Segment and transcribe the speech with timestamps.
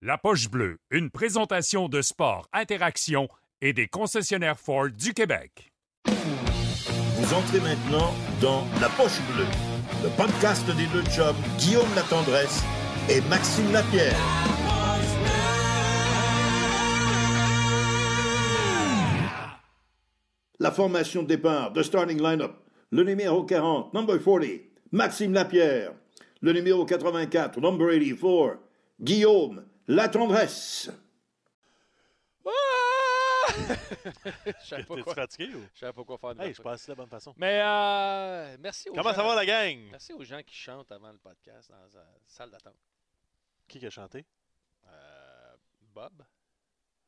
[0.00, 3.26] La Poche Bleue, une présentation de sport, interaction
[3.60, 5.72] et des concessionnaires Ford du Québec.
[6.06, 9.48] Vous entrez maintenant dans La Poche Bleue,
[10.04, 12.62] le podcast des deux chums Guillaume Latendresse
[13.10, 14.14] et Maxime Lapierre.
[20.60, 22.54] La formation de départ, de starting lineup,
[22.92, 24.44] le numéro 40, number 40,
[24.92, 25.92] Maxime Lapierre,
[26.40, 28.60] le numéro 84, number 84,
[29.00, 30.90] Guillaume Latendresse.
[33.48, 35.14] Je savais pas T'es-tu quoi.
[35.14, 35.62] fatigué ou?
[35.74, 37.34] Je savais pas quoi faire de Hey, la je passe de la bonne façon.
[37.36, 39.78] Mais euh, merci aux Comment gens, ça va la gang?
[39.90, 42.76] Merci aux gens qui chantent avant le podcast dans la salle d'attente.
[43.66, 44.24] Qui a chanté?
[44.86, 45.54] Euh,
[45.94, 46.22] Bob.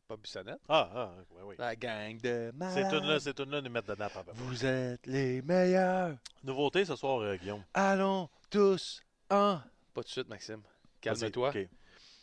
[0.08, 0.60] Bob Bissonnette.
[0.69, 1.55] Ah, ah, oui, oui.
[1.58, 2.92] La gang de C'est malades.
[2.94, 4.33] une là, c'est une là nous mettre dedans, papa.
[4.34, 6.16] Vous êtes les meilleurs.
[6.42, 7.64] Nouveauté ce soir, euh, Guillaume.
[7.74, 9.00] Allons tous
[9.30, 9.58] en.
[9.94, 10.62] Pas tout de suite, Maxime.
[11.00, 11.50] Calme-toi.
[11.50, 11.70] Vas-y, OK.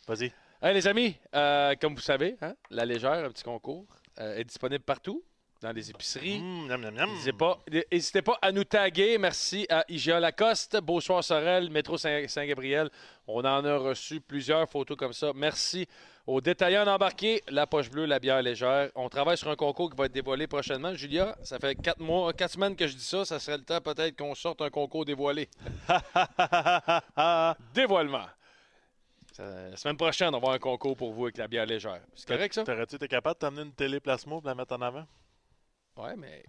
[0.06, 0.32] Vas-y.
[0.60, 3.84] Hey, les amis, euh, comme vous savez, hein, La Légère, un petit concours,
[4.18, 5.22] euh, est disponible partout,
[5.60, 6.40] dans les épiceries.
[6.40, 7.10] Mmh, miam.
[7.10, 7.58] N'hésitez pas,
[7.92, 9.18] n'hésitez pas à nous taguer.
[9.18, 12.90] Merci à IGA Lacoste, Beausoir Sorel, Métro Saint- Saint-Gabriel.
[13.28, 15.30] On en a reçu plusieurs photos comme ça.
[15.34, 15.86] Merci
[16.26, 18.90] aux détaillants d'embarquer, la poche bleue, la bière légère.
[18.96, 20.92] On travaille sur un concours qui va être dévoilé prochainement.
[20.94, 23.24] Julia, ça fait quatre mois, quatre semaines que je dis ça.
[23.24, 25.48] Ça serait le temps peut-être qu'on sorte un concours dévoilé.
[27.74, 28.26] Dévoilement.
[29.38, 32.00] Ça- La semaine prochaine, on va avoir un concours pour vous avec la bière légère.
[32.14, 32.64] C'est correct ça?
[32.64, 35.06] T'aurais-tu été capable de t'amener une télé plasma pour la mettre en avant?
[35.96, 36.44] Ouais, mais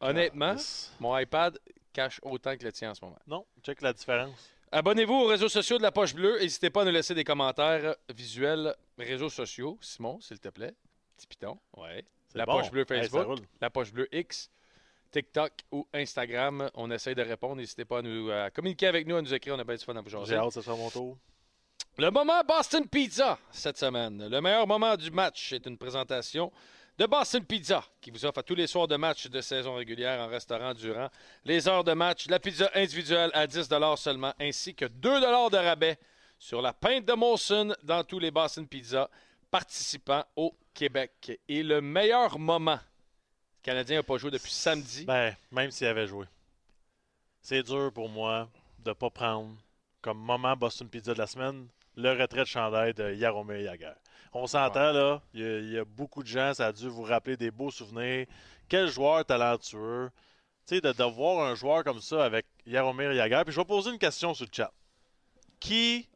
[0.00, 0.54] honnêtement,
[1.00, 1.58] mon iPad
[1.92, 3.18] cache autant que le tien en ce moment.
[3.26, 4.50] Non, check la différence.
[4.70, 6.38] Abonnez-vous aux réseaux sociaux de la Poche Bleue.
[6.38, 9.78] N'hésitez pas à nous laisser des commentaires visuels réseaux sociaux.
[9.80, 10.74] Simon, s'il te plaît.
[11.16, 11.58] Petit piton.
[11.76, 12.04] Ouais.
[12.34, 12.58] La bon.
[12.58, 14.50] Poche Bleue ça Facebook, la Poche Bleue X,
[15.10, 16.70] TikTok ou Instagram.
[16.74, 17.56] On essaye de répondre.
[17.56, 19.54] N'hésitez pas à nous à communiquer avec nous, à nous écrire.
[19.56, 20.26] On a bien du fun à vous jaser.
[20.26, 21.16] J'ai hâte, ce soit mon tour.
[21.98, 24.28] Le moment Boston Pizza cette semaine.
[24.28, 26.52] Le meilleur moment du match est une présentation
[26.96, 30.20] de Boston Pizza qui vous offre à tous les soirs de match de saison régulière
[30.20, 31.08] en restaurant durant
[31.44, 32.28] les heures de match.
[32.28, 35.98] La pizza individuelle à 10 seulement ainsi que 2 de rabais
[36.38, 39.10] sur la pinte de Molson dans tous les Boston Pizza
[39.50, 41.40] participants au Québec.
[41.48, 45.04] Et le meilleur moment, le Canadien n'a pas joué depuis samedi.
[45.04, 46.26] Ben, même s'il avait joué.
[47.42, 49.50] C'est dur pour moi de ne pas prendre
[50.08, 53.92] comme moment Boston Pizza de la semaine le retrait de chandail de Yaromir Yager.
[54.32, 56.88] On s'entend là, il y, a, il y a beaucoup de gens, ça a dû
[56.88, 58.24] vous rappeler des beaux souvenirs.
[58.70, 60.08] Quel joueur talentueux.
[60.66, 63.42] Tu sais, de, de voir un joueur comme ça avec Yaromir Yager.
[63.44, 64.72] Puis je vais poser une question sur le chat.
[65.60, 66.08] Qui,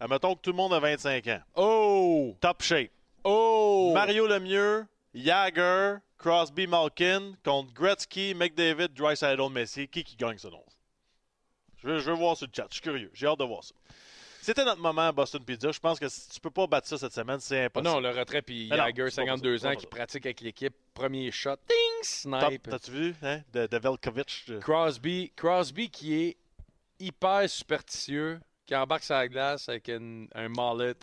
[0.00, 2.36] admettons que tout le monde a 25 ans, Oh!
[2.40, 2.90] top shape,
[3.22, 3.92] Oh!
[3.94, 9.86] Mario Lemieux, Jagger, Crosby, Malkin contre Gretzky, McDavid, Drysdale, Messi.
[9.86, 10.58] Qui qui gagne selon?
[10.58, 10.65] vous?
[11.86, 12.66] Je veux, je veux voir sur le chat.
[12.68, 13.10] Je suis curieux.
[13.14, 13.74] J'ai hâte de voir ça.
[14.42, 15.72] C'était notre moment à Boston Pizza.
[15.72, 17.90] Je pense que si tu peux pas battre ça cette semaine, c'est impossible.
[17.94, 20.74] non, le retrait, puis Jagger, c'est pas 52 possible, ans, qui pratique avec l'équipe.
[20.94, 22.62] Premier shot, ding, snipe.
[22.68, 23.40] T'as-tu vu, hein?
[23.52, 26.36] De, de Crosby, Crosby qui est
[27.00, 30.94] hyper superstitieux, qui embarque la glace avec une- un mallet.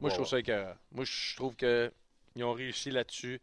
[0.00, 0.74] Moi, je trouve ça écœurant.
[0.90, 1.92] Moi, je trouve que
[2.36, 3.40] ils ont réussi là-dessus.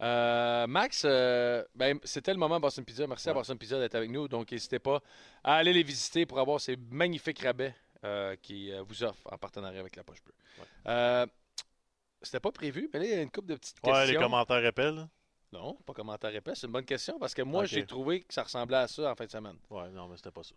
[0.00, 3.06] Euh, Max, euh, ben, c'était le moment Boston Pizza.
[3.06, 3.34] Merci à.
[3.34, 4.28] Boston Pizza d'être avec nous.
[4.28, 5.00] Donc, n'hésitez pas
[5.44, 9.38] à aller les visiter pour avoir ces magnifiques rabais euh, qui euh, vous offrent en
[9.38, 10.34] partenariat avec la Poche Bleue.
[10.86, 11.26] Ouais.
[12.20, 14.12] C'était pas prévu, mais là, il y a une couple de petites Ouais, questions.
[14.12, 15.08] les commentaires épais, là.
[15.52, 16.52] Non, pas commentaire épais.
[16.54, 19.14] C'est une bonne question parce que moi, j'ai trouvé que ça ressemblait à ça en
[19.14, 19.56] fin de semaine.
[19.70, 20.54] Ouais, non, mais c'était pas ça.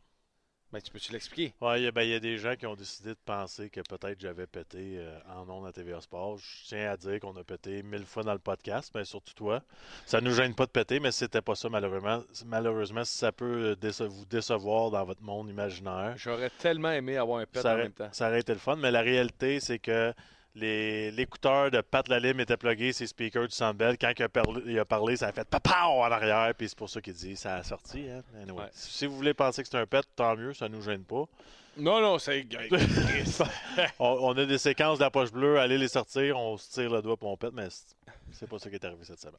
[0.75, 1.53] Ben, tu peux-tu l'expliquer?
[1.61, 3.69] Ouais, il y, a- ben, il y a des gens qui ont décidé de penser
[3.69, 6.37] que peut-être j'avais pété euh, en ondes à TVA Sport.
[6.37, 9.61] Je tiens à dire qu'on a pété mille fois dans le podcast, mais surtout toi.
[10.05, 12.21] Ça nous gêne pas de péter, mais c'était pas ça malheureusement.
[12.45, 17.15] Malheureusement, si ça peut euh, déce- vous décevoir dans votre monde imaginaire, J'aurais tellement aimé
[17.15, 18.09] avoir un pet ça en aurait, même temps.
[18.11, 18.75] ça aurait été le fun.
[18.75, 20.13] Mais la réalité, c'est que
[20.55, 23.97] l'écouteur de Pat Lalim était plugué ses speakers du Sandbell.
[23.97, 26.53] Quand il a, parlé, il a parlé, ça a fait papa en arrière.
[26.57, 28.07] Puis c'est pour ça qu'il dit ça a sorti.
[28.09, 28.21] Hein?
[28.41, 28.63] Anyway.
[28.63, 28.69] Ouais.
[28.71, 31.25] Si vous voulez penser que c'est un pet, tant mieux, ça nous gêne pas.
[31.77, 32.45] Non, non, c'est.
[33.99, 36.89] on, on a des séquences de la poche bleue, allez les sortir, on se tire
[36.89, 37.95] le doigt pour on pète, mais c'est-
[38.31, 39.35] c'est pas ça qui est arrivé cette semaine.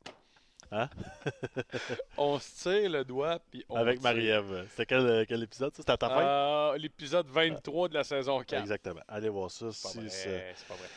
[0.73, 0.89] Hein?
[2.19, 3.77] on se tire le doigt, puis on.
[3.77, 4.03] Avec.
[4.03, 4.67] Marie-Ève.
[4.71, 5.83] C'était quel, quel épisode ça?
[5.83, 6.21] C'était à ta fin?
[6.21, 8.61] Euh, L'épisode 23 de la saison 4.
[8.61, 9.01] Exactement.
[9.09, 9.67] Allez voir ça.
[9.73, 10.89] C'est pas vrai, c'est- pas vrai.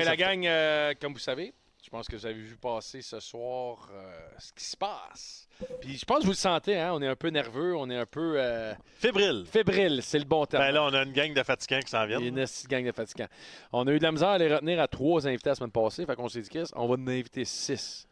[0.00, 3.20] Hey, la gang, euh, comme vous savez, je pense que vous avez vu passer ce
[3.20, 5.48] soir euh, ce qui se passe.
[5.80, 7.96] Puis je pense que vous le sentez, hein, on est un peu nerveux, on est
[7.96, 9.44] un peu euh, Fébrile.
[9.50, 10.62] fébrile, c'est le bon terme.
[10.62, 12.22] Ben là, on a une gang de fatigants qui s'en viennent.
[12.22, 13.28] une gang de fatigants.
[13.72, 16.04] On a eu de la misère à les retenir à trois invités la semaine passée,
[16.04, 18.06] fait qu'on s'est dit, Chris, on va en inviter six.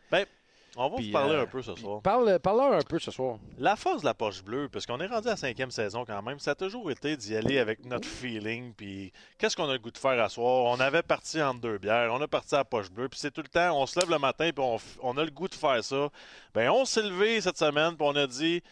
[0.79, 2.03] On va Puis, vous parler euh, un peu ce soir.
[2.03, 3.39] Parle, parle un peu ce soir.
[3.59, 6.21] La force de la poche bleue, parce qu'on est rendu à la cinquième saison quand
[6.23, 8.75] même, ça a toujours été d'y aller avec notre feeling.
[8.75, 10.65] Puis qu'est-ce qu'on a le goût de faire à soir?
[10.65, 13.31] On avait parti entre deux bières, on a parti à la poche bleue, puis c'est
[13.31, 15.55] tout le temps, on se lève le matin, puis on, on a le goût de
[15.55, 16.09] faire ça.
[16.55, 18.63] Ben on s'est levé cette semaine, puis on a dit.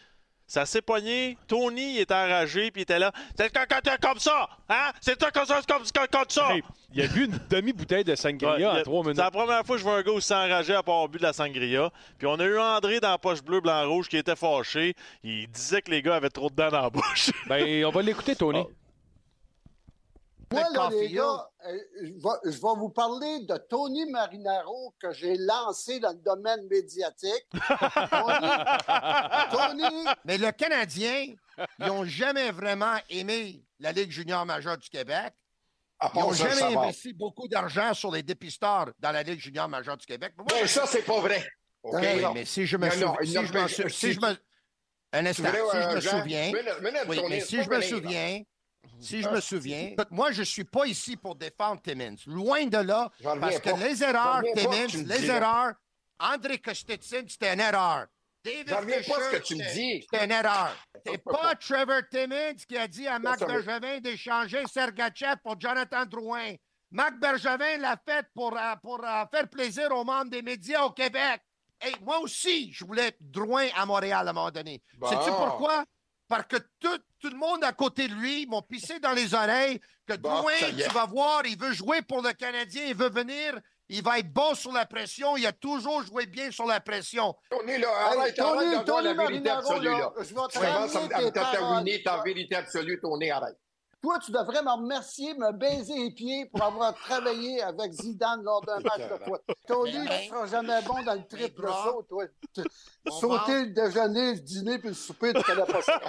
[0.47, 1.37] Ça s'est pogné.
[1.47, 3.11] Tony il était enragé, puis il était là.
[3.37, 4.47] C'est quand quand comme ça!
[4.69, 4.91] Hein?
[5.01, 6.53] C'est toi comme ça, comme, comme, comme ça!
[6.55, 6.63] Hey,
[6.93, 9.17] il a bu une demi-bouteille de sangria Ouais, en trois C'est minutes.
[9.17, 11.33] la première fois que je vois un gars aussi enragé à avoir bu de la
[11.33, 11.89] sangria.
[12.19, 14.93] Puis on a eu André dans la poche bleue, blanc, rouge qui était fâché.
[15.23, 17.31] Il disait que les gars avaient trop de dents dans la bouche.
[17.47, 18.59] Ben, on va l'écouter, Tony.
[18.63, 18.71] Oh.
[20.55, 25.11] Moi, là, les gars, euh, je vais, je vais vous parler de Tony Marinaro que
[25.13, 27.45] j'ai lancé dans le domaine médiatique.
[27.51, 28.49] Tony,
[29.51, 31.27] Tony, Mais le Canadien,
[31.79, 35.33] ils n'ont jamais vraiment aimé la Ligue junior majeure du Québec.
[36.13, 40.05] Ils n'ont jamais investi beaucoup d'argent sur les dépisteurs dans la Ligue junior majeure du
[40.05, 40.33] Québec.
[40.37, 41.45] Mais moi, ça, c'est pas vrai.
[41.83, 42.01] OK?
[42.21, 42.33] non.
[42.33, 43.67] mais si je me Non, souviens.
[43.89, 44.35] Si je me
[45.13, 46.51] Un instant, si je me souviens.
[47.29, 48.41] mais si je me souviens,
[48.99, 49.31] si je Ah.
[49.31, 52.15] me souviens, écoute, moi, je ne suis pas ici pour défendre Timmins.
[52.27, 53.77] Loin de là, parce que pas.
[53.77, 55.73] les erreurs, pas Timmins, les erreurs,
[56.19, 58.07] André Kostetsin, c'était une erreur.
[58.43, 60.01] David pas ce Fisher, que tu me c'était- dis.
[60.09, 60.75] C'était une erreur.
[61.05, 66.05] C'est pas- pas Trevor Timmins qui a dit à Marc Bergevin d'échanger Sergachev pour Jonathan
[66.05, 66.53] Drouin.
[66.91, 70.91] Marc Bergevin l'a fait pour, euh, pour euh, faire plaisir aux membres des médias au
[70.91, 71.41] Québec.
[71.85, 74.81] Et moi aussi, je voulais Drouin à Montréal à un moment donné.
[74.97, 75.07] Bon.
[75.09, 75.83] Sais-tu pourquoi?
[76.27, 79.79] Parce que tout, tout le monde à côté de lui m'ont pissé dans les oreilles
[80.07, 80.75] que Bon, est.
[80.75, 84.31] tu vas voir, il veut jouer pour le Canadien, il veut venir, il va être
[84.33, 87.35] bon sur la pression, il a toujours joué bien sur la pression.
[87.49, 90.11] Tony, là, arrête, Tony, arrête d'avoir Tony la vérité Marinaro, absolue, là, là.
[90.17, 91.57] je vais te Tu commences ramener à me tes paroles.
[91.59, 93.57] tatouiner ta vérité absolue, Tony, arrête.
[94.05, 98.61] Toi, tu devrais me remercier, me baiser les pieds pour avoir travaillé avec Zidane lors
[98.61, 99.41] d'un match de foot.
[99.67, 102.25] Tony, tu ne seras jamais bon dans le triple saut, toi.
[103.09, 105.99] Sauter le déjeuner, le dîner puis le souper, tu connais pas ça.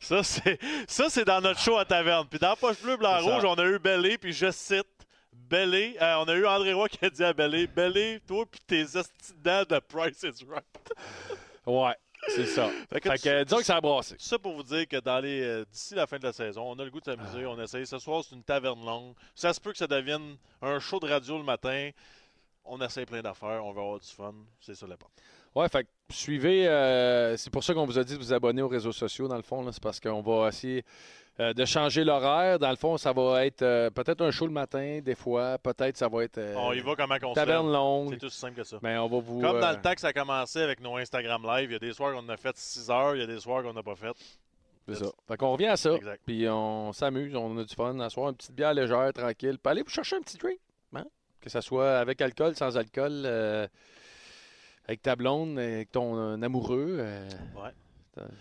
[0.00, 0.58] Ça, c'est,
[0.88, 2.26] ça, c'est dans notre show à taverne.
[2.26, 3.20] Puis dans Poche Bleu, Blanc.
[3.20, 4.86] Rouge, on a eu Bellé, puis je cite
[5.30, 5.98] Bellé.
[6.00, 8.80] euh, on a eu André Roy qui a dit à Bellé Bellé, toi, puis tes
[8.80, 10.64] esti de dents de Price is Right.
[11.66, 11.94] Ouais,
[12.28, 12.70] c'est ça.
[12.90, 14.16] Fait que Fait que, disons que ça a brassé.
[14.18, 16.78] Ça pour vous dire que dans les euh, d'ici la fin de la saison, on
[16.78, 17.86] a le goût de s'amuser, on essaye.
[17.86, 19.14] Ce soir, c'est une taverne longue.
[19.34, 21.90] Ça se peut que ça devienne un show de radio le matin.
[22.64, 24.34] On essaye plein d'affaires, on va avoir du fun.
[24.60, 25.22] C'est ça l'important.
[25.56, 26.68] Ouais, fait que suivez.
[26.68, 29.36] euh, c'est pour ça qu'on vous a dit de vous abonner aux réseaux sociaux, dans
[29.36, 29.66] le fond.
[29.72, 30.84] C'est parce qu'on va essayer
[31.40, 32.58] euh, de changer l'horaire.
[32.58, 35.56] Dans le fond, ça va être euh, peut-être un show le matin, des fois.
[35.58, 36.38] Peut-être ça va être.
[36.38, 37.72] euh, on y va comment qu'on se Taverne lève.
[37.72, 38.18] C'est longue.
[38.18, 38.78] tout aussi simple que ça.
[38.82, 39.40] Mais on va vous.
[39.40, 41.76] Comme dans euh, le temps que ça a commencé avec nos Instagram Live, il y
[41.76, 43.82] a des soirs qu'on a fait 6 heures, il y a des soirs qu'on n'a
[43.82, 44.12] pas fait.
[44.88, 45.06] C'est ça.
[45.26, 45.94] Fait qu'on revient à ça.
[45.94, 46.20] Exact.
[46.26, 47.98] Puis on s'amuse, on a du fun.
[47.98, 49.58] À soir, une petite bière légère, tranquille.
[49.60, 50.58] Puis allez vous chercher un petit drink.
[50.94, 51.04] hein?
[51.40, 53.26] Que ça soit avec alcool, sans alcool,
[54.86, 56.98] avec ta blonde, avec ton euh, amoureux.
[57.00, 57.28] euh,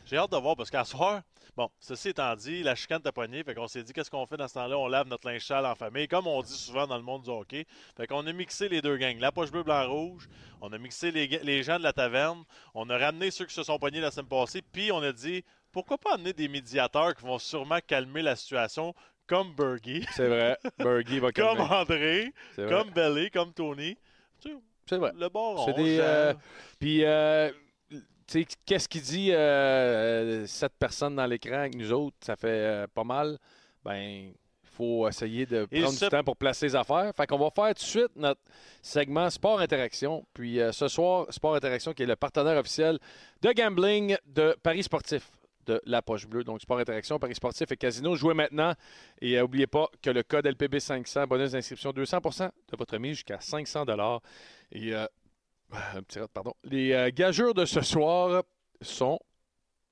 [0.05, 1.21] J'ai hâte de voir parce qu'à soir,
[1.57, 4.37] bon, ceci étant dit, la chicane t'a pogné, fait qu'on s'est dit qu'est-ce qu'on fait
[4.37, 4.77] dans ce temps-là?
[4.77, 7.29] On lave notre linge sale en famille, comme on dit souvent dans le monde du
[7.29, 7.65] hockey.
[7.97, 10.29] Fait qu'on a mixé les deux gangs, la poche bleue, blanc, rouge.
[10.61, 12.43] On a mixé les, les gens de la taverne.
[12.73, 14.61] On a ramené ceux qui se sont pognés la semaine passée.
[14.61, 15.43] Puis on a dit,
[15.73, 18.93] pourquoi pas amener des médiateurs qui vont sûrement calmer la situation,
[19.27, 20.57] comme Bergie, C'est vrai.
[20.77, 21.73] Bergie va comme calmer.
[21.73, 22.73] André, C'est vrai.
[22.83, 23.97] comme Belly, comme Tony.
[24.87, 25.11] C'est vrai.
[25.17, 26.33] le bord C'est des, euh,
[26.79, 27.51] Puis, euh,
[27.89, 32.85] tu sais, qu'est-ce qu'il dit, euh, cette personne dans l'écran avec nous autres, ça fait
[32.93, 33.37] pas mal.
[33.83, 33.95] Ben,
[34.33, 34.33] il
[34.77, 37.11] faut essayer de prendre ce- du temps pour placer les affaires.
[37.15, 38.41] Fait qu'on va faire tout de suite notre
[38.81, 40.25] segment Sport Interaction.
[40.33, 42.99] Puis ce soir, Sport Interaction, qui est le partenaire officiel
[43.41, 45.29] de gambling de Paris Sportif
[45.65, 46.43] de la Poche Bleue.
[46.43, 48.15] Donc, Sport Interaction, Paris Sportif et Casino.
[48.15, 48.73] Jouez maintenant.
[49.21, 53.39] Et n'oubliez pas que le code LPB 500, bonus d'inscription 200% de votre mise jusqu'à
[53.39, 53.85] 500
[54.71, 55.05] Et euh,
[55.71, 56.53] un petit rat, pardon.
[56.63, 58.43] Les euh, gageurs de ce soir
[58.81, 59.19] sont,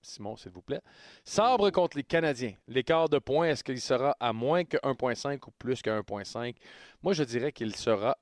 [0.01, 0.81] Simon, s'il vous plaît,
[1.23, 2.53] Sabre contre les Canadiens.
[2.67, 6.55] L'écart de points, est-ce qu'il sera à moins que 1,5 ou plus que 1,5?
[7.01, 8.17] Moi, je dirais qu'il sera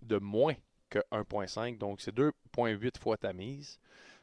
[0.00, 0.54] de moins
[0.88, 1.78] que 1,5.
[1.78, 3.78] Donc, c'est 2,8 fois ta mise.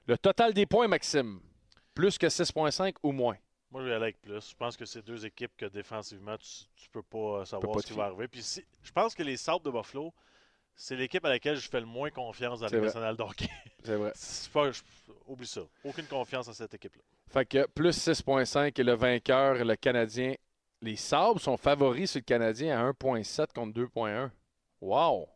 [0.08, 1.40] Le total des points, Maxime,
[1.94, 3.38] plus que 6,5 ou moins?
[3.72, 4.50] Moi, je vais aller avec plus.
[4.50, 7.80] Je pense que c'est deux équipes que défensivement, tu, tu peux pas euh, savoir pas
[7.82, 8.28] ce qui va arriver.
[8.28, 10.12] Puis si- je pense que les Sabres de Buffalo,
[10.76, 12.82] c'est l'équipe à laquelle je fais le moins confiance dans vrai.
[12.82, 13.48] nationale d'hockey.
[13.84, 14.12] C'est vrai.
[14.54, 14.82] Pas- je-
[15.28, 15.62] oublie ça.
[15.84, 17.02] Aucune confiance en cette équipe-là.
[17.28, 20.34] Fait que plus 6,5 et le vainqueur, le Canadien.
[20.82, 24.32] Les Sabres sont favoris sur le Canadien à 1,7 contre 2,1.
[24.82, 25.28] Wow!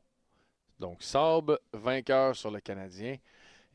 [0.79, 3.17] Donc, Sabres, vainqueur sur le Canadien.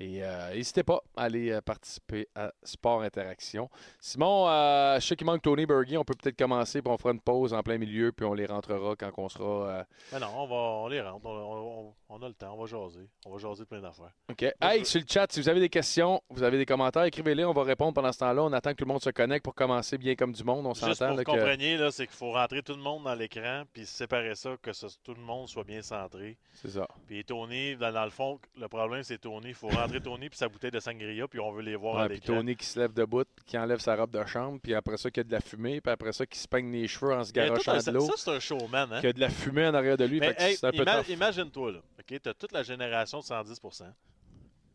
[0.00, 3.68] Et euh, n'hésitez pas à aller euh, participer à Sport Interaction.
[4.00, 5.96] Simon, euh, je sais qu'il manque Tony Bergy.
[5.96, 8.46] On peut peut-être commencer, puis on fera une pause en plein milieu, puis on les
[8.46, 9.44] rentrera quand on sera.
[9.68, 11.26] euh, Mais non, on, va, on les rentre.
[11.26, 12.54] On, on- on a le temps.
[12.54, 13.06] On va jaser.
[13.26, 14.12] On va jaser de plein d'affaires.
[14.30, 14.42] OK.
[14.62, 17.44] Hey, sur le chat, si vous avez des questions, vous avez des commentaires, écrivez-les.
[17.44, 18.42] On va répondre pendant ce temps-là.
[18.44, 20.64] On attend que tout le monde se connecte pour commencer bien comme du monde.
[20.64, 23.04] On Juste s'entend pour là, que vous compreniez, c'est qu'il faut rentrer tout le monde
[23.04, 26.38] dans l'écran puis séparer ça, que ce- tout le monde soit bien centré.
[26.54, 26.86] C'est ça.
[27.06, 29.48] Puis Tony, dans, dans le fond, le problème, c'est Tony.
[29.48, 32.02] Il faut rentrer Tony puis sa bouteille de sangria, puis on veut les voir à
[32.02, 32.34] Ouais, puis l'écran.
[32.36, 35.10] Tony qui se lève debout, puis qui enlève sa robe de chambre, puis après ça,
[35.10, 37.24] qu'il y a de la fumée, puis après ça, qui se peigne les cheveux en
[37.24, 38.92] se garochant de l'eau, ça, c'est un showman.
[38.92, 38.96] Hein?
[39.00, 40.20] qu'il y a de la fumée en arrière de lui.
[40.22, 41.78] Hey, ima- imagine-toi, là.
[41.98, 42.20] OK?
[42.22, 43.60] Tu as toute la génération de 110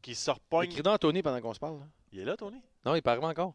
[0.01, 0.69] qui se repogne.
[0.69, 1.79] Écris donc à Tony pendant qu'on se parle.
[1.79, 1.85] là.
[2.11, 2.61] Il est là, Tony?
[2.85, 3.53] Non, il parle encore.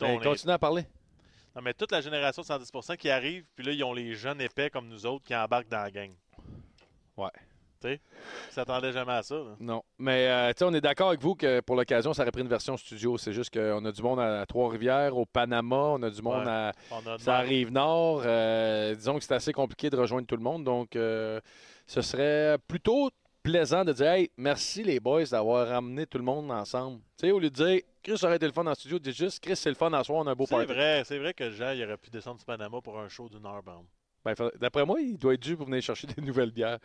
[0.00, 0.84] Ben, continue à parler.
[1.54, 4.40] Non, mais toute la génération de 110% qui arrive, puis là, ils ont les jeunes
[4.40, 6.10] épais comme nous autres qui embarquent dans la gang.
[7.16, 7.28] Ouais.
[7.82, 8.00] Tu
[8.50, 9.34] s'attendaient jamais à ça.
[9.36, 9.56] là.
[9.60, 9.82] Non.
[9.98, 12.76] Mais euh, on est d'accord avec vous que pour l'occasion, ça aurait pris une version
[12.76, 13.18] studio.
[13.18, 16.50] C'est juste qu'on a du monde à Trois-Rivières, au Panama, on a du monde Ouais.
[16.50, 16.72] à.
[17.18, 18.22] Ça arrive nord.
[18.24, 20.64] euh, disons que c'est assez compliqué de rejoindre tout le monde.
[20.64, 21.40] Donc, euh,
[21.86, 23.10] ce serait plutôt
[23.42, 27.00] plaisant de dire Hey, merci les boys d'avoir ramené tout le monde ensemble.
[27.18, 29.40] Tu sais, au lieu de dire Chris, aurait été le fun en studio, dis juste
[29.42, 30.72] Chris, c'est le fun en soir, on a un beau C'est party.
[30.72, 33.44] vrai, c'est vrai que Jean, il aurait pu descendre du Panama pour un show d'une
[33.46, 33.84] heure, bon.
[34.24, 36.78] Ben, D'après moi, il doit être dû pour venir chercher des nouvelles bières.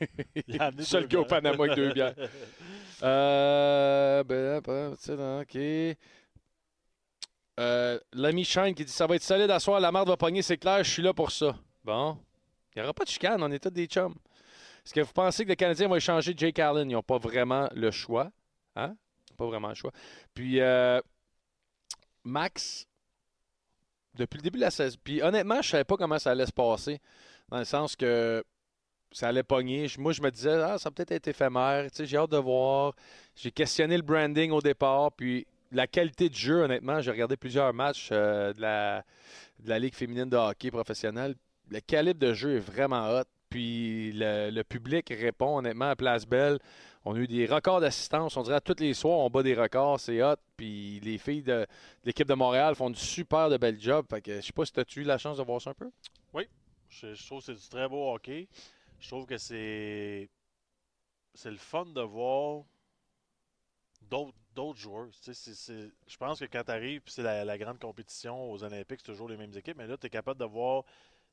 [0.46, 1.42] Il a amené Seul gars au bières.
[1.42, 2.14] Panama avec deux bières.
[3.02, 4.60] Euh, ben,
[5.40, 5.96] OK.
[7.60, 10.42] Euh, L'ami Shine qui dit Ça va être solide à soir, la marde va pogner,
[10.42, 11.56] c'est clair, je suis là pour ça.
[11.84, 12.18] Bon.
[12.74, 14.14] Il n'y aura pas de chicane, on est tous des chums.
[14.84, 16.90] Est-ce que vous pensez que les Canadiens vont échanger Jake Allen?
[16.90, 18.30] Ils n'ont pas vraiment le choix.
[18.74, 18.96] Hein?
[19.36, 19.92] Pas vraiment le choix.
[20.34, 21.00] Puis, euh,
[22.24, 22.88] Max,
[24.14, 26.52] depuis le début de la saison, puis honnêtement, je savais pas comment ça allait se
[26.52, 27.00] passer.
[27.48, 28.42] Dans le sens que
[29.12, 29.86] ça allait pogner.
[29.98, 31.90] Moi, je me disais, ah, ça peut-être été éphémère.
[31.90, 32.94] Tu sais, J'ai hâte de voir.
[33.36, 35.12] J'ai questionné le branding au départ.
[35.12, 39.04] Puis la qualité de jeu, honnêtement, j'ai regardé plusieurs matchs euh, de, la,
[39.60, 41.34] de la Ligue féminine de hockey professionnelle.
[41.70, 43.24] Le calibre de jeu est vraiment hot.
[43.52, 46.58] Puis le, public répond honnêtement à Place Belle.
[47.04, 48.34] On a eu des records d'assistance.
[48.38, 50.00] On dirait tous les soirs, on bat des records.
[50.00, 50.36] C'est hot.
[50.56, 51.66] Puis les filles de,
[52.02, 54.06] l'équipe de Montréal font du super de bel job.
[54.08, 55.74] Fait que je sais pas si tu as eu la chance de voir ça un
[55.74, 55.90] peu?
[56.88, 58.48] Je, je trouve que c'est du très beau hockey.
[59.00, 60.30] Je trouve que c'est.
[61.34, 62.64] C'est le fun de voir
[64.02, 65.08] d'autres d'autres joueurs.
[65.26, 69.28] Je pense que quand tu arrives, c'est la, la grande compétition aux Olympiques, c'est toujours
[69.28, 70.84] les mêmes équipes, mais là, tu es capable de voir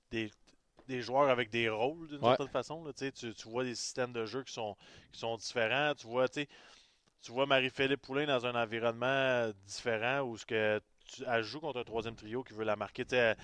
[0.09, 0.31] des,
[0.89, 2.29] des joueurs avec des rôles d'une Ouais.
[2.29, 2.84] certaine façon.
[2.84, 2.91] là.
[2.93, 4.75] Tu, vois des systèmes de jeu qui sont,
[5.12, 5.93] qui sont différents.
[5.96, 6.48] Tu vois, tu
[7.27, 11.84] vois Marie-Philippe Poulain dans un environnement différent où ce que tu, elle joue contre un
[11.84, 13.05] troisième trio qui veut la marquer.
[13.12, 13.38] Elle-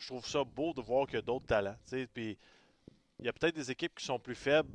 [0.00, 1.76] je trouve ça beau de voir qu'il y a d'autres talents.
[1.90, 2.36] Puis
[3.20, 4.68] il y a peut-être des équipes qui sont plus faibles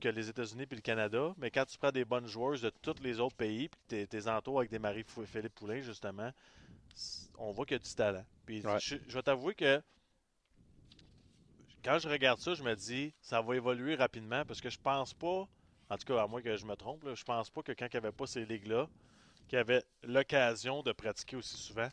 [0.00, 3.02] que les États-Unis et le Canada, mais quand tu prends des bonnes joueuses de tous
[3.02, 6.30] les autres pays, puis tes, entours avec des Marie-Philippe Poulain, justement,
[7.38, 8.24] on voit qu'il y a du talent.
[8.44, 8.78] Puis Ouais.
[8.78, 9.82] je, je vais t'avouer que
[11.86, 15.14] quand je regarde ça, je me dis, ça va évoluer rapidement parce que je pense
[15.14, 15.46] pas,
[15.88, 17.86] en tout cas, à moins que je me trompe, là, je pense pas que quand
[17.86, 18.88] il n'y avait pas ces ligues-là,
[19.46, 21.88] qu'il y avait l'occasion de pratiquer aussi souvent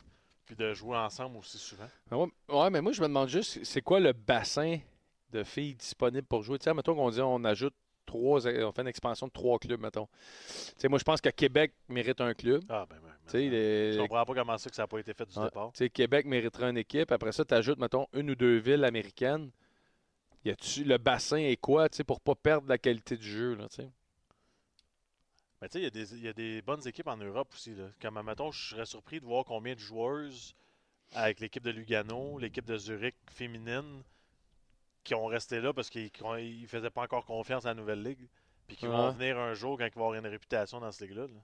[0.46, 1.88] puis de jouer ensemble aussi souvent.
[2.10, 4.78] Mais Ouais, ouais, mais moi, je me demande juste, c'est quoi le bassin
[5.30, 6.58] de filles disponibles pour jouer?
[6.58, 7.74] Tu sais, mettons qu'on dit on ajoute
[8.04, 10.06] trois, on fait une expansion de trois clubs, mettons.
[10.06, 12.62] Tu sais, moi, je pense que Québec mérite un club.
[12.68, 15.14] Ah, ben, ben, ben, les- je comprends pas comment ça que ça n'a pas été
[15.14, 15.44] fait du Ouais.
[15.44, 15.70] départ.
[15.72, 17.12] Tu sais, Québec mériterait une équipe.
[17.12, 19.50] Après ça, tu ajoutes, mettons, une ou deux villes américaines.
[20.44, 23.54] Y a-tu le bassin est quoi, tu sais, pour pas perdre la qualité du jeu,
[23.54, 23.90] là, tu sais?
[25.62, 27.48] Mais tu sais, il y a des- il y, a des bonnes équipes en Europe
[27.54, 27.74] aussi.
[27.74, 27.88] Là.
[28.00, 30.54] Comme, mettons, je serais surpris de voir combien de joueuses
[31.14, 34.02] avec l'équipe de Lugano, l'équipe de Zurich féminine,
[35.02, 38.28] qui ont resté là parce qu'ils ne faisaient pas encore confiance à la nouvelle ligue.
[38.66, 41.26] Puis qui vont venir un jour quand ils vont avoir une réputation dans cette ligue-là.
[41.26, 41.40] là.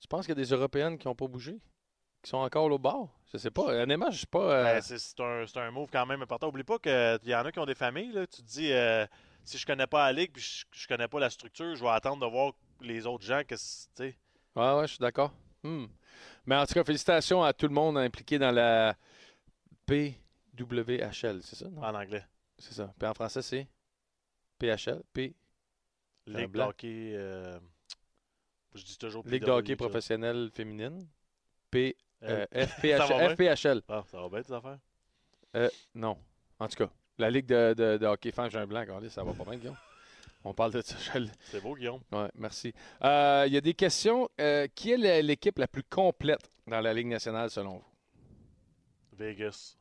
[0.00, 1.58] Tu penses qu'il y a des Européennes qui n'ont pas bougé?
[2.22, 3.08] Qui sont encore au bord?
[3.32, 3.82] Je sais pas.
[3.82, 4.52] Honnêtement, je sais pas.
[4.52, 6.48] euh, Ben, c'est un, move quand même important.
[6.48, 8.12] Oublie pas qu'il y en a qui ont des familles.
[8.12, 8.26] Là.
[8.26, 9.06] Tu te dis, euh,
[9.44, 11.90] si je connais pas la ligue puis je, je connais pas la structure, je vais
[11.90, 13.42] attendre de voir les autres gens.
[13.46, 13.54] Que.
[14.04, 14.12] Ouais,
[14.56, 15.32] ouais, je suis d'accord.
[15.62, 15.86] Hmm.
[16.46, 18.96] Mais en tout cas, félicitations à tout le monde impliqué dans la
[19.86, 21.68] PWHL, c'est ça?
[21.68, 21.82] non?
[21.82, 22.24] en anglais.
[22.58, 22.92] C'est ça.
[22.98, 23.68] Puis en français, c'est
[24.58, 25.34] PHL, P,
[26.26, 27.12] Ligue hockey.
[27.14, 27.58] euh,
[28.74, 31.08] je dis toujours Ligue de hockey professionnelle féminine.
[31.70, 33.54] P, Euh, euh, FPH, Ça va bien?
[33.54, 33.82] FPHL.
[33.88, 34.78] ah, ça va bien, tes affaires?
[35.94, 36.16] Non.
[36.58, 39.22] En tout cas, la Ligue de, de, de hockey femme, j'ai un blanc, regardez, ça
[39.24, 39.76] va pas bien, Guillaume?
[40.44, 40.96] On parle de ça.
[41.42, 42.00] C'est beau, Guillaume.
[42.12, 42.72] Ouais, merci.
[43.02, 44.28] Euh, Il y a des questions.
[44.40, 47.84] Euh, qui est l'équipe la plus complète dans la Ligue nationale selon vous?
[49.12, 49.76] Vegas.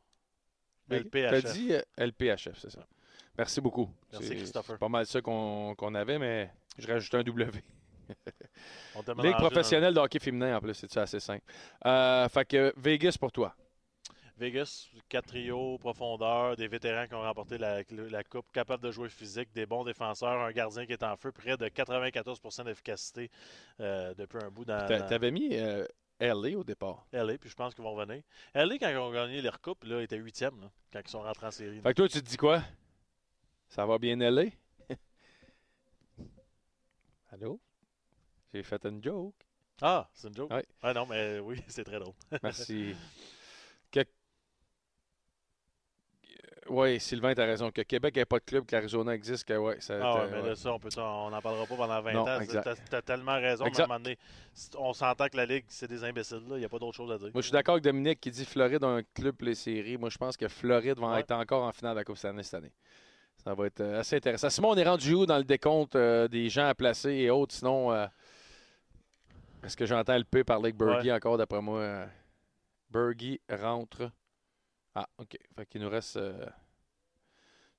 [0.89, 1.53] T'as LPHF.
[1.53, 2.86] dit euh, LPHF, c'est ça.
[3.38, 3.89] Merci beaucoup.
[4.12, 4.75] Merci, Christopher.
[4.75, 7.63] C'est pas mal ça qu'on qu'on avait, mais Je rajoute un W.
[9.24, 11.44] Ligue professionnelle de hockey féminin en plus, c'est assez simple?
[11.86, 13.56] Euh, fait que Vegas pour toi.
[14.39, 19.10] Vegas, quatre trios, profondeur, des vétérans qui ont remporté la, la Coupe, capables de jouer
[19.10, 23.30] physique, des bons défenseurs, un gardien qui est en feu, près de 94% d'efficacité
[23.82, 25.86] euh, depuis un bout dans T'avais mis euh,
[26.22, 27.06] LA au départ.
[27.12, 28.24] LA, puis je pense qu'ils vont revenir.
[28.56, 31.48] LA, quand ils ont gagné leur Coupe, là, était huitième, là, quand ils sont rentrés
[31.48, 31.82] en série.
[31.82, 32.63] Fait que toi, tu te dis quoi?
[33.68, 34.46] Ça va bien LA?
[37.30, 37.60] Allô?
[38.53, 39.36] J'ai fait une joke.
[39.82, 40.51] Ah, c'est une joke?
[40.51, 40.65] Ouais.
[40.82, 42.13] Ah non, mais oui, c'est très drôle.
[42.44, 42.96] Merci.
[43.91, 44.01] Que...
[46.70, 47.72] Oui, Sylvain, t'as raison.
[47.72, 49.98] Que Québec n'ait pas de club, que l'Arizona existe, que ouais, ça.
[50.01, 50.50] Ah ouais, mais ouais.
[50.50, 52.39] là, ça, on peut on n'en parlera pas pendant 20 Non, ans.
[52.48, 54.18] T'as- T'as tellement raison, mais à un moment donné,
[54.77, 56.44] on s'entend que la Ligue, c'est des imbéciles.
[56.48, 56.58] là.
[56.58, 57.29] Il n'y a pas d'autre chose à dire.
[57.34, 59.98] Moi, je suis d'accord avec Dominique qui dit Floride a un club pour les séries.
[59.98, 61.20] Moi, je pense que Floride va Ouais.
[61.22, 62.74] être encore en finale de la Coupe Stanley cette année.
[63.44, 64.50] Ça va être euh, assez intéressant.
[64.50, 67.56] Simon, on est rendu où dans le décompte euh, des gens à placer et autres?
[67.56, 68.06] Sinon, euh,
[69.63, 71.80] est-ce que j'entends le P parler avec Bergie encore, d'après moi?
[71.80, 72.08] euh,
[72.89, 74.12] Bergie rentre?
[74.96, 75.38] Ah, OK.
[75.56, 76.18] Fait qu'il nous reste...
[76.18, 76.46] euh,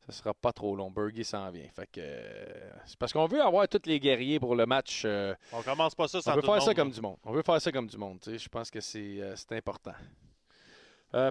[0.06, 0.90] ça sera pas trop long.
[0.90, 1.68] Bergie s'en vient.
[1.70, 2.00] Fait que...
[2.00, 5.02] euh, c'est parce qu'on veut avoir tous les guerriers pour le match...
[5.04, 7.18] euh, On commence pas ça sans on veut tout faire ça comme du monde.
[7.24, 8.18] On veut faire ça comme du monde.
[8.24, 9.94] Je pense que c'est euh, important.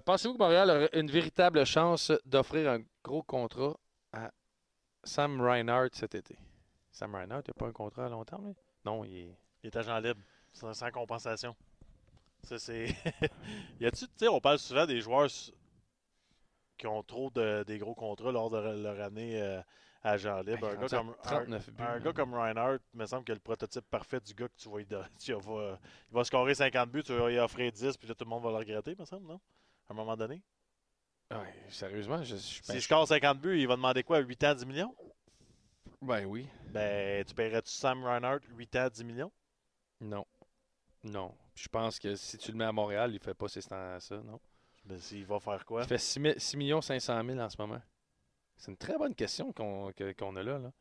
[0.06, 3.80] Pensez-vous que Montréal aurait une véritable chance d'offrir un gros contrat
[4.12, 4.30] à
[5.06, 6.38] Sam Reinhardt cet été?
[6.92, 8.54] Sam Reinhardt, il n'a pas un contrat à long terme?
[8.84, 9.38] Non, il est.
[9.64, 10.20] Il est agent libre,
[10.54, 11.56] sans, sans compensation.
[12.44, 12.88] Ça, c'est.
[13.80, 15.30] y a-tu, tu sais, on parle souvent des joueurs
[16.78, 19.62] qui ont trop de, des gros contrats lors de leur année euh,
[20.02, 20.68] à agent libre.
[20.68, 21.84] un, Ben, gars rendu à comme, un, 39 buts.
[21.84, 24.70] un gars comme Reinhardt, il me semble que le prototype parfait du gars que tu
[24.70, 24.80] vas,
[25.20, 25.78] tu vas,
[26.10, 28.44] il va scorer 50 buts, tu vas y offrir 10, puis là, tout le monde
[28.44, 29.42] va le regretter, me semble, non?
[29.90, 30.42] À un moment donné?
[31.32, 34.20] Ouais, sérieusement, je, je- S'il ben, score 50 buts, il va demander quoi?
[34.20, 34.96] 8 ans, 10 millions?
[36.02, 36.48] ben oui.
[36.74, 39.32] Ben, tu paierais-tu Sam Reinhardt 8 ans, 10 millions?
[40.02, 40.26] Non.
[41.04, 41.34] Non.
[41.54, 43.62] Puis Je pense que si tu le mets à Montréal, il ne fait pas ces
[43.62, 44.40] ça, non?
[44.86, 45.82] Ben, s'il va faire quoi?
[45.84, 47.82] Il fait 6, 6 500 000 en ce moment.
[48.58, 50.58] C'est une très bonne question qu'on a là.
[50.60, 50.72] là.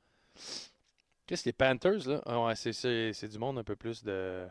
[1.27, 2.23] Qu'est-ce que les Panthers, là?
[2.27, 4.49] Ah ouais, c'est- du monde un peu plus de.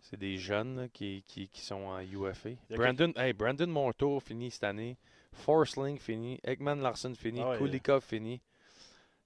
[0.00, 2.50] C'est des jeunes là, qui, qui, qui sont en UFA.
[2.70, 4.96] Brandon, hey, Brandon Montour finit cette année.
[5.32, 6.40] Forsling finit.
[6.42, 7.40] Ekman Larson finit.
[7.42, 7.58] Ah ouais.
[7.58, 8.40] Kulikov finit.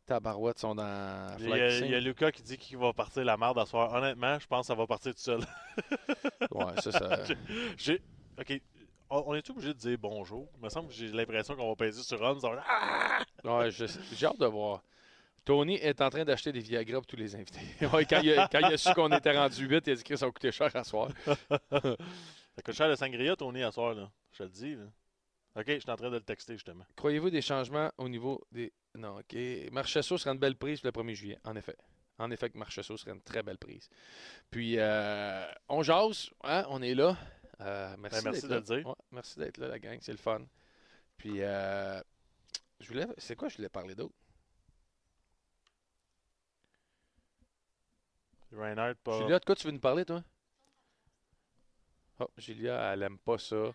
[0.07, 1.37] Tabarouette sont dans.
[1.39, 3.67] Il y, a, il y a Lucas qui dit qu'il va partir la merde à
[3.67, 3.93] soir.
[3.95, 5.41] Honnêtement, je pense que ça va partir tout seul.
[6.51, 7.25] Ouais, ça, ça.
[7.77, 8.01] J'ai.
[8.39, 8.61] Ok.
[9.11, 10.49] On on est obligé de dire bonjour.
[10.57, 13.23] Il me semble que j'ai l'impression qu'on va peser sur va- Ah!
[13.45, 14.83] Ouais, j'ai hâte de voir.
[15.45, 17.61] Tony est en train d'acheter des Viagra pour tous les invités.
[17.93, 20.03] Ouais, quand, il a, quand il a su qu'on était rendu 8, il a dit
[20.05, 21.09] que ça va coûter cher à soir.
[22.57, 23.95] Ça coûte cher le sangria, Tony, à soir.
[23.95, 24.11] Là.
[24.33, 24.75] Je te le dis.
[24.77, 24.85] Là.
[25.57, 26.85] Ok, je suis en train de le texter justement.
[26.97, 28.73] Croyez-vous des changements au niveau des.
[28.97, 29.37] Non, OK.
[29.73, 31.77] Marchesso sera une belle prise le 1er juillet, en effet.
[32.19, 33.89] En effet, que Marchesso serait une très belle prise.
[34.51, 37.17] Puis, euh, on jase, hein, on est là.
[37.61, 38.77] Euh, merci Ben, merci d'être de là.
[38.77, 38.89] le dire.
[38.89, 40.43] Ouais, merci d'être là, la gang, c'est le fun.
[41.17, 42.01] Puis, euh,
[42.81, 43.07] je voulais.
[43.19, 44.15] C'est quoi je voulais parler d'autre?
[48.53, 49.19] Reinhardt, pas.
[49.19, 50.23] Julia, de quoi tu veux nous parler, toi?
[52.21, 53.73] Oh, Julia, elle aime pas ça.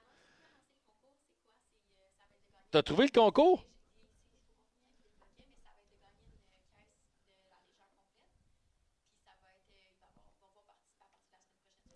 [2.71, 3.65] T'as trouvé le concours?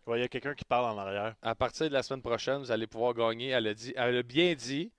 [0.05, 1.35] Ouais, Il y a quelqu'un qui parle en arrière.
[1.41, 3.49] À partir de la semaine prochaine, vous allez pouvoir gagner.
[3.49, 4.91] Elle a, dit, elle a bien dit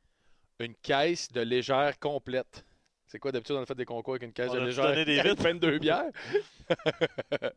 [0.58, 2.64] une caisse de légère complète.
[3.06, 5.04] C'est quoi d'habitude on a fait des concours avec une caisse On de légère donné
[5.04, 5.42] des avec vitres?
[5.42, 6.10] 22 bières?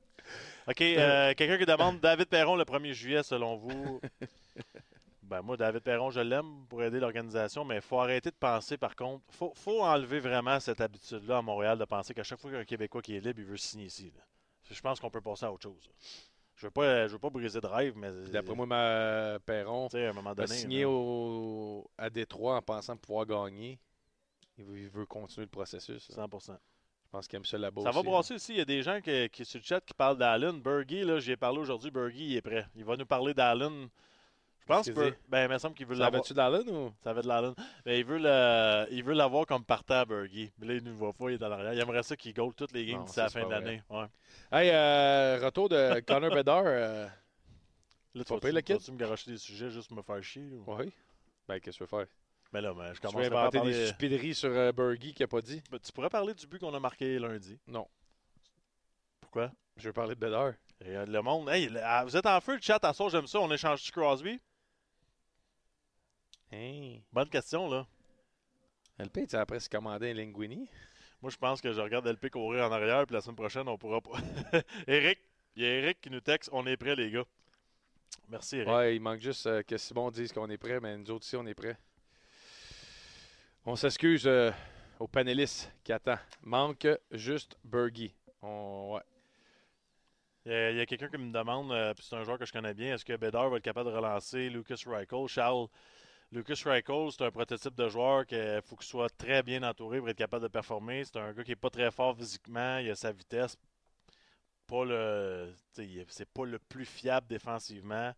[0.68, 4.02] Ok, euh, quelqu'un qui demande David Perron le 1er juillet, selon vous?
[5.24, 8.78] Ben moi, David Perron, je l'aime pour aider l'organisation, mais il faut arrêter de penser,
[8.78, 12.40] par contre, il faut, faut enlever vraiment cette habitude-là à Montréal de penser qu'à chaque
[12.40, 14.14] fois qu'un Québécois qui est libre, il veut signer ici.
[14.16, 14.24] là.
[14.70, 15.90] Je pense qu'on peut passer à autre chose.
[16.58, 19.98] Je veux pas, je veux pas briser de rêve, mais D'après moi, ma Perron à
[19.98, 23.80] un moment signer là, au, à Détroit en pensant pouvoir gagner.
[24.58, 26.10] Il veut, il veut continuer le processus.
[26.10, 26.26] là.
[26.26, 26.58] 100%.
[27.08, 28.54] Je pense qu'il aime ça là-bas Ça va brasser aussi.
[28.54, 30.60] Il y a des gens qui, qui sur le chat qui parlent d'Allen.
[30.60, 31.92] Bergie, là, j'y ai parlé aujourd'hui.
[31.92, 32.66] Bergie, il est prêt.
[32.76, 33.88] Il va nous parler d'Allen.
[34.68, 35.14] Je pense que.
[35.30, 36.22] Ben, il me semble qu'il veut Ça l'avoir.
[36.22, 36.94] va-tu d'Allen ou?
[37.04, 37.54] Ça va de l'Allen.
[37.86, 40.52] Mais il veut le, il veut l'avoir comme partant à Bergie.
[40.58, 41.74] Mais là, il ne nous voit pas, il est en arrière.
[41.74, 43.82] Il aimerait ça qu'il goal toutes les games d'ici la fin de l'année.
[43.90, 44.06] Ouais.
[44.52, 46.64] Hey, euh, retour de Connor Bedard.
[46.66, 47.08] euh,
[48.14, 48.78] Là, tu pire, le kid?
[48.78, 50.44] vas-tu me garocher des sujets juste pour me faire chier?
[50.52, 50.92] ou- oui.
[51.48, 52.08] Ben, qu'est-ce que tu veux faire?
[52.52, 53.74] Mais là, ben, je Tu commence à inventer parler.
[53.74, 55.62] des stupideries sur euh, Bergie qu'il n'a pas dit?
[55.72, 57.58] Ben, Tu pourrais parler du but qu'on a marqué lundi.
[57.68, 57.88] Non.
[59.22, 59.52] Pourquoi?
[59.78, 60.54] Je veux parler de Bedard.
[60.84, 61.50] Et, euh, le monde.
[61.50, 63.40] Hey, le- ah, vous êtes en feu, le chat, à soir, j'aime ça.
[63.40, 64.40] On échange du Crosby?
[66.52, 67.04] Hey.
[67.12, 67.86] Bonne question, là.
[69.00, 70.70] LP, tu as après se commander un linguini?
[71.22, 73.78] Moi, je pense que je regarde LP courir en arrière, puis la semaine prochaine, on
[73.78, 74.18] pourra pas.
[74.88, 75.20] Eric,
[75.56, 77.26] il y a Eric qui nous texte On est prêts, les gars.
[78.30, 78.70] Merci, Eric.
[78.70, 81.36] Ouais, il manque juste euh, que Simon dise qu'on est prêt, mais nous autres aussi,
[81.36, 81.78] on est prêts.
[83.66, 84.52] On s'excuse euh,
[85.00, 86.20] aux panélistes qui attendent.
[86.44, 88.14] Manque juste Bergie.
[88.42, 88.94] On...
[88.96, 89.02] Ouais.
[90.46, 92.40] Il y a, il y a quelqu'un qui me demande, euh, puis c'est un joueur
[92.40, 95.28] que je connais bien, est-ce que Bédard va être capable de relancer Lucas Reichel?
[95.28, 95.68] Charles,
[96.32, 100.10] Lucas Reichel, c'est un prototype de joueur qu'il faut qu'il soit très bien entouré pour
[100.10, 101.04] être capable de performer.
[101.06, 103.58] C'est un gars qui n'est pas très fort physiquement, il a sa vitesse.
[104.68, 105.54] Pas le,
[106.10, 108.14] c'est pas le plus fiable défensivement.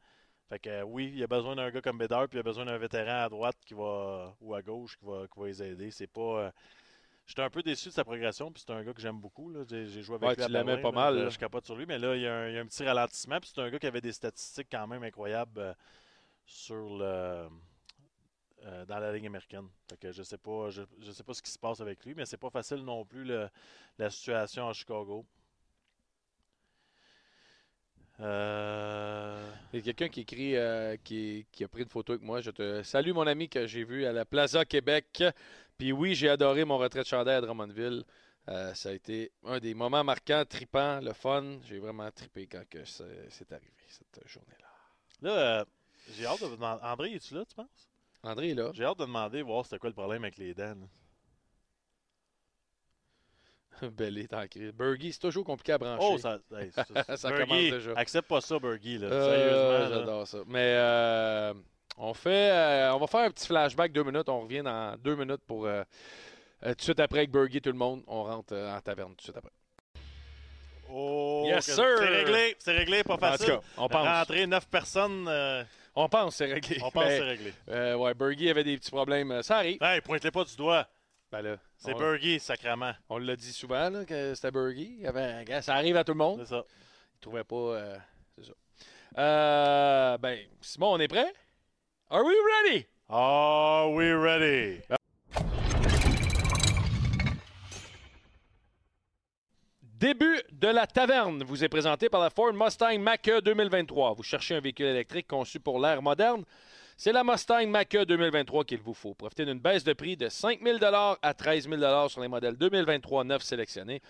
[0.49, 2.43] Fait que oui, il y a besoin d'un gars comme Bédard, puis il y a
[2.43, 5.61] besoin d'un vétéran à droite qui va ou à gauche qui va, qui va les
[5.61, 5.91] aider.
[5.91, 6.21] C'est pas.
[6.45, 6.51] euh,
[7.27, 9.53] J'étais un peu déçu de sa progression, puis c'est un gars que j'aime beaucoup.
[9.69, 10.91] J'ai joué avec Ouais, lui tu l'aimais pas là.
[10.91, 11.29] mal, Je, là.
[11.29, 12.83] je capote sur lui, mais là, il y, a un, il y a un petit
[12.83, 15.73] ralentissement, puis c'est un gars qui avait des statistiques quand même incroyables euh,
[16.45, 17.47] sur le.
[18.65, 19.67] Euh, dans la ligne américaine.
[19.89, 22.13] Fait que je sais pas, je, je sais pas ce qui se passe avec lui,
[22.15, 23.49] mais c'est pas facile non plus le-
[23.97, 25.25] la situation à Chicago.
[28.19, 32.23] Euh, Il y a quelqu'un qui écrit, euh, qui, qui a pris une photo avec
[32.23, 32.41] moi.
[32.41, 35.23] Je te salue, mon ami, que j'ai vu à la Plaza Québec.
[35.77, 38.03] Puis oui, j'ai adoré mon retrait de chandail à Drummondville.
[38.49, 41.59] Euh, ça a été un des moments marquants, tripants, le fun.
[41.65, 44.67] J'ai vraiment trippé quand que c'est arrivé, cette journée-là.
[45.21, 45.65] Là, euh,
[46.13, 46.81] j'ai hâte de demander.
[46.83, 47.88] André, es-tu là, tu penses?
[48.23, 48.71] André est là.
[48.73, 50.75] J'ai hâte de demander, voir c'était quoi le problème avec les dents.
[53.81, 53.89] là.
[53.97, 54.71] Bellé, t'en crie.
[54.73, 56.05] Bergie, c'est toujours compliqué à brancher.
[56.09, 56.85] Oh, ça, hey, ça,
[57.17, 57.91] Ça commence déjà.
[57.95, 58.97] Accepte pas ça, Bergie.
[58.97, 59.07] Là.
[59.07, 59.95] Euh, Sérieusement.
[59.99, 60.37] J'adore ça.
[60.47, 61.53] Mais euh,
[61.97, 64.27] on fait, euh, on va faire un petit flashback deux minutes.
[64.27, 68.03] On revient dans deux minutes pour tout de suite après avec Bergie, tout le monde.
[68.07, 69.51] On rentre en taverne tout de suite après.
[70.91, 71.85] Oh, Yes, sir!
[71.99, 73.45] C'est réglé, c'est réglé, pas En tout facile.
[73.47, 74.07] cas, on pense.
[74.07, 75.29] Rentrer neuf personnes,
[75.95, 76.77] On pense, c'est réglé.
[76.83, 77.53] on pense c'est réglé.
[77.69, 79.31] euh, ouais, Bergie avait des petits problèmes.
[79.31, 79.77] Euh, Ça arrive.
[79.81, 80.87] Hey, pointe-les pas du doigt.
[81.31, 82.93] Ben là, C'est on, Bergie, sacrament.
[83.09, 85.05] on l'a dit souvent là, que c'était Bergie.
[85.05, 86.39] Avait- ça arrive à tout le monde.
[86.43, 86.63] C'est ça.
[87.15, 87.55] Il trouvait pas.
[87.55, 87.97] euh,
[88.37, 88.53] c'est ça.
[89.17, 91.31] Euh, ben, Simon, on est prêt?
[92.09, 92.85] Are we ready?
[93.09, 94.81] Are we ready?
[99.99, 104.13] Début de la taverne vous est présenté par la Ford Mustang Mach-E 2023.
[104.13, 106.45] Vous cherchez un véhicule électrique conçu pour l'ère moderne?
[106.95, 109.13] C'est la Mustang Mach-E 2023 qu'il vous faut.
[109.13, 110.77] Profitez d'une baisse de prix de 5 000
[111.21, 114.01] à 13 000 sur les modèles 2023 neufs sélectionnés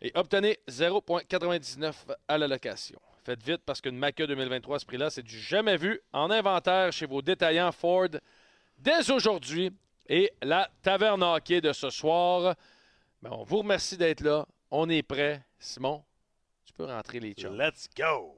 [0.00, 1.92] et obtenez 0,99
[2.28, 3.00] à la location.
[3.24, 6.92] Faites vite parce qu'une Mach-E 2023 à ce prix-là, c'est du jamais vu en inventaire
[6.92, 8.06] chez vos détaillants Ford
[8.78, 9.72] dès aujourd'hui.
[10.08, 12.54] Et la taverne hockey de ce soir,
[13.20, 14.46] ben, on vous remercie d'être là.
[14.76, 15.40] On est prêt.
[15.56, 16.02] Simon,
[16.64, 17.56] tu peux rentrer les chums.
[17.56, 18.34] Let's go!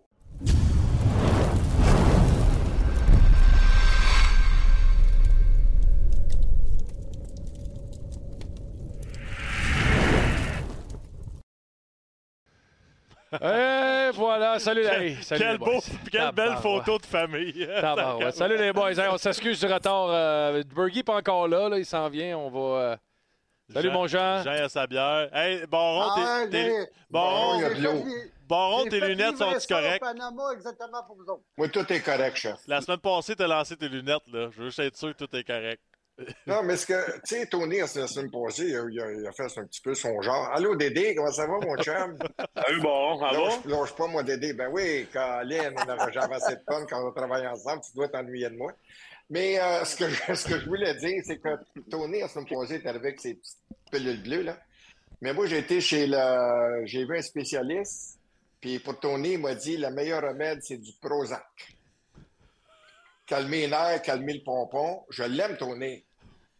[13.33, 15.81] Et voilà, salut, hey, salut Quel les beau, boys.
[16.13, 17.67] quelle belle photo de famille.
[18.33, 18.93] Salut les boys.
[18.93, 20.09] Hey, on s'excuse du retard.
[20.11, 22.37] Euh, Bergie pas encore là, là, il s'en vient.
[22.37, 22.79] On va.
[22.81, 22.97] euh,
[23.73, 24.43] Salut Jean- mon Jean.
[24.45, 25.29] Jean à sa bière.
[25.35, 27.61] Hey, Baron, Ah, tes, tes- Baron.
[28.49, 30.01] Baron, lunettes sont-tu correctes?
[30.01, 31.43] Panama exactement pour vous autres.
[31.59, 32.57] Moi, tout est correct, chef.
[32.69, 34.51] La semaine passée, t'as lancé tes lunettes, là.
[34.53, 35.83] Je veux juste être sûr que tout est correct.
[36.47, 39.27] Non, mais ce que, tu sais, Tony, la semaine passée, il a, il a- il
[39.27, 40.49] a fait un petit peu son genre.
[40.55, 42.17] Allô, Dédé, comment ça va, mon chum?
[42.57, 43.49] Salut, bon, ça va?
[43.67, 44.55] Lâche pas, moi, Dédé.
[44.55, 47.83] Ben oui, Colin, on avait jamais assez de fun quand on travaille ensemble.
[47.85, 48.73] Tu dois t'ennuyer de moi.
[49.29, 51.49] Mais euh, ce, que je, ce que je voulais dire, c'est que
[51.91, 53.59] Tony, la semaine passée, est arrivé avec ses petites
[53.91, 54.59] pilules bleues, là.
[55.21, 56.85] Mais moi, j'ai été chez le.
[56.85, 58.19] J'ai vu un spécialiste,
[58.61, 61.43] puis pour Tony, il m'a dit le meilleur remède, c'est du Prozac.
[63.27, 65.05] Calmer les nerfs, calmer le pompon.
[65.11, 66.05] Je l'aime, Tony.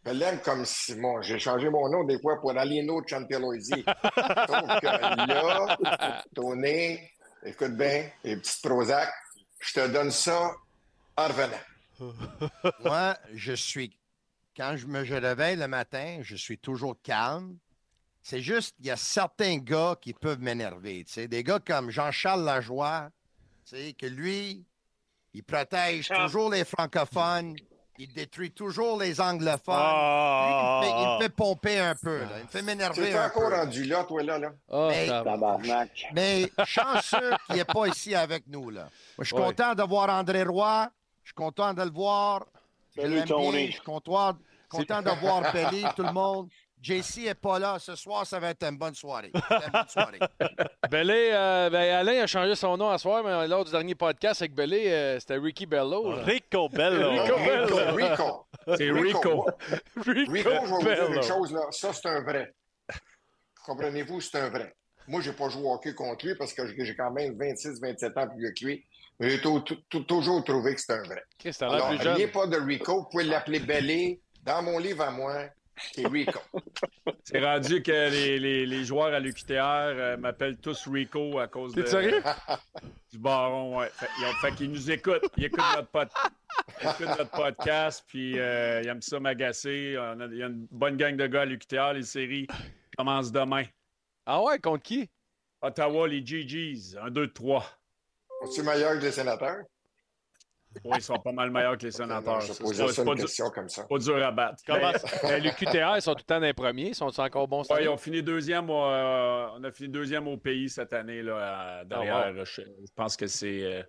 [0.05, 0.95] Je l'aime comme si.
[0.95, 3.71] Bon, j'ai changé mon nom des fois pour Alino Chanteloisi.
[3.85, 6.99] Sauf que là, Tony,
[7.45, 9.09] écoute bien, les petites Prozac,
[9.59, 10.51] je te donne ça
[11.15, 11.57] en revenant.
[12.83, 13.97] Moi, je suis.
[14.55, 17.57] Quand je me je réveille le matin, je suis toujours calme.
[18.23, 21.03] C'est juste, il y a certains gars qui peuvent m'énerver.
[21.05, 21.27] tu sais.
[21.27, 23.09] Des gars comme Jean-Charles Lajoie,
[23.65, 24.65] tu sais, que lui,
[25.33, 26.25] il protège Ah.
[26.25, 27.55] toujours les francophones,
[27.99, 29.75] il détruit toujours les anglophones.
[29.77, 32.19] Ah, Lui, il, me fait, il me fait pomper un peu.
[32.19, 32.29] là.
[32.39, 33.55] Il me fait Tu m'énerver es un encore peu.
[33.55, 34.51] rendu là, toi, là, là?
[34.69, 34.89] Ah.
[36.13, 38.69] Mais chanceux qu'il n'est pas ici avec nous.
[38.71, 38.81] Là.
[38.81, 39.43] Moi, je suis Ouais.
[39.45, 40.89] content de voir André Roy.
[41.27, 42.45] Je suis content de le voir.
[42.95, 43.35] Je Salut, l'aime bien.
[43.35, 43.67] Tony.
[43.67, 44.37] Je suis content,
[44.69, 46.47] content de voir Pelly, tout le monde.
[46.81, 47.77] JC n'est pas là.
[47.79, 49.31] Ce soir, ça va être une bonne soirée.
[49.33, 50.19] Une bonne soirée.
[50.89, 54.41] Bellé, euh, ben, Alain a changé son nom à soir, mais lors du dernier podcast
[54.41, 56.15] avec Bellé, euh, c'était Ricky Bello.
[56.15, 56.23] là.
[56.23, 57.09] Rico Bello.
[57.09, 57.95] Rico Rico, Bello.
[57.97, 58.47] Rico.
[58.77, 59.45] C'est Rico.
[59.97, 60.31] Rico.
[60.31, 61.63] Rico, je vais vous dire une chose, là.
[61.71, 62.53] Ça, c'est un vrai.
[63.65, 64.73] comprenez-vous, c'est un vrai.
[65.09, 68.17] Moi, je n'ai pas joué au hockey contre lui parce que j'ai quand même 26-27
[68.17, 68.85] ans plus vieux que lui.
[69.19, 71.23] Mais j'ai toujours trouvé que c'était un vrai.
[71.39, 72.99] T'as Alors, n'ayez pas de Rico.
[73.01, 74.21] Vous pouvez l'appeler Bellé.
[74.43, 75.45] Dans mon livre à moi,
[75.93, 76.39] c'est Rico.
[77.23, 81.73] C'est rendu que les, les, les joueurs à l'UQTR euh, m'appellent tous Rico à cause
[81.73, 82.23] T'es de, sérieux?
[83.11, 83.77] du baron.
[83.79, 83.89] Ouais.
[83.93, 85.25] Fait, ils ont- fait qu'ils nous écoutent.
[85.35, 86.09] Ils écoutent notre, pod-
[86.81, 89.95] ils écoutent notre podcast, puis euh, ils aiment ça m'agacer.
[89.99, 91.93] On a- Il y a une bonne gang de gars à l'UQTR.
[91.95, 92.47] Les séries
[92.97, 93.63] commencent demain.
[94.25, 95.09] Ah ouais, contre qui?
[95.61, 97.63] Ottawa, les GGs, un 2-3.
[98.43, 99.63] Es-tu meilleur que les sénateurs?
[100.85, 102.39] Oui, ils sont pas mal meilleurs que les sénateurs.
[102.41, 103.83] Je pas, ça une pas, question comme ça.
[103.85, 104.61] pas dur à battre.
[104.65, 105.07] Comment Ben, ça?
[105.27, 106.89] Ben, le QTR, ils sont tout le temps dans les premiers.
[106.89, 107.83] Ils sont encore bons année?
[107.83, 108.69] ils ont fini deuxième.
[108.69, 112.15] au- euh, on a fini deuxième au pays cette année là, à- derrière.
[112.37, 113.83] Ah, je, je pense que c'est euh,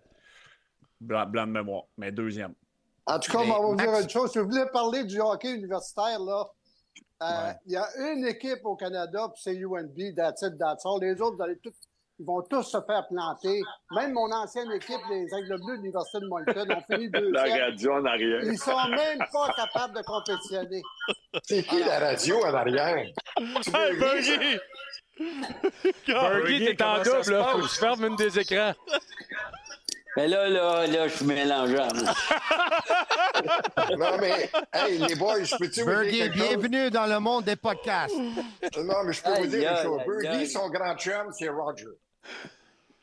[1.00, 2.54] blanc, blanc de mémoire, mais deuxième.
[3.04, 4.32] En tout cas, Mais on va vous dire Max- une chose.
[4.32, 6.44] Si vous voulez parler du hockey universitaire, là,
[7.22, 7.54] euh, Ouais.
[7.66, 11.00] il y a une équipe au Canada, puis c'est UNB, that's it, that's all.
[11.02, 11.72] Les autres, vous allez tous-
[12.20, 13.60] ils vont tous se faire planter.
[13.92, 17.60] Même mon ancienne équipe, les Aigles Bleus de l'Université de Moncton, ont fini La deuxième.
[17.62, 18.40] radio en arrière.
[18.44, 20.82] Ils sont même pas capables de compétitionner.
[21.44, 22.96] C'est qui la radio en arrière?
[23.36, 24.58] Hey, Bergie!
[26.06, 27.44] Bergie, t'es en double, là.
[27.52, 28.74] Faut que tu fermes une des écrans.
[30.16, 31.88] Mais là, là, là, je suis mélangeant.
[33.96, 36.34] Non, mais, hey, les boys, je peux-tu vous dire chose?
[36.34, 38.14] bienvenue dans le monde des podcasts.
[38.16, 40.00] Non, mais je peux vous Aïe, dire une aïe, chose.
[40.00, 41.86] aïe, Bergie, son grand chum, c'est Roger.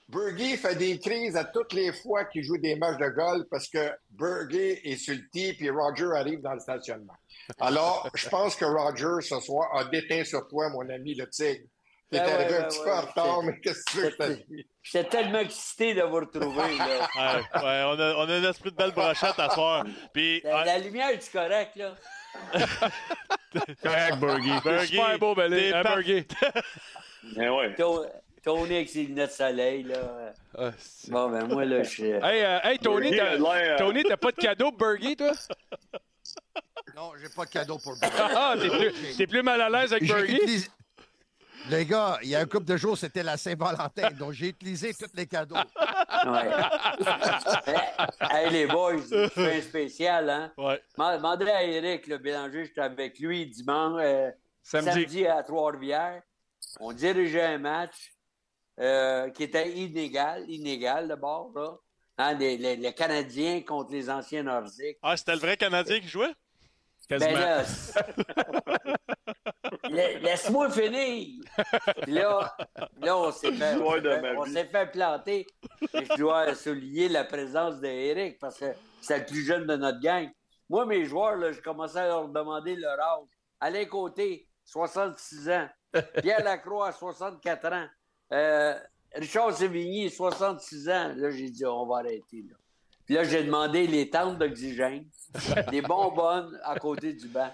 [0.07, 3.67] Bergie fait des crises à toutes les fois qu'il joue des matchs de golf parce
[3.67, 7.15] que Bergie est sur le tee puis Roger arrive dans le stationnement.
[7.59, 11.65] Alors, je pense que Roger, ce soir, a déteint sur toi, mon ami le tigre.
[12.11, 13.97] T'es Ben ouais, arrivé un ben petit ouais, peu en retard, mais qu'est-ce que tu
[13.97, 14.65] veux que dise?
[14.83, 16.77] J'étais tellement excité de vous retrouver.
[16.77, 17.09] Là.
[17.15, 19.83] Ouais, ouais, on, a, on a un esprit de belle brochette à soir.
[20.13, 21.95] Puis, La, ouais, la lumière est correcte, là?
[23.81, 24.61] Correct, Bergie.
[24.63, 25.73] Bergie, Super beau, Belé.
[25.73, 26.27] Hein, Bergie?
[27.37, 27.75] Eh ouais.
[28.45, 30.33] To- Tony avec ses lunettes de soleil, là.
[30.57, 32.03] Ah, c'est- Bon, ben moi, là, je suis...
[32.09, 35.31] Hey, euh, hey, Tony, t'as euh, Tony, t'as pas de cadeau pour Bergie, toi?
[36.95, 38.15] Non, j'ai pas de cadeau pour Bergie.
[38.17, 40.69] Ah, t'es plus, t'es plus mal à l'aise avec utilisé-
[41.69, 44.93] Les gars, il y a un couple de jours, c'était la Saint-Valentin, donc j'ai utilisé
[44.93, 45.55] tous les cadeaux.
[46.25, 46.49] Ouais.
[48.31, 50.51] hey, les boys, je fais un spécial, hein?
[50.57, 50.81] ouais.
[50.97, 54.31] M'a- Demandez à Eric, le Bélanger, j'étais avec lui dimanche, euh,
[54.63, 54.91] Samedi.
[54.91, 56.21] samedi à Trois-Rivières.
[56.79, 58.13] On dirigeait un match
[58.79, 61.77] euh, qui était inégal, inégal d'abord, là.
[62.17, 64.97] Hein, les, les- les Canadiens contre les anciens Nordiques.
[65.01, 66.33] Ah, c'était le vrai Canadien qui jouait?
[67.09, 67.33] Quasiment.
[67.33, 67.63] Ben là,
[70.21, 71.43] Laisse-moi finir.
[72.03, 72.55] Puis là,
[72.99, 75.45] là, on s'est fait, de on s'est fait planter.
[75.93, 79.99] Et je dois souligner la présence d'Éric parce que c'est le plus jeune de notre
[79.99, 80.29] gang.
[80.69, 83.27] Moi, mes joueurs, là, je commençais à leur demander leur âge.
[83.59, 85.67] Alain Côté, 66 ans.
[86.21, 87.87] Pierre Lacroix, 64 ans.
[88.31, 88.73] Euh,
[89.13, 91.13] Richard Sévigny, 66 ans.
[91.15, 92.43] Là, j'ai dit, on va arrêter.
[92.49, 92.55] Là.
[93.05, 95.05] Puis là, j'ai demandé les tentes d'oxygène,
[95.71, 97.51] des bonbonnes à côté du banc.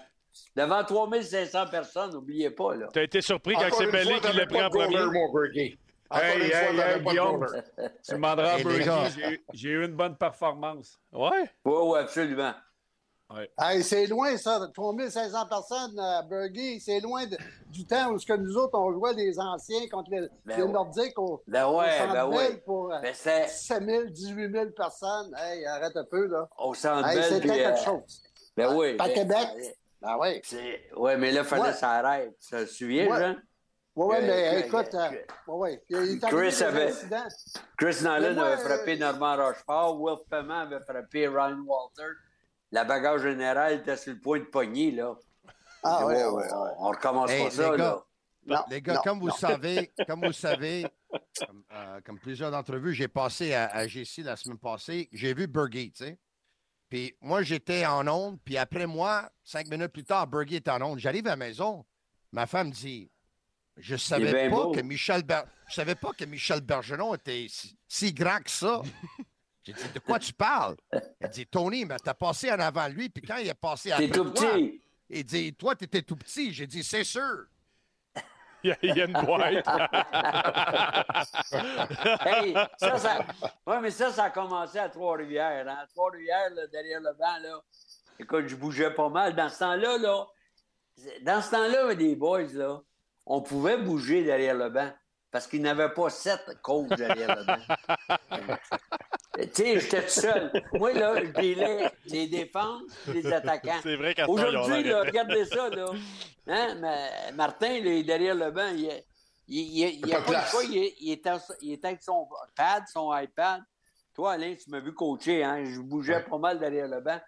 [0.56, 2.88] Devant 3500 personnes, n'oubliez pas, là.
[2.92, 4.96] T'as été surpris quand c'est fois, qui l'a pris en premier?
[6.14, 7.46] Hey, fois, hey, hey, Guillaume.
[8.06, 8.58] Tu demanderas à
[9.30, 10.98] eu- J'ai eu une bonne performance.
[11.12, 11.50] Ouais?
[11.64, 12.52] Oui, oui, absolument.
[13.58, 14.60] Hey, c'est loin, ça.
[14.74, 16.80] 3500 personnes, euh, Bergie.
[16.80, 17.36] C'est loin de-
[17.68, 20.62] du temps où ce que nous autres, on jouait les anciens contre les, Ben les
[20.62, 20.68] ouais.
[20.72, 22.56] Nordiques au, Ben au ouais, ben ouais.
[22.64, 25.34] pour euh, Ben c'est 17 000, 18 000 personnes.
[25.38, 26.48] Hey, arrête un peu, là.
[26.58, 28.22] au centre Hey, c'était quelque euh, chose.
[28.56, 28.96] Ben oui.
[28.98, 29.48] À ben, Québec?
[30.00, 30.42] Ben oui.
[30.96, 31.68] Ouais, mais là, il fallait Ouais.
[31.70, 32.36] que ça arrête.
[32.40, 33.18] Tu te souviens, Ouais.
[33.20, 33.36] Jean?
[33.94, 36.18] Oui, oui, mais que- écoute, que- euh, ouais, ouais.
[36.28, 36.92] Chris avait-.
[37.76, 39.98] Chris Nolan moi, avait frappé euh, Normand Rochefort.
[39.98, 42.10] Wolf Pement avait frappé Ryan Walter.
[42.72, 45.14] La bagarre générale était sur le point de pogner, là.
[45.84, 46.70] Ah, ouais, on, ouais, ouais.
[46.78, 48.04] on recommence Hey, pas ça, les là.
[48.44, 49.34] Non, Les gars, non, comme vous non.
[49.34, 50.84] savez, comme vous le savez,
[51.46, 55.32] comme, euh, comme plusieurs d'entre vous, j'ai passé à, à GC la semaine passée, j'ai
[55.34, 56.18] vu Bergie, tu sais.
[56.88, 60.80] Puis moi, j'étais en onde, puis après moi, cinq minutes plus tard, Bergie est en
[60.82, 60.98] onde.
[60.98, 61.84] J'arrive à la maison,
[62.32, 63.10] ma femme dit
[63.76, 64.72] Je savais pas beau.
[64.72, 68.82] que Michel Ber- je savais pas que Michel Bergeron était si, si grand que ça.
[69.64, 70.76] J'ai dit De quoi tu parles?
[71.20, 74.08] Elle dit Tony, mais t'as passé en avant lui, puis quand il est passé après
[74.08, 74.80] T'es tout toi, petit.
[75.08, 76.52] il dit Toi, t'étais tout petit.
[76.52, 77.46] J'ai dit C'est sûr.
[78.64, 79.66] Il y a, une boîte.
[82.24, 83.26] Hey, ça, ça...
[83.66, 85.66] Ouais, mais ça, ça a commencé à Trois-Rivières.
[85.68, 85.78] Hein?
[85.82, 87.60] À Trois-Rivières, derrière le banc, là.
[88.20, 89.34] Écoute, je bougeais pas mal.
[89.34, 90.26] Dans ce temps-là, là,
[91.22, 92.80] dans ce temps-là, les boys, là,
[93.26, 94.92] on pouvait bouger derrière le banc
[95.32, 97.58] parce qu'ils n'avaient pas sept coachs derrière le banc.
[99.36, 100.52] tu sais, j'étais tout seul.
[100.74, 103.80] Moi, là, je délais les défenses, les attaquants.
[103.82, 105.86] C'est vrai qu'à Aujourd'hui, là, regardez ça, là.
[106.46, 108.90] Hein, ma- Martin, là, il est derrière le banc, il,
[109.48, 111.30] Il, il, il, Pas a de pas fois, il, il était,
[111.62, 113.62] il était avec son pad, son iPad.
[114.14, 115.64] Toi, Alain, tu m'as vu coacher, hein?
[115.64, 117.18] Je bougeais pas mal derrière le banc.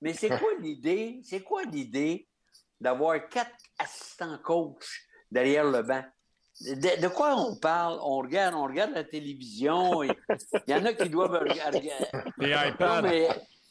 [0.00, 1.20] Mais c'est quoi l'idée?
[1.24, 2.28] C'est quoi l'idée
[2.80, 6.04] d'avoir quatre assistants coach derrière le banc?
[6.60, 7.98] De, de quoi on parle?
[8.02, 10.02] On regarde, on regarde la télévision.
[10.02, 10.10] et
[10.66, 11.92] Il y en a qui doivent regarder.
[12.38, 13.28] Les Non, mais,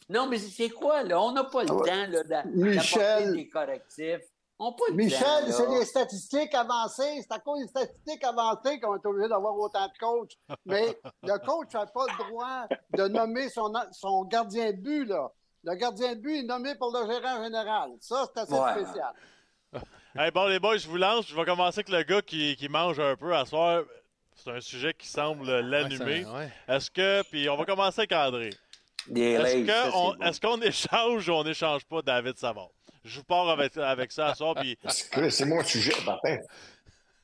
[0.08, 1.20] non, mais c'est quoi, là?
[1.20, 1.86] On n'a pas le ouais.
[1.88, 2.98] temps là, d'a- Michel.
[3.00, 4.20] d'apporter des correctifs.
[4.58, 4.96] On n'a pas le temps.
[4.96, 7.20] Michel, c'est des statistiques avancées.
[7.22, 10.32] C'est à cause des statistiques avancées qu'on est obligé d'avoir autant de coachs.
[10.64, 15.04] Mais le coach n'a pas le droit de nommer son, son gardien de but.
[15.04, 15.30] Là.
[15.64, 17.90] Le gardien de but est nommé par le gérant général.
[18.00, 18.82] Ça, c'est assez Ouais.
[18.82, 19.12] spécial.
[20.16, 21.28] Hey, bon, les boys, je vous lance.
[21.28, 23.82] Je vais commencer avec le gars qui, qui mange un peu à soir.
[24.34, 25.48] C'est un sujet qui semble.
[26.24, 26.50] Ouais, ouais.
[26.66, 27.22] Est-ce que.
[27.30, 28.50] Puis on va commencer avec André.
[30.22, 32.70] Est-ce qu'on échange ou on n'échange pas David Savard?
[33.04, 34.54] Je vous pars avec, avec ça à soir.
[34.54, 36.38] Puis, C'est c'est mon sujet, Martin.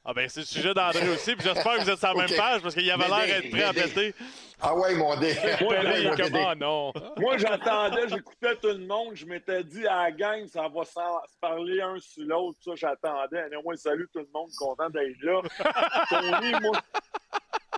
[0.06, 1.34] Ah ben, c'est le sujet d'André aussi.
[1.34, 3.62] Puis j'espère que vous êtes sur la même page parce qu'il avait l'air d'être prêt
[3.62, 4.14] à péter.
[4.60, 5.34] Ah ouais, mon dé.
[5.62, 6.14] Moi.
[6.16, 6.92] Comment non?
[7.16, 9.14] Moi, j'attendais, j'écoutais tout le monde.
[9.14, 12.58] Je m'étais dit à la gang, ça va se parler un sur l'autre.
[12.62, 13.46] Ça, j'attendais.
[13.50, 15.40] Et moi, salut tout le monde, content d'être là.
[16.10, 16.78] Tony, moi.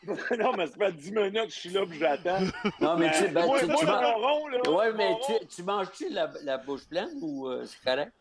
[0.38, 2.40] non, mais ça fait 10 minutes que je suis là et j'attends.
[2.80, 4.70] Non, mais tu, ben, moi, tu, moi, tu le man- ronron, là.
[4.70, 8.12] Ouais, mais tu, tu manges-tu la, la bouche pleine ou euh, c'est correct?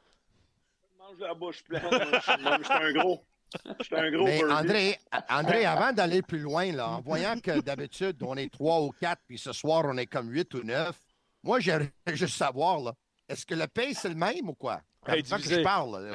[0.94, 1.84] je mange la bouche pleine.
[1.92, 3.22] Je suis un gros.
[3.92, 4.44] Un gros Mais.
[4.44, 8.92] André, André, avant d'aller plus loin, là, en voyant que d'habitude, on est trois ou
[8.92, 11.00] quatre, puis ce soir, on est comme huit ou neuf,
[11.44, 12.94] moi, j'aimerais juste savoir, là,
[13.28, 14.82] est-ce que le pain, c'est le même ou quoi?
[15.06, 15.56] Que divisé.
[15.56, 16.12] je parle.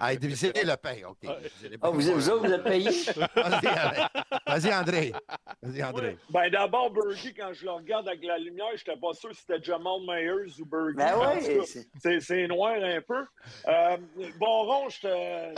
[0.00, 1.18] Ah, diviser le pain, OK.
[1.22, 2.90] Diviser les Ah, vous, vous autres, vous êtes payés?
[4.46, 5.12] Vas-y, André.
[5.62, 6.16] Vas-y, André.
[6.30, 9.40] Ben d'abord, Bergie, quand je le regarde avec la lumière, je n'étais pas sûr si
[9.46, 10.96] c'était Jamal Myers ou Bergie.
[10.96, 13.24] Ben c'est- noir un peu.
[13.68, 13.96] Euh,
[14.38, 14.88] bon, Ron,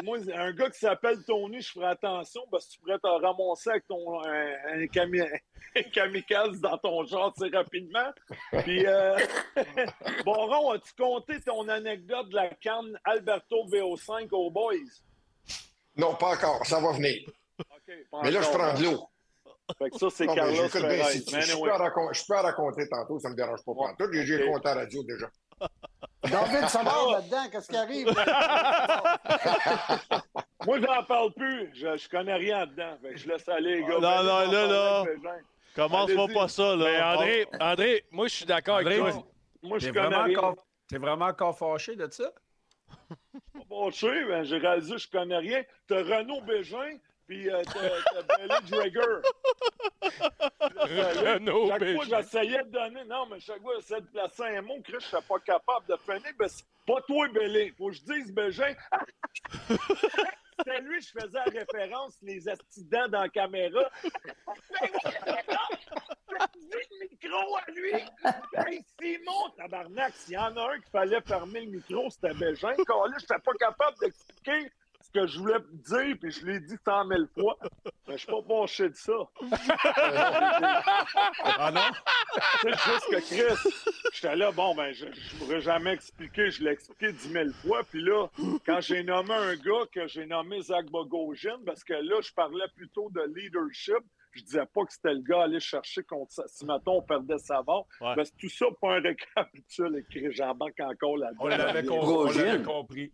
[0.05, 3.71] moi, un gars qui s'appelle Tony, je ferai attention parce que tu pourrais te ramasser
[3.71, 5.21] avec ton, un, un cami-
[5.77, 8.11] un kamikaze dans ton genre rapidement.
[8.65, 9.17] Puis, euh,
[10.25, 14.75] bon, Ron, as-tu compté ton anecdote de la canne Alberto VO5 aux boys?
[15.97, 16.65] Non, pas encore.
[16.67, 17.29] Ça va venir.
[18.11, 19.09] Pas Mais là, je prends de l'eau.
[19.79, 20.79] Fait que ça, c'est Carlos Je peux
[22.13, 23.73] je raconter tantôt, ça ne me dérange pas.
[23.73, 23.95] Ouais.
[23.99, 25.27] Tout, j'ai compté à la radio déjà.
[26.23, 28.07] David Savard là-dedans, qu'est-ce qui arrive?
[30.67, 31.71] Moi, j'en parle plus.
[31.75, 32.97] Je, je connais rien dedans.
[33.03, 33.99] Fait que je laisse aller, les gars.
[33.99, 35.05] Non, Venez non, là, là.
[35.75, 36.37] Commence-moi Allez-y.
[36.37, 36.85] pas ça, là.
[36.85, 39.25] Mais André, André, moi, je suis d'accord avec toi.
[39.63, 40.39] Moi, je connais rien.
[40.39, 40.57] encore...
[40.91, 42.33] t'es vraiment encore fâché de ça?
[43.55, 45.63] Pas fâché, ben, j'ai réalisé que je connais rien.
[45.87, 49.21] T'as Renaud Bégin, puis euh, t'as Billy Dragger.
[50.63, 51.95] Renaud chaque Bégin.
[51.95, 53.05] fois, j'essayais de donner...
[53.05, 55.97] Non, mais chaque fois, j'essayais de placer un mot, Chris, je suis pas capable de
[55.97, 56.33] finir.
[56.37, 57.71] Ben, c'est pas toi, Billy.
[57.79, 58.75] Faut que je dise Bégin.
[60.65, 63.91] C'était lui, je faisais référence, les accidents dans la caméra.
[66.31, 67.93] le micro à lui.
[68.55, 72.71] Hey, Simon, tabarnak, s'il y en a un qu'il fallait fermer le micro, c'était Bégin.
[72.71, 74.71] Là, j'étais pas capable d'expliquer
[75.13, 77.57] ce que je voulais dire, puis je l'ai dit cent mille fois.
[78.07, 79.13] Mais je suis pas penché de ça.
[81.45, 81.81] Ah non?
[82.63, 83.73] C'est juste que Chris,
[84.13, 87.83] j'étais là, bon, ben, je, je pourrais jamais expliquer, je l'ai expliqué dix mille fois.
[87.91, 88.27] Puis là,
[88.67, 92.67] quand j'ai nommé un gars que j'ai nommé Zach Bogosian, parce que là, je parlais
[92.77, 93.99] plutôt de leadership,
[94.33, 96.45] je disais pas que c'était le gars à aller chercher contre ça.
[96.47, 98.15] Si, mettons, on perdait Savard, Ouais.
[98.15, 101.45] parce que tout ça, pas un récapitule, écrit j'embarque encore là-dedans.
[101.45, 103.13] On l'avait compris.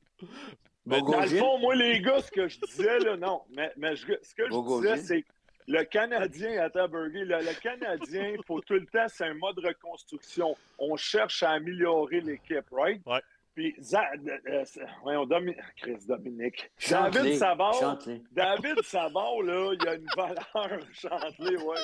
[0.87, 3.97] Mais dans le fond, moi, les gars, ce que je disais, là, non, mais, mais
[3.97, 5.29] je- ce que je disais, c'est que
[5.69, 10.57] le Canadien, à Tabergy, le, le Canadien, faut tout le temps, c'est un mode reconstruction.
[10.79, 13.01] On cherche à améliorer l'équipe, right?
[13.05, 13.21] Ouais.
[13.57, 14.65] Puis, Za- euh, euh,
[15.03, 16.71] voyons, Domi- Chris Dominique.
[16.91, 17.99] David Savard.
[18.33, 21.77] David Savard, là, il a une valeur, chante-les, ouais.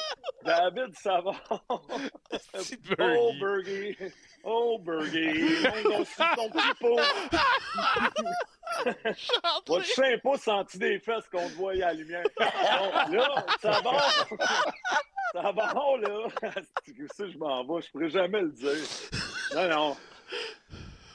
[0.45, 1.43] David Savard.
[2.99, 3.97] Oh, Bergie.
[4.45, 5.57] Oh, Bergie.
[6.05, 7.01] Sur ton petit pot.
[9.69, 12.25] Moi, je sais pas senti des fesses qu'on te voit à la lumière.
[12.39, 13.99] Bon, là, ça va.
[15.33, 16.29] Ça va, là.
[16.85, 17.81] C'est ça, je m'en vais.
[17.83, 18.73] Je pourrais jamais le dire.
[19.55, 19.97] Non, non.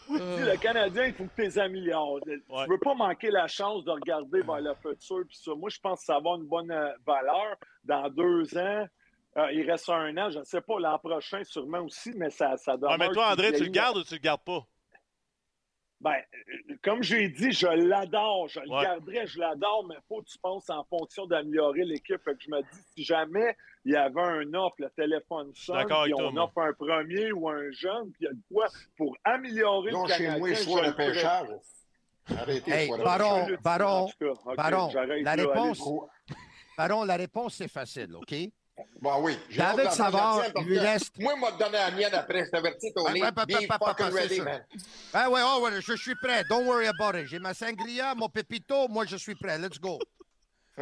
[0.10, 2.20] Le Canadien, il faut que tu les améliores.
[2.24, 2.66] Tu Ouais.
[2.68, 5.24] veux pas manquer la chance de regarder vers le futur.
[5.28, 7.56] Puis ça, moi, je pense que ça va avoir une bonne euh, valeur.
[7.84, 8.86] Dans deux ans,
[9.38, 12.58] euh, il reste un an, je ne sais pas, l'an prochain sûrement aussi, mais ça,
[12.58, 14.66] ça doit Ah, mais toi, André, tu le gardes ou tu le gardes pas?
[16.00, 16.14] Ben,
[16.84, 18.48] comme j'ai dit, je l'adore.
[18.48, 18.84] Je le Ouais.
[18.84, 22.22] garderai, je l'adore, mais faut que tu penses en fonction d'améliorer l'équipe.
[22.24, 25.78] Fait que je me dis, si jamais il y avait un offre, le téléphone sonne,
[25.80, 26.44] puis toi, on moi.
[26.44, 30.04] offre un premier ou un jeune, puis il y a de quoi pour améliorer Non,
[30.04, 31.48] le chez Canadien, moi, je je sois le pêchage.
[32.38, 33.04] Arrêtez, Hey, voilà.
[33.04, 34.10] Baron, Baron,
[35.24, 35.82] la là, réponse.
[36.78, 38.36] Baron, la réponse, c'est facile, OK?
[39.02, 39.38] Bon, oui.
[39.56, 42.46] David Savard, lui reste- Moi, m'a donné la mienne après.
[42.46, 43.22] Je t'avertis, Tony.
[45.14, 46.44] Ah ouais, oh, ouais, je suis prêt.
[46.50, 47.28] Don't worry about it.
[47.28, 49.58] J'ai ma sangria, mon pépito, moi je suis prêt.
[49.58, 50.00] Let's go.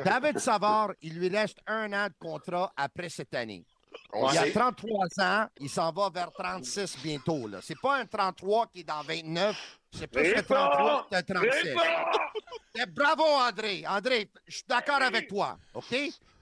[0.03, 3.63] David Savard, il lui reste un an de contrat après cette année.
[4.11, 4.51] On il a sait.
[4.51, 7.47] 33 ans, il s'en va vers 36 bientôt.
[7.47, 7.59] Là.
[7.61, 11.75] C'est pas un 33 qui est dans 29, c'est plus un 33 que 36.
[12.77, 13.85] Eh, Bravo, André.
[13.87, 15.57] André, je suis d'accord avec toi.
[15.73, 15.95] OK?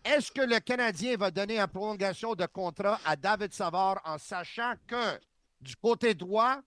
[0.06, 4.74] Est-ce que le Canadien va donner une prolongation de contrat à David Savard en sachant
[4.86, 5.20] que
[5.62, 6.58] du côté droit,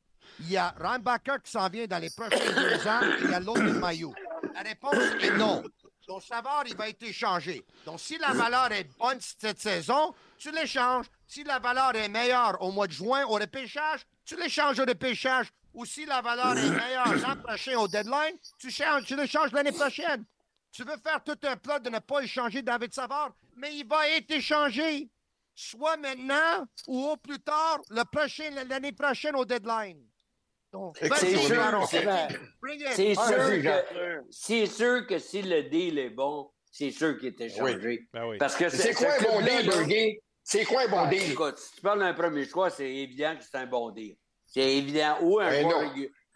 [0.41, 3.35] il y a Reinbacher qui s'en vient dans les prochains deux ans et il y
[3.35, 4.15] a l'autre Maillot?
[4.55, 5.63] La réponse est non.
[6.09, 7.65] Donc, Savard, il va être échangé.
[7.85, 11.07] Donc, si la valeur est bonne cette saison, tu l'échanges.
[11.27, 15.49] Si la valeur est meilleure au mois de juin au repêchage, tu l'échanges au repêchage.
[15.75, 19.73] Ou si la valeur est meilleure l'an prochain au deadline, tu, changes, tu l'échanges l'année
[19.73, 20.25] prochaine.
[20.73, 24.09] Tu veux faire tout un plat de ne pas échanger David Savard, mais il va
[24.11, 25.09] être échangé.
[25.55, 30.03] Soit maintenant ou au plus tard, le prochain, l'année prochaine au deadline.
[30.95, 31.09] C'est
[31.39, 37.29] sûr, c'est- sûr que c'est sûr que si le deal est bon, c'est sûr qu'il
[37.29, 38.07] est échangé.
[38.13, 38.37] Ben oui.
[38.39, 40.23] Parce que C'est ce quoi un bon deal, Burger?
[40.43, 41.33] C'est quoi un bon Ah, deal?
[41.33, 44.17] Écoute, si tu parles d'un premier choix, c'est évident que c'est un bon deal.
[44.47, 45.17] C'est évident.
[45.23, 45.65] Ou un Ben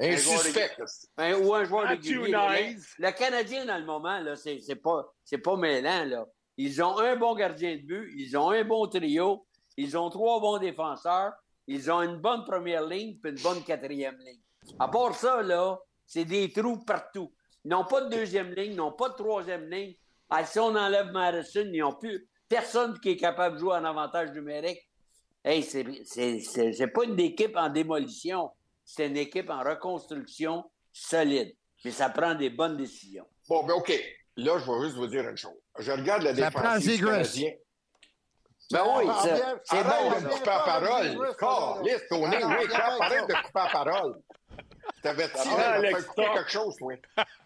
[0.00, 0.70] Un joueur suspect.
[1.18, 2.94] un- ou un joueur Le- nice.
[2.98, 6.04] Le Canadien, dans le moment, là, c'est c'est pas, c'est pas mêlant.
[6.04, 6.26] Là.
[6.56, 9.46] Ils ont un bon gardien de but, ils ont un bon trio,
[9.76, 11.32] ils ont trois bons défenseurs,
[11.66, 14.40] ils ont une bonne première ligne puis une bonne quatrième ligne.
[14.78, 17.32] À part ça, là, c'est des trous partout.
[17.64, 19.94] Ils n'ont pas de deuxième ligne, ils n'ont pas de troisième ligne.
[20.30, 23.84] Ah, si on enlève Madison, ils n'ont plus personne qui est capable de jouer en
[23.84, 24.80] avantage numérique.
[25.44, 28.50] Hey, c'est c'est- c'est- c'est pas une équipe en démolition,
[28.92, 31.54] c'est une équipe en reconstruction solide.
[31.84, 33.26] Mais ça prend des bonnes décisions.
[33.48, 33.92] Bon, ben OK.
[34.36, 35.54] Là, je vais juste vous dire une chose.
[35.78, 37.04] Je regarde la Ça prend défensive du.
[37.04, 37.52] Canadien.
[38.72, 39.22] Ben oui, Ah,
[39.64, 40.20] c'est Arrête bon.
[40.20, 41.36] de couper la parole.
[41.38, 44.22] Caliste, Tony, Ah, oui, arrête de couper la parole.
[45.04, 46.94] Ah, là, de faire couper quelque chose, toi.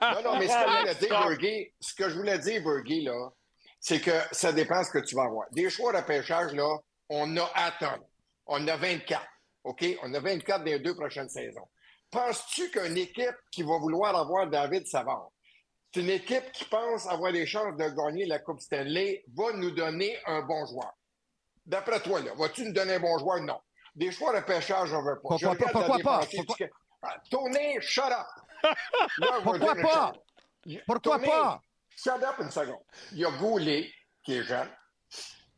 [0.03, 3.01] Non, non, mais ce que je voulais dire, Burger, ce que je voulais dire, Burger,
[3.03, 3.31] là,
[3.81, 5.47] c'est que ça dépend ce que tu vas avoir.
[5.53, 6.79] Des choix de repêchage, là,
[7.11, 8.05] on a à tonnes.
[8.47, 9.23] On a 24.
[9.65, 9.85] OK?
[10.03, 11.69] On a 24 dans les deux prochaines saisons.
[12.11, 15.29] Penses-tu qu'une équipe qui va vouloir avoir David Savard,
[15.93, 19.71] c'est une équipe qui pense avoir des chances de gagner la Coupe Stanley, va nous
[19.73, 20.93] donner un bon joueur?
[21.67, 23.41] D'après toi, là, vas-tu nous donner un bon joueur?
[23.41, 23.59] Non.
[23.95, 25.21] Des choix de repêchage, on veut pas.
[25.29, 25.51] Pourquoi Je pas?
[25.53, 26.27] regarde la Pourquoi pas?
[26.47, 28.27] Pourquoi- du- Ah, Tony, shut up!
[29.19, 30.12] Là, Pourquoi pas?
[30.87, 31.61] Pourquoi pas?
[31.97, 32.83] Shut up une seconde.
[33.12, 33.91] Il y a Goulet
[34.25, 34.69] qui est jeune.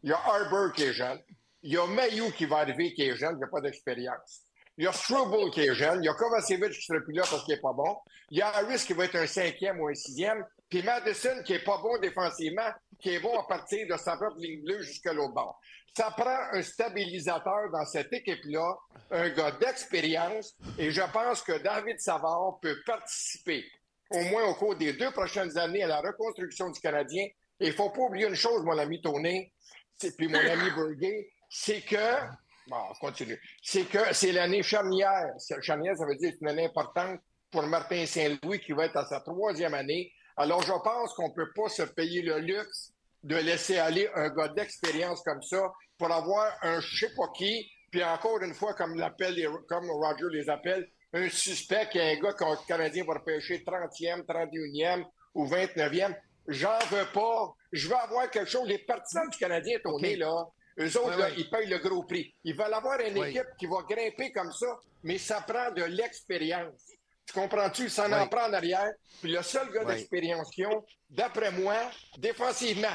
[0.02, 1.18] Il y a Harbour qui est jeune.
[1.66, 4.42] Il y a Mayou qui va arriver qui est jeune, qui n'a pas d'expérience.
[4.78, 6.00] Il y a Struble qui est jeune.
[6.02, 7.96] Il y a Kovacevic qui ne sera plus là parce qu'il n'est pas bon.
[8.30, 10.44] Il y a Harris qui va être un cinquième ou un sixième.
[10.68, 14.38] Puis Madison qui n'est pas bon défensivement, qui est bon à partir de sa propre
[14.38, 15.58] ligne bleue jusqu'à l'autre bord.
[15.96, 18.76] Ça prend un stabilisateur dans cette équipe-là,
[19.10, 23.64] un gars d'expérience, et je pense que David Savard peut participer
[24.10, 27.24] au moins au cours des deux prochaines années à la reconstruction du Canadien.
[27.58, 29.50] Et il ne faut pas oublier une chose, mon ami Tony,
[29.96, 32.20] c'est- puis mon ami Burger, c'est que,
[32.68, 35.26] bon, on continue, c'est que c'est l'année charnière.
[35.61, 37.20] Charnière, ça veut dire que c'est une année importante
[37.51, 40.12] pour Martin Saint-Louis qui va être à sa troisième année.
[40.36, 42.92] Alors, je pense qu'on ne peut pas se payer le luxe
[43.22, 47.70] de laisser aller un gars d'expérience comme ça pour avoir un je sais pas qui,
[47.90, 52.18] puis encore une fois, comme, l'appelle les- comme Roger les appelle, un suspect qui est
[52.18, 56.14] un gars le Canadien va repêcher 30e, 31e ou 29e.
[56.49, 57.55] J'en veux pas.
[57.72, 58.68] Je veux avoir quelque chose.
[58.68, 60.18] Les partisans du Canadien, Tony, OK.
[60.18, 60.44] là,
[60.78, 62.34] eux autres, là, ils payent le gros prix.
[62.44, 63.28] Ils veulent avoir une Oui.
[63.30, 64.66] équipe qui va grimper comme ça,
[65.02, 66.80] mais ça prend de l'expérience.
[67.26, 67.88] Tu comprends-tu?
[67.88, 68.92] Ça en prend en arrière.
[69.20, 69.94] Puis le seul gars Oui.
[69.94, 71.76] d'expérience qu'ils ont, d'après moi,
[72.18, 72.88] défensivement,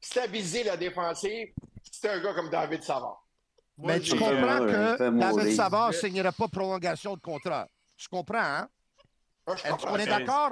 [0.00, 1.48] stabiliser la défensive,
[1.90, 3.24] c'est un gars comme David Savard.
[3.78, 5.54] Mais tu j'ai- comprends que David.
[5.54, 7.66] Savard ne signera pas prolongation de contrat.
[7.96, 8.68] Tu comprends, hein?
[9.46, 10.18] Ah, comprends qu'on est ça.
[10.18, 10.50] d'accord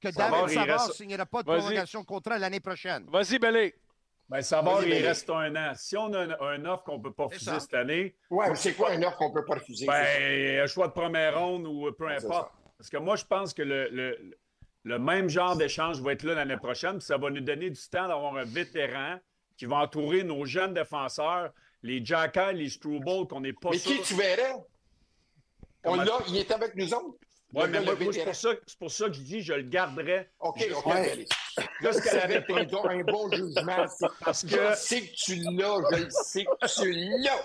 [0.00, 3.04] que David Savard ne reste- signera pas de prolongation de contrat l'année prochaine?
[3.10, 3.74] Vas-y, Belé.
[4.30, 5.72] Ben, Savard, Vas-y, il reste un an.
[5.74, 7.58] Si on a un, un offre qu'on ne peut pas refuser ça.
[7.60, 9.86] cette année, Ouais, mais c'est quoi un offre qu'on peut pas refuser?
[9.86, 9.92] ça?
[9.92, 12.52] ben, un choix de première ronde ou peu importe.
[12.78, 14.36] Parce que moi, je pense que le, le-
[14.84, 16.92] le même genre d'échange va être là l'année prochaine.
[16.98, 19.18] puis ça va nous donner du temps d'avoir un vétéran
[19.58, 21.50] qui va entourer nos jeunes défenseurs,
[21.82, 23.92] les Jackal, les Struble, qu'on n'est pas mais sûr.
[23.96, 24.54] qui tu verrais?
[25.84, 27.18] On l'a, il est avec nous autres.
[27.52, 29.62] Ouais, Le mais moi, c'est pour, ça- c'est pour ça que je dis je le
[29.62, 30.30] garderais.
[30.38, 31.10] OK, OK, Ouais.
[31.12, 31.26] allez.
[31.82, 33.86] Jusqu'à la un, bon jugement.
[33.88, 36.92] c'est- Parce Je que, sais que tu l'as, je le sais que tu
[37.24, 37.42] l'as.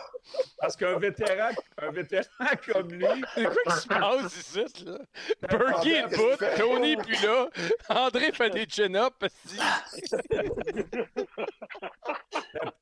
[0.59, 1.49] parce qu'un vétéran,
[1.81, 2.23] un vétéran
[2.71, 4.97] comme lui, C'est quoi qui se passe ici, là?
[5.41, 6.57] Berkey est fait?
[6.57, 7.49] Tony est plus là,
[7.89, 9.15] André fait des chin-ups.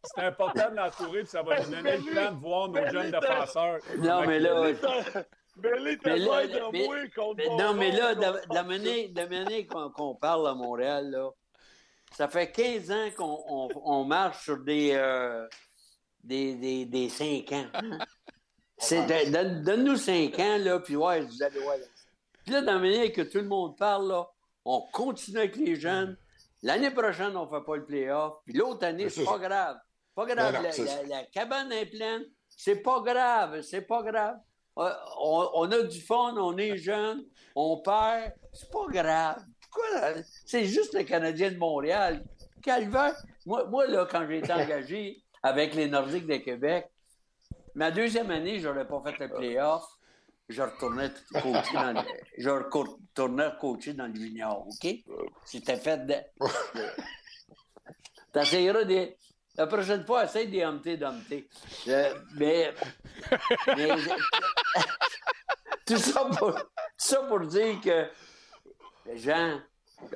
[0.04, 3.12] c'est important de l'entourer, puis ça va nous donner le temps de voir nos jeunes
[3.12, 3.80] défenseurs.
[3.98, 4.72] Non, mais là,
[5.56, 8.16] Mais là, t'as Mais là, l'air de mais- moi contre mais mon non, mais là,
[8.16, 11.30] de, la manière, qu'on qu'on parle à Montréal, là,
[12.12, 15.48] ça fait 15 ans qu'on on, on marche sur des, euh,
[16.24, 17.68] des, des, des 5 ans.
[18.78, 21.76] C'est de- donne- Donne-nous 5 ans, là, puis ouais, vous allez voir.
[22.44, 24.28] Puis là, dans la manière que tout le monde parle, là,
[24.66, 26.18] on continue avec les jeunes.
[26.62, 28.36] L'année prochaine, on ne fait pas le playoff.
[28.46, 29.78] Puis l'autre année, c'est pas grave.
[30.16, 30.54] Pas grave.
[30.54, 32.24] Non, non, la, la cabane est pleine.
[32.50, 33.62] C'est pas grave.
[33.62, 34.38] C'est pas grave.
[34.76, 38.34] On, on a du fun, on est jeune, on perd.
[38.52, 39.44] C'est pas grave.
[39.62, 40.22] Pourquoi?
[40.46, 42.24] C'est juste le Canadien de Montréal.
[42.62, 43.16] Calvaire.
[43.46, 46.90] Moi, moi là, quand j'ai été engagé avec les Nordiques de Québec,
[47.76, 49.84] ma deuxième année, je n'aurais pas fait le playoff.
[50.50, 52.02] Je retournais coacher dans le,
[52.38, 54.96] je retournais coacher dans le junior, OK?
[55.46, 56.16] C'était fait de...
[58.34, 59.18] T'essayeras des...
[59.56, 61.48] La prochaine fois, essaye des humpty dumpty.
[61.88, 62.74] Euh, mais...
[63.68, 63.88] mais-
[65.86, 66.62] tout, ça pour, tout
[66.98, 68.08] ça pour dire que,
[69.16, 69.60] Jean,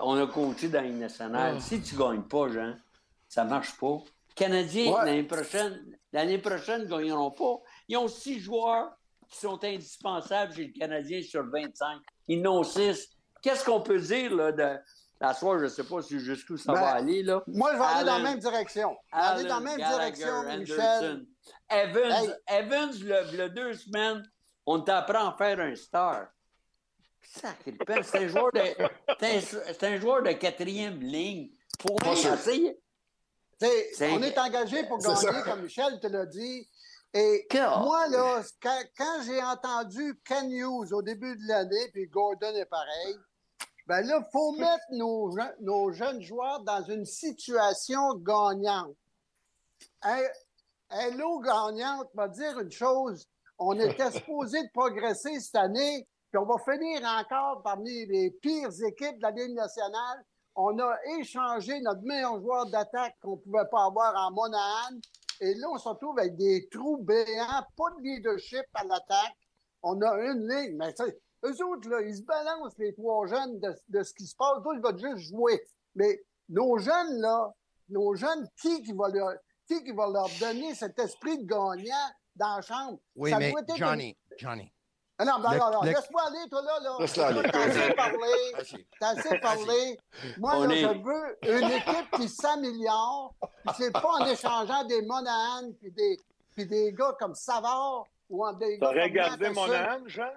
[0.02, 1.62] on a coaché dans une nationale.
[1.62, 2.76] Si tu gagnes pas, Jean,
[3.28, 3.98] ça marche pas.
[4.36, 5.06] Canadiens, Ouais.
[5.06, 7.58] l'année prochaine, l'année prochaine, ne gagneront pas.
[7.88, 8.92] Ils ont six joueurs
[9.30, 12.00] qui sont indispensables chez le Canadien sur 25.
[12.28, 13.10] Ils n'ont six.
[13.42, 14.78] Qu'est-ce qu'on peut dire là, de
[15.20, 15.60] la soirée?
[15.60, 17.24] Je ne sais pas si jusqu'où ça Ben, va aller.
[17.24, 17.44] Là.
[17.48, 18.98] Moi, je vais aller dans la même direction.
[19.12, 21.26] Je vais aller dans la même Gallagher, direction, Michel.
[21.70, 22.12] Evans,
[22.48, 22.60] Hey.
[22.60, 24.24] Evans le, le deux semaines,
[24.66, 26.28] on t'apprend à faire un star.
[27.22, 28.62] Sacré-père, c'est un joueur de,
[29.20, 31.50] c'est un, un joueur de quatrième ligne.
[31.80, 32.34] Pour Pas sûr.
[32.34, 32.80] essayer.
[33.60, 35.42] T'sais, C'est- on est engagé pour gagner, ça.
[35.44, 36.68] comme Michel te l'a dit.
[37.14, 42.54] Et moi, là, quand, quand j'ai entendu Ken Hughes au début de l'année, puis Gordon
[42.56, 43.16] est pareil,
[43.88, 48.96] ben là, il faut mettre nos, je- nos jeunes joueurs dans une situation gagnante.
[51.16, 53.28] Lot gagnante va dire une chose.
[53.58, 58.70] On était supposé de progresser cette année, puis on va finir encore parmi les pires
[58.86, 60.24] équipes de la Ligue nationale.
[60.56, 65.00] On a échangé notre meilleur joueur d'attaque qu'on ne pouvait pas avoir en Monahan.
[65.40, 69.38] Et là, on se retrouve avec des trous béants, pas de leadership à l'attaque.
[69.84, 71.04] On a une ligne, mais tu
[71.46, 74.58] eux autres, là, ils se balancent, les trois jeunes, de, de ce qui se passe.
[74.64, 75.62] D'autres, ils vont juste jouer.
[75.96, 76.20] Mais
[76.50, 77.54] nos jeunes, là,
[77.90, 79.34] nos jeunes, qui, qui, va, leur,
[79.68, 83.00] qui, qui va leur donner cet esprit de gagnant dans la chambre?
[83.16, 84.74] Oui, Ça mais doit être une- Johnny, Johnny.
[85.20, 86.80] Ah non, ben Le- non, non, le- laisse-moi aller, toi, là.
[86.80, 86.96] là.
[87.26, 87.50] Aller.
[87.50, 88.86] T'as assez parlé.
[89.00, 90.00] T'as assez parlé.
[90.38, 93.34] Moi, On là, est- je veux une équipe qui s'améliore.
[93.42, 96.20] Puis c'est pas en échangeant des Monahan puis des,
[96.52, 99.66] puis des gars comme Savard ou en des gars T'aurais comme gardé Matheson.
[99.68, 100.30] mon âme, Jean?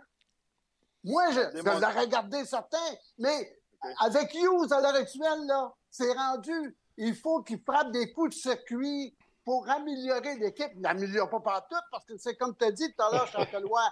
[1.04, 2.76] Moi, je, je l'aurais gardé certain.
[3.18, 3.56] Mais
[4.00, 6.76] avec Hughes à l'heure actuelle, là, c'est rendu.
[6.96, 10.70] Il faut qu'il frappe des coups de circuit pour améliorer l'équipe.
[10.74, 13.90] Il n'améliore pas partout parce que c'est comme tu as dit tout à l'heure, Chantelois.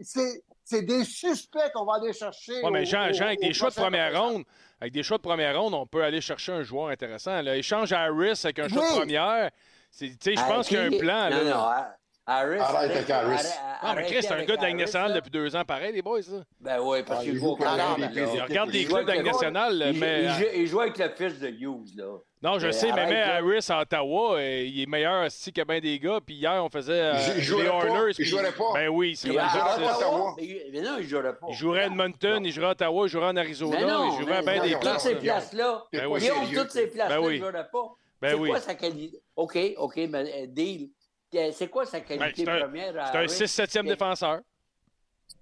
[0.00, 2.62] C'est, c'est des suspects qu'on va aller chercher.
[2.62, 4.44] Ouais, mais Jean, au- Jean, avec des choix de première ronde,
[4.80, 7.40] avec des choix de première ronde, on peut aller chercher un joueur intéressant.
[7.42, 7.56] Là.
[7.56, 9.50] Échange à Harris avec un choix de première.
[9.90, 11.30] C'est- tu sais, Je pense qu'il y a un plan.
[11.30, 11.44] Non, là.
[11.44, 11.92] non, Har-
[12.26, 12.58] Harris.
[12.58, 13.46] Arrête avec Harris.
[13.82, 15.14] Ah, mais Chris, c'est un gars de la nationale là.
[15.16, 16.22] depuis deux ans, pareil, les boys.
[16.22, 16.42] Ça.
[16.60, 17.94] Ben oui, parce Ah, qu'il il joue au Canada.
[17.98, 18.44] là.
[18.48, 20.24] Regarde les clubs de la nationale, Il, mais.
[20.54, 22.04] il joue, joue avec le fils de Hughes, là.
[22.42, 23.36] Non, je Mais sais, mais mais là.
[23.36, 26.18] Harris à Ottawa, euh, il est meilleur aussi a bien des gars.
[26.24, 27.68] Puis hier, on faisait euh, Il jouerait les.
[27.90, 28.14] Oilers.
[28.18, 28.72] Il jouerait pas.
[28.74, 29.94] Ben oui, il serait Il, rendu jouerait à pas.
[29.94, 30.04] six.
[30.04, 30.34] Ottawa.
[30.38, 31.46] mais, mais non, il jouerait pas.
[31.48, 34.20] Il jouerait à Edmonton, il jouerait à Ottawa, il jouerait en Arizona, Mais non, il
[34.20, 34.92] jouerait à bien des places.
[34.92, 35.20] toutes ces là.
[35.20, 35.84] places-là.
[35.92, 36.18] Ben.
[36.18, 37.34] Guillaume, toutes ces places-là, Ben oui.
[37.36, 37.88] il jouerait pas.
[38.20, 38.48] Ben c'est oui.
[38.50, 39.20] quoi sa qualité?
[39.36, 40.90] OK, OK, mais euh, deal.
[41.34, 42.96] Euh, C'est quoi sa Ben, qualité première?
[42.98, 43.28] à C'est un Harris?
[43.28, 44.40] 6-7e défenseur.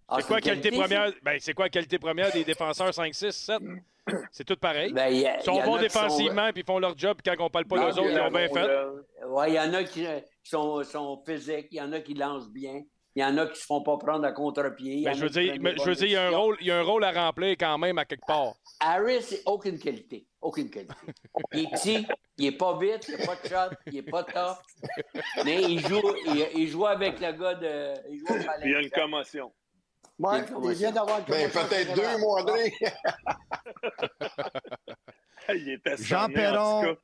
[0.09, 1.13] Ah, C'est quoi qualité qualité, première?
[1.23, 3.63] Ben, c'est quoi la qualité première des défenseurs 5, 6, 7?
[4.31, 4.93] C'est tout pareil.
[4.93, 7.19] Ben, a- Ils sont bons qui sont- défensivement puis ils font leur job.
[7.23, 9.49] Puis quand on parle pas d'eux autres, ils ont bien fait.
[9.49, 12.51] Il y en a qui euh, sont, sont physiques, il y en a qui lancent
[12.51, 12.83] bien,
[13.17, 15.05] il y en a qui se font pas prendre à contre-pied.
[15.05, 16.83] Ben, je veux dire, je veux il y a un rôle, il y a un
[16.83, 18.55] rôle à remplir quand même à quelque part.
[18.81, 20.27] Harris, aucune qualité.
[20.41, 20.95] Aucune qualité.
[21.53, 22.07] Il est petit,
[22.37, 24.59] il est pas vite, il n'a pas de shot, il est pas tough.
[25.45, 27.95] Mais il joue, il, il joue avec le gars de.
[28.11, 28.35] Il joue.
[28.65, 29.53] Il y a une commotion.
[30.19, 32.73] Ouais, Il y a une il vient d'avoir une Ben, peut-être deux, mon André.
[35.49, 36.97] Il était Jean Perron.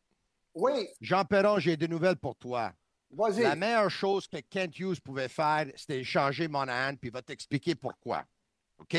[0.54, 2.72] Oui, Jean Perron, j'ai des nouvelles pour toi.
[3.10, 3.42] Vas-y.
[3.42, 7.74] La meilleure chose que Kent Hughes pouvait faire, c'était échanger Monahan, puis il va t'expliquer
[7.74, 8.24] pourquoi.
[8.78, 8.96] OK?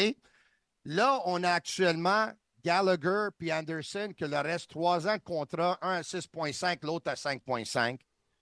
[0.86, 2.32] Là, on a actuellement
[2.64, 7.16] Gallagher puis Anderson qui leur reste trois ans de contrat, un à 6,5, l'autre à
[7.16, 8.00] 5,5.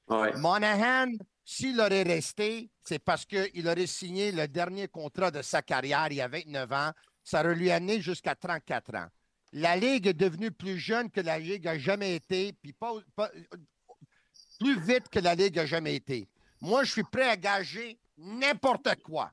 [0.07, 0.35] Ouais.
[0.37, 1.11] Monahan,
[1.45, 6.15] s'il aurait resté, c'est parce qu'il aurait signé le dernier contrat de sa carrière il
[6.15, 6.91] y a 29 ans.
[7.23, 9.07] Ça aurait lui amené jusqu'à 34 ans.
[9.51, 13.31] La Ligue est devenue plus jeune que la Ligue a jamais été, puis pas, pas-
[14.59, 16.27] plus vite que la Ligue a jamais été.
[16.61, 19.31] Moi, je suis prêt à gager n'importe quoi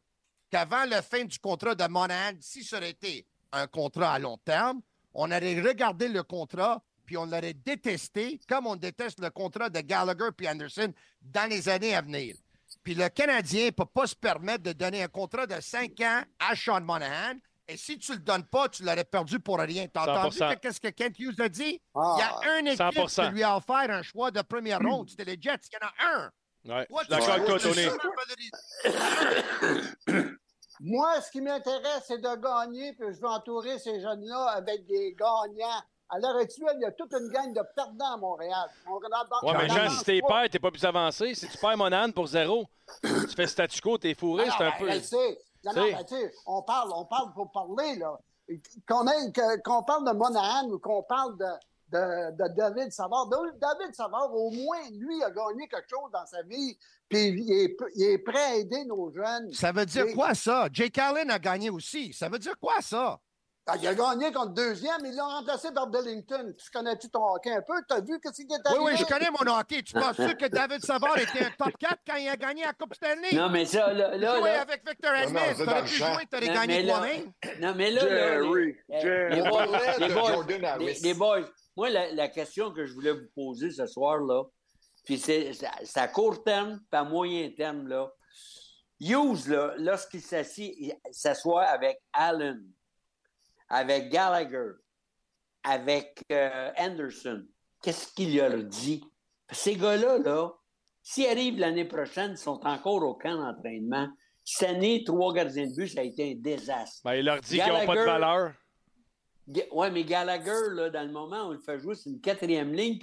[0.51, 4.39] qu'avant la fin du contrat de Monahan, si ça aurait été un contrat à long
[4.39, 4.81] terme,
[5.13, 9.81] on aurait regardé le contrat, puis on l'aurait détesté, comme on déteste le contrat de
[9.81, 12.37] Gallagher puis Anderson dans les années à venir.
[12.83, 16.23] Puis le Canadien ne peut pas se permettre de donner un contrat de 5 ans
[16.39, 17.35] à Sean Monahan.
[17.69, 19.87] Et si tu ne le donnes pas, tu l'aurais perdu pour rien.
[19.89, 20.55] T'as entendu 100%.
[20.55, 21.81] que- qu'est-ce que Kent Hughes a dit?
[21.95, 23.27] Ah, Il y a un équipe 100%.
[23.29, 25.11] qui lui a offert un choix de première ronde.
[25.11, 25.59] C'était les Jets.
[25.73, 26.31] Il y en a un.
[26.69, 27.87] Ouais, d'accord toi, Tony.
[30.81, 35.15] Moi, ce qui m'intéresse, c'est de gagner, puis je veux entourer ces jeunes-là avec des
[35.19, 35.83] gagnants.
[36.09, 38.69] À l'heure actuelle, il y a toute une gang de perdants à Montréal.
[39.59, 41.35] Mais Jean, si t'es père, t'es pas plus avancé.
[41.35, 42.67] Si tu perds Monahan pour zéro,
[43.03, 44.89] tu fais statu quo, t'es fourré, Ah c'est un ben, peu.
[44.91, 45.39] elle sait.
[45.67, 48.19] Non, non, ben, tu sais, on parle, on parle pour parler, là.
[48.87, 51.45] Qu'on parle de Monahan ou qu'on parle de,
[51.89, 53.29] de, de David Savard.
[53.29, 57.77] David Savard, au moins, lui, a gagné quelque chose dans sa vie, puis il est,
[57.97, 59.53] il est prêt à aider nos jeunes.
[59.53, 60.69] Ça veut dire Et- quoi, ça?
[60.73, 62.13] Jake Allen a gagné aussi.
[62.13, 63.19] Ça veut dire quoi, ça?
[63.69, 66.55] Ah, il a gagné contre deuxième, ils l'ont remplacé par Bellington.
[66.57, 67.75] Tu connais-tu ton hockey un peu?
[67.89, 68.85] T'as vu qu'est-ce qui est Oui, arrivé?
[68.85, 69.83] oui, je connais mon hockey.
[69.83, 72.95] Tu penses-tu que David Savard était un top 4 quand il a gagné la Coupe
[72.95, 73.33] Stanley?
[73.33, 76.47] Non, mais ça, là, Tu là, jouais là- avec Victor dans T'aurais pu jouer, t'aurais
[76.47, 77.33] gagné toi-même.
[77.61, 79.35] Non, mais là, là, les, Jerry, Jerry.
[79.35, 79.67] les boys,
[79.99, 81.41] les boys, les- boys,
[81.77, 84.45] moi, la, la question que je voulais vous poser ce soir, là,
[85.05, 85.51] puis c'est
[85.97, 88.13] à- court terme, pas à moyen terme, là.
[89.01, 92.63] Hughes, là, lorsqu'il s'assit- il s'assoit avec Allen,
[93.69, 94.73] avec Gallagher,
[95.63, 97.45] avec euh, Anderson,
[97.83, 99.03] qu'est-ce qu'il leur dit?
[99.51, 100.51] Ces gars-là, là,
[101.03, 104.09] s'ils arrivent l'année prochaine, ils sont encore au camp d'entraînement.
[104.45, 107.01] Cette année, trois gardiens de but, ça a été un désastre.
[107.05, 108.53] Ben, il leur dit qu'ils n'ont pas de valeur.
[109.73, 112.73] Ouais, mais Gallagher, là, dans le moment où on le fait jouer, c'est une quatrième
[112.73, 112.99] ligne.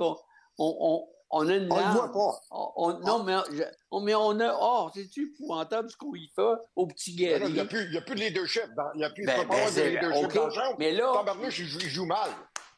[0.58, 2.40] On, on, a une On le voit pas.
[2.52, 4.58] On- on- non, mais, je- on, mais on a.
[4.62, 6.42] Oh, c'est-tu épouvantable ce qu'on y fait
[6.76, 7.50] au petit Il guerrier?
[7.54, 8.68] n'y a, plus- il y a plus de leadership.
[8.76, 10.76] Dans, il y a plus, Ben, ben, de leadership OK, dans le champ.
[10.80, 12.30] mais là- Tabarnouche, il joue, il joue mal.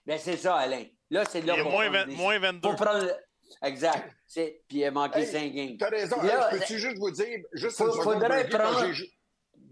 [0.05, 0.83] Ben, c'est ça, Alain.
[1.09, 2.69] Là, c'est là Il est qu'on moins, prend 20 des- moins 22.
[2.69, 3.07] Faut prendre.
[3.63, 4.11] Exact.
[4.25, 5.77] C'est- Puis il a manqué Hey, 5 games.
[5.77, 6.21] T'as raison.
[6.23, 8.85] Là, Hey, Peux-tu juste vous dire, juste faut- faudrait prendre-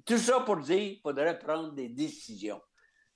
[0.05, 2.61] Tout ça pour dire qu'il faudrait prendre des décisions.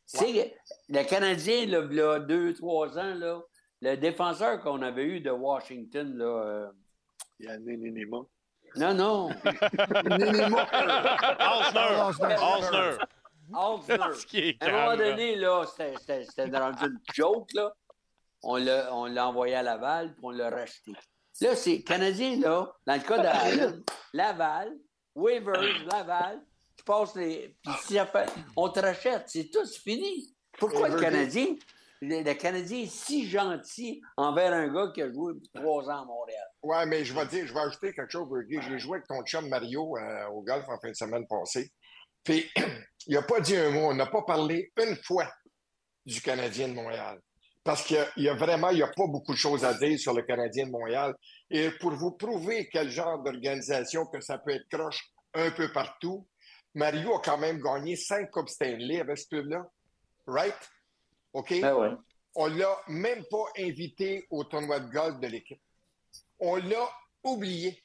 [0.05, 0.49] C'est que
[0.89, 3.41] le Canadien, là, il y a deux, trois ans, là,
[3.81, 6.67] le défenseur qu'on avait eu de Washington, là, euh,
[7.39, 8.17] Il y a un Nénéma.
[8.75, 9.29] non, non,
[12.09, 12.97] Osner!
[13.53, 14.25] Osner!
[14.27, 17.73] Qui est À un moment donné, là, c'était- rendu une joke, là.
[18.43, 20.91] On l'a on l'a envoyé à Laval, puis on l'a racheté.
[21.41, 24.77] Là, c'est Canadien, là, dans le cas d'Allen, Laval,
[25.15, 26.41] Waivers, Laval,
[26.77, 27.55] tu passes les.
[27.63, 30.35] Puis si ça fait- on te rachète, c'est tout, c'est fini.
[30.59, 31.55] Pourquoi le Canadien?
[32.01, 36.05] Le, le Canadien est si gentil envers un gars qui a joué trois ans à
[36.05, 36.47] Montréal.
[36.61, 38.59] Ouais, mais je vais dire, je vais ajouter quelque chose, Bergie.
[38.67, 41.71] J'ai joué avec ton chum Mario euh, au golf en fin de semaine passée.
[42.23, 42.49] Puis,
[43.07, 43.89] il n'a pas dit un mot.
[43.89, 45.27] On n'a pas parlé une fois
[46.05, 47.19] du Canadien de Montréal.
[47.63, 50.13] Parce qu'il y a vraiment, il n'y a pas beaucoup de choses à dire sur
[50.13, 51.13] le Canadien de Montréal.
[51.49, 56.27] Et pour vous prouver quel genre d'organisation que ça peut être croche un peu partout,
[56.73, 59.65] Mario a quand même gagné cinq Coupes Stanley avec ce club-là.
[60.27, 60.55] Right?
[61.37, 61.59] OK?
[61.61, 61.89] Ben ouais.
[62.35, 65.61] On l'a même pas invité au tournoi de golf de l'équipe.
[66.39, 66.89] On l'a
[67.23, 67.83] oublié.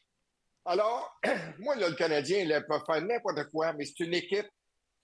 [0.64, 1.18] Alors,
[1.58, 4.46] moi, là, le Canadien, il peut faire n'importe quoi, mais c'est une équipe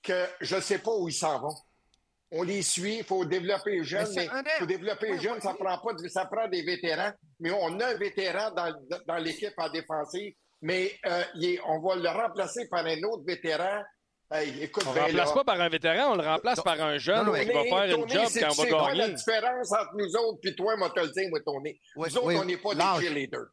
[0.02, 1.54] que je ne sais pas où ils s'en vont.
[2.30, 5.54] On les suit, il faut développer les jeunes, Mais mais faut développer les jeunes, ça
[5.54, 8.72] prend pas de- ça prend des vétérans, mais on a un vétéran dans,
[9.06, 13.24] dans l'équipe en défensive, mais euh, il est- on va le remplacer par un autre
[13.26, 13.82] vétéran.
[14.30, 15.34] Hey, écoute, On ne ben remplace là.
[15.34, 17.84] pas par un vétéran, on le remplace par un jeune Non, non, qui va faire
[17.84, 19.14] une Tony, job c'est- quand on c'est va quoi la gagner.
[19.14, 21.80] différence entre nous autres puis toi, moi, te le dire, moi, Tony?
[21.96, 23.46] Oui, nous autres, oui, on n'est pas des cheerleaders.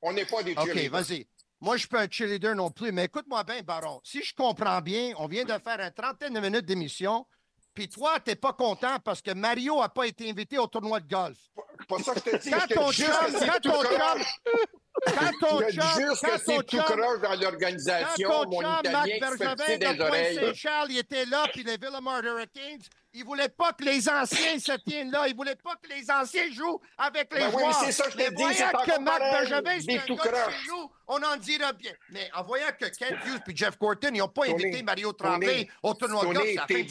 [0.00, 0.90] On n'est pas des OK, cheerleaders.
[0.90, 1.28] vas-y.
[1.60, 4.00] Moi, je suis pas un cheerleader non plus, mais écoute-moi bien, Baron.
[4.04, 7.26] Si je comprends bien, on vient de faire une trentaine de minutes d'émission,
[7.74, 10.98] puis toi, tu n'es pas content parce que Mario n'a pas été invité au tournoi
[11.00, 11.36] de golf.
[11.88, 12.50] Pas ça que je te dis.
[12.50, 13.50] Quand ton chum- c'est
[15.06, 18.60] quand ton quand chum, juste quand que c'est tout croche dans quand l'organisation, ton mon
[18.60, 20.38] chum, Marc Italien Bergevin pisser des de oreilles.
[20.38, 22.82] Pointe-Saint-Charles, il était là, puis les Villemar Hurricanes,
[23.14, 25.28] ils voulaient pas que les anciens se tiennent là.
[25.28, 27.84] Ils voulaient pas que les anciens jouent avec les Ben oui, joueurs.
[27.84, 30.50] c'est ça que je Mais dit, voyant c'est que Marc Bergevin, c'est un tout gars
[30.50, 31.92] chez nous, on en dira bien.
[32.10, 35.12] Mais en voyant que Kent Hughes puis Jeff Gorton, ils n'ont pas Tony, invité Mario
[35.12, 36.86] Tremblay au tournoi golf, ça fait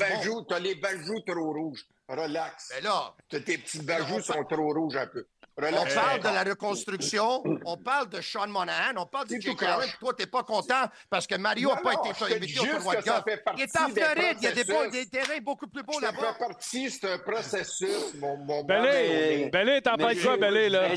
[0.47, 1.85] t'as les bajoux trop rouges.
[2.07, 2.71] Relax.
[2.75, 5.25] Mais là, Tes petits bajoux sont trop rouges un peu.
[5.57, 5.93] On Relax.
[5.93, 10.13] parle de la reconstruction, on parle de Sean Monahan, on parle de Allen, puis toi,
[10.13, 13.01] t'es pas content parce que Mario n'a pas non, été invité au juste tournoi de
[13.01, 13.23] ça golf.
[13.25, 16.33] fait Il est en Floride, il y a des, terrains beaucoup plus beaux Ça là-bas.
[16.33, 20.89] fait partie, c'est un processus, mon, mon Belé, Belé, t'en parles quoi, Belé, là?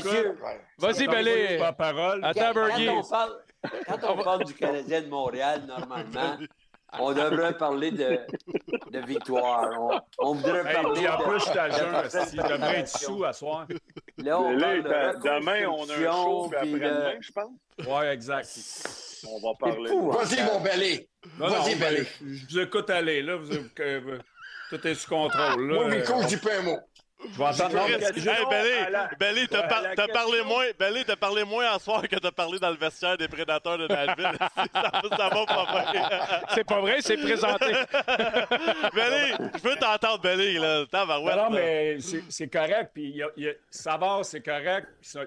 [0.77, 1.57] Vas-y, Belé.
[1.57, 2.23] Pas parole.
[2.23, 2.89] Attends, Bergie.
[3.87, 6.37] quand on parle du Canadien de Montréal, normalement,
[6.99, 8.19] on devrait parler de,
[8.91, 9.69] de victoire.
[9.79, 11.91] On, on voudrait Hey, parler en de- plus, je suis à de jeun.
[11.91, 13.07] parfaite esti, Il devrait être préparation.
[13.15, 13.67] sous à soir.
[14.17, 17.17] Là, on Là, parle de ben, demain, on a un show, puis puis de- après-demain,
[17.21, 17.87] je pense.
[17.87, 18.49] Ouais, exact.
[19.27, 19.91] On va C'est parler.
[19.91, 20.09] hein?
[20.11, 21.09] Vas-y, mon Belé.
[21.37, 22.07] Vas-y, ben, Belé.
[22.21, 23.35] je vous écoute aller, là.
[23.37, 24.19] Vous, que-
[24.69, 25.75] tout est sous contrôle, là.
[25.75, 26.77] Moi, Miko, Euh, je dis pas un mot.
[27.23, 32.31] Je vais Belly, Belly, t'as parlé moins, Belly, t'as parlé moins en soir que t'as
[32.31, 34.37] parlé dans le vestiaire des prédateurs de Nashville.
[34.37, 36.09] ça, ça va pas bien.
[36.53, 37.65] C'est pas vrai, c'est présenté.
[38.93, 40.85] Belly, je peux t'entendre, Belly, là.
[40.91, 41.61] Tabarouette, Non, non, là.
[41.61, 41.97] mais
[42.29, 42.91] c'est correct.
[42.93, 44.87] Puis il y a, il y a- Savard, c'est correct.
[45.01, 45.17] Si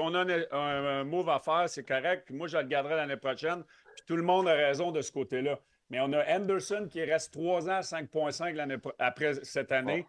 [0.00, 2.22] on a un, un- un move à faire, c'est correct.
[2.26, 3.62] Puis moi, je le garderai l'année prochaine.
[3.96, 5.58] Puis tout le monde a raison de ce côté-là.
[5.90, 10.06] Mais on a Anderson qui reste 3 ans à 5,5 l'année pro- après cette année.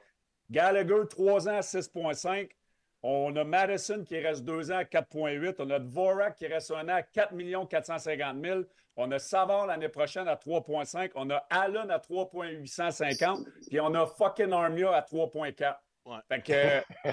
[0.50, 2.50] Gallagher, 3 ans à 6,5.
[3.02, 5.56] On a Madison qui reste 2 ans à 4,8.
[5.60, 7.34] On a Dvorak qui reste 1 an à 4
[7.68, 8.62] 450 000.
[8.98, 11.12] On a Savard l'année prochaine à 3,5.
[11.16, 13.48] On a Allen à 3,850.
[13.70, 15.78] Puis on a fucking Armia à 3,4.
[16.06, 16.18] Ouais.
[16.28, 17.12] Fait que euh,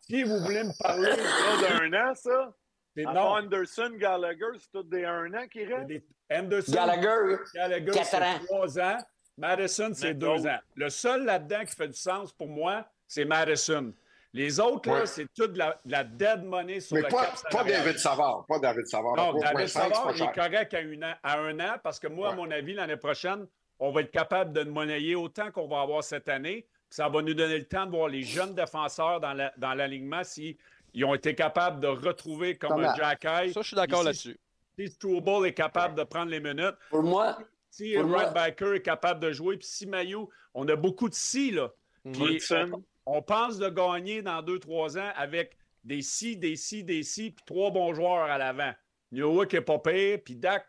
[0.00, 2.52] si vous voulez me parler, d'un an, ça?
[2.96, 3.36] non.
[3.38, 6.04] Anderson, Gallagher, c'est tout des un an qui restent?
[6.30, 8.38] Anderson, Gallagher, Gallagher, quatre c'est ans.
[8.46, 8.98] 3 ans.
[9.38, 10.58] Madison, c'est Mais 2 l'autre- ans.
[10.76, 13.92] Le seul là-dedans qui fait du sens pour moi, c'est Madison.
[14.34, 17.64] Les autres, là, c'est toute la, la dead money sur Mais le pas, cap pas.
[17.64, 18.46] David Savard.
[18.48, 19.14] Pas David Savard.
[19.16, 22.06] Non, 3,5, David Savard, il est correct à, une an- à un an parce que
[22.08, 23.46] moi, à mon avis, l'année prochaine,
[23.78, 26.66] on va être capable de monnayer autant qu'on va avoir cette année.
[26.88, 30.24] Ça va nous donner le temps de voir les jeunes défenseurs dans la- dans l'alignement
[30.24, 30.56] s'ils
[31.04, 32.92] ont été capables de retrouver comme Thomas.
[32.92, 33.52] un Jack Eye.
[33.52, 34.38] Ça, je suis d'accord là-dessus.
[34.78, 37.36] Si Struble est capable de prendre les minutes, pour moi,
[37.72, 40.18] si Ryan Baker est capable de jouer, puis si Mayu,
[40.54, 41.72] on a beaucoup de si, là.
[42.12, 42.38] Puis
[42.72, 47.02] on, on pense de gagner dans deux, trois ans avec des si, des si, des
[47.02, 48.72] si, puis trois bons joueurs à l'avant.
[49.12, 50.64] Qui est pas pire, puis Dak,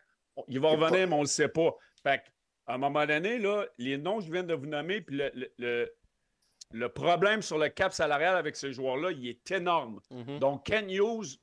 [0.48, 1.74] il va revenir, mais on le sait pas.
[2.02, 5.16] Fait qu'à un moment donné, là, les noms que je viens de vous nommer, puis
[5.16, 5.94] le, le- le-
[6.72, 10.00] le problème sur le cap salarial avec ces joueurs-là, il est énorme.
[10.10, 10.38] Mhm.
[10.40, 11.38] Donc, Ken Hughes,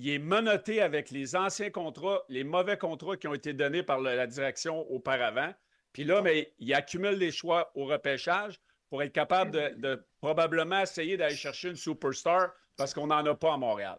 [0.00, 4.00] il est menotté avec les anciens contrats, les mauvais contrats qui ont été donnés par
[4.00, 5.52] la direction auparavant.
[5.92, 10.80] Puis là, mais il accumule les choix au repêchage pour être capable de, de probablement
[10.80, 13.98] essayer d'aller chercher une superstar parce qu'on n'en a pas à Montréal.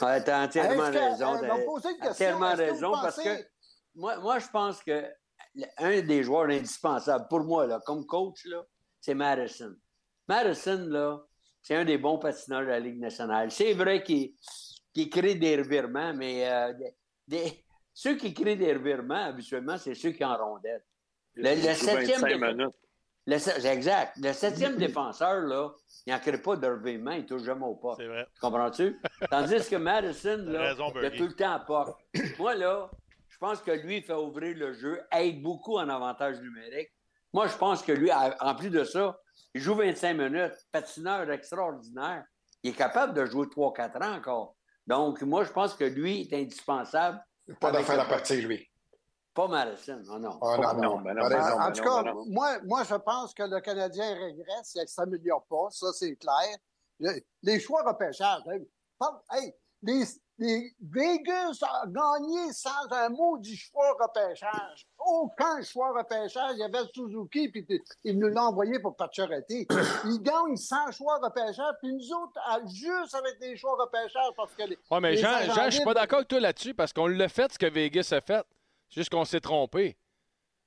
[0.00, 1.34] Ouais, t'as entièrement Est-ce que- raison.
[1.36, 2.08] euh, question.
[2.10, 3.48] entièrement raison parce pensez- que
[3.94, 5.04] moi, moi, je pense que
[5.78, 8.64] un des joueurs indispensables pour moi, là, comme coach, là,
[9.00, 9.74] c'est Madison.
[10.28, 11.20] Madison, là,
[11.60, 13.50] c'est un des bons patineurs de la Ligue nationale.
[13.50, 14.32] C'est vrai qu'il
[14.92, 16.72] qu'il crée des revirements, mais euh,
[17.26, 20.84] des- ceux qui créent des revirements, habituellement, c'est ceux qui en rondellent.
[21.34, 22.74] Le, le Il joue septième 25 défenseur- minutes.
[23.26, 24.16] le se- exact.
[24.20, 25.70] Le septième défenseur, là,
[26.06, 27.94] il n'en crée pas de revirement, il touche jamais au pas.
[27.96, 28.26] C'est vrai.
[28.40, 28.98] Comprends-tu?
[29.30, 32.00] Tandis que Madison, là, Raison, il a tout le temps à porte.
[32.38, 32.90] Moi, là,
[33.28, 36.90] je pense que lui, il fait ouvrir le jeu, aide beaucoup en avantage numérique.
[37.32, 39.18] Moi, je pense que lui, en plus de ça,
[39.54, 42.24] il joue 25 minutes, patineur extraordinaire.
[42.62, 44.56] Il est capable de jouer 3-4 ans encore.
[44.86, 47.24] Donc, moi, je pense que lui est indispensable.
[47.60, 48.66] Pas d'affaire le- à partir, lui.
[49.34, 50.38] Pas Madison, non, non.
[50.42, 51.28] Ah, non, non, ben non.
[51.28, 51.52] raison.
[51.54, 54.82] En ben tout non, cas, ben moi, moi, je pense que le Canadien régresse, il
[54.82, 56.56] ne s'améliore pas, ça, c'est clair.
[56.98, 60.04] Le- les choix repêchage, hein, hey, les,
[60.40, 64.86] les Vegas a gagné sans un mot du choix repêchage.
[64.98, 66.52] Aucun choix repêchage.
[66.54, 69.66] Il y avait Suzuki, puis t- il nous l'a envoyé pour Pacioretty.
[70.06, 74.52] Ils gagnent sans choix repêchage, puis nous autres, à- juste avec des choix repêchage, parce
[74.54, 76.92] que les, Ouais, mais les Jean, Jean, je suis pas d'accord avec toi là-dessus parce
[76.92, 78.44] qu'on l'a fait ce que Vegas a fait.
[78.88, 79.96] C'est juste qu'on s'est trompé.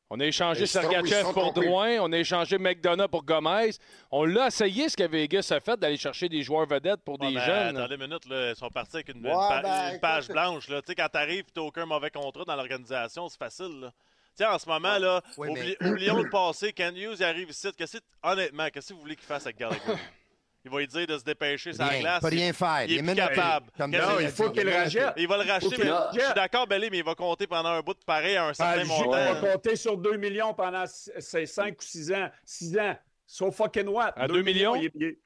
[0.09, 1.53] On a échangé Sergachev pour.
[1.53, 3.71] Drouin, on a échangé McDonough pour Gomez.
[4.11, 7.29] On l'a essayé ce que Vegas a fait d'aller chercher des joueurs vedettes pour Ouais,
[7.29, 7.77] des mais jeunes.
[7.77, 10.27] Attendez une minute, là, ils sont partis avec une, Ouais, une pa- ben, une page
[10.27, 10.67] blanche.
[10.69, 10.81] Là.
[10.81, 13.91] Tu sais, quand t'arrives et t'as aucun mauvais contrat dans l'organisation, c'est facile.
[14.39, 14.53] Là.
[14.53, 16.73] En ce moment, là, mais- oublions le passé.
[16.73, 17.69] Ken Hughes il arrive ici.
[17.77, 19.79] Qu'est-ce que- honnêtement, qu'est-ce que vous voulez qu'il fasse avec Gallagher?
[20.65, 22.21] Il va lui dire de se dépêcher sur la Rien, glace.
[22.21, 22.83] peut rien Il- faire.
[22.87, 23.65] Il est plus capable.
[23.77, 25.13] comme Non, il faut qu'il le rachète.
[25.17, 27.81] Il va le racheter, mais je suis d'accord, Belly, mais il va compter pendant un
[27.81, 29.09] bout de pareil à un certain montant.
[29.09, 32.29] On va compter sur 2 millions pendant 5 ou 6 ans.
[32.45, 32.95] 6 ans.
[33.27, 34.13] So fucking what?
[34.15, 34.75] À 2 millions?
[34.75, 35.17] il- il-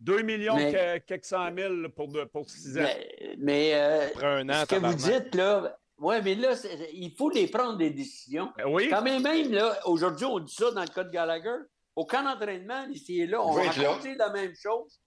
[0.00, 2.82] 2 millions, Mais- que- quelques cent mille pour, pour 6 ans.
[2.82, 6.50] Mais, mais, euh, Après un an, ce que vous dites, là, ouais, mais là,
[6.94, 8.52] il faut les prendre des décisions.
[8.56, 8.88] Ben oui.
[8.88, 11.56] Quand même, même là, aujourd'hui, on dit ça dans le cas de Gallagher.
[11.98, 13.70] Au camp d'entraînement, ici et là, on là.
[13.70, 15.00] racontait la même chose.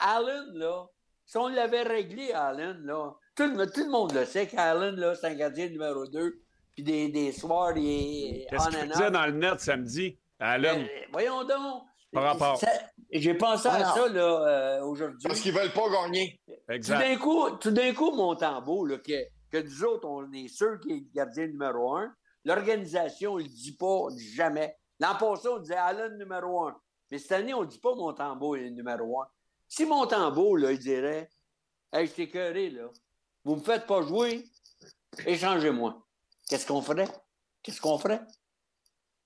[0.00, 0.86] Allen, là,
[1.26, 5.14] si on l'avait réglé, Allen, là, tout le, tout le monde le sait qu'Allen, là,
[5.14, 6.40] c'est un gardien numéro 2.
[6.74, 9.10] Puis des, des soirs, il est Qu'est-ce on qu'il off.
[9.12, 10.16] dans le net samedi?
[10.38, 10.82] Allen.
[10.86, 11.82] Mais, voyons donc.
[12.14, 12.56] Par rapport.
[12.58, 12.68] Ça-
[13.12, 13.94] J'ai pensé à Alors.
[13.94, 15.28] ça là, euh, aujourd'hui.
[15.28, 16.40] Parce qu'ils veulent pas gagner.
[16.66, 19.12] Tout d'un coup, tout d'un coup, Montembeau, là, que,
[19.50, 22.10] que nous autres, on est sûr qu'il est le gardien numéro un.
[22.46, 24.77] L'organisation, il ne dit pas jamais.
[25.00, 26.76] L'an passé, on disait Allen numéro un.
[27.10, 29.26] Mais cette année, on ne dit pas Montembeau est le numéro un.
[29.68, 31.30] Si Montembeau, là, il dirait
[31.92, 32.88] Hey, je t'ai écœuré, là.
[33.44, 34.44] Vous me faites pas jouer,
[35.24, 36.02] échangez-moi.
[36.48, 37.08] Qu'est-ce qu'on ferait?
[37.62, 38.20] Qu'est-ce qu'on ferait?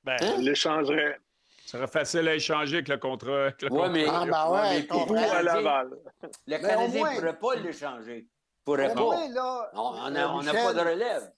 [0.04, 0.34] Ben, Hein?
[0.36, 1.18] On l'échangerait
[1.64, 3.42] Ça serait facile à échanger avec le contrat.
[3.46, 3.88] avec le Ouais, contrat.
[3.90, 5.06] mais, Ah, ben ouais, ouais, mais comprends.
[5.06, 5.98] pour ou le à Canadien, Laval.
[6.46, 8.18] le ne pourrait pas l'échanger.
[8.28, 9.00] Il pourrait Au pas.
[9.00, 11.32] moins, là, On euh, n'a Michel, pas de relève.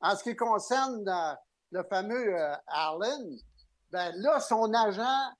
[0.00, 1.34] En ce qui concerne euh,
[1.72, 3.36] le fameux euh, Allen,
[3.90, 5.32] ben là, son agent,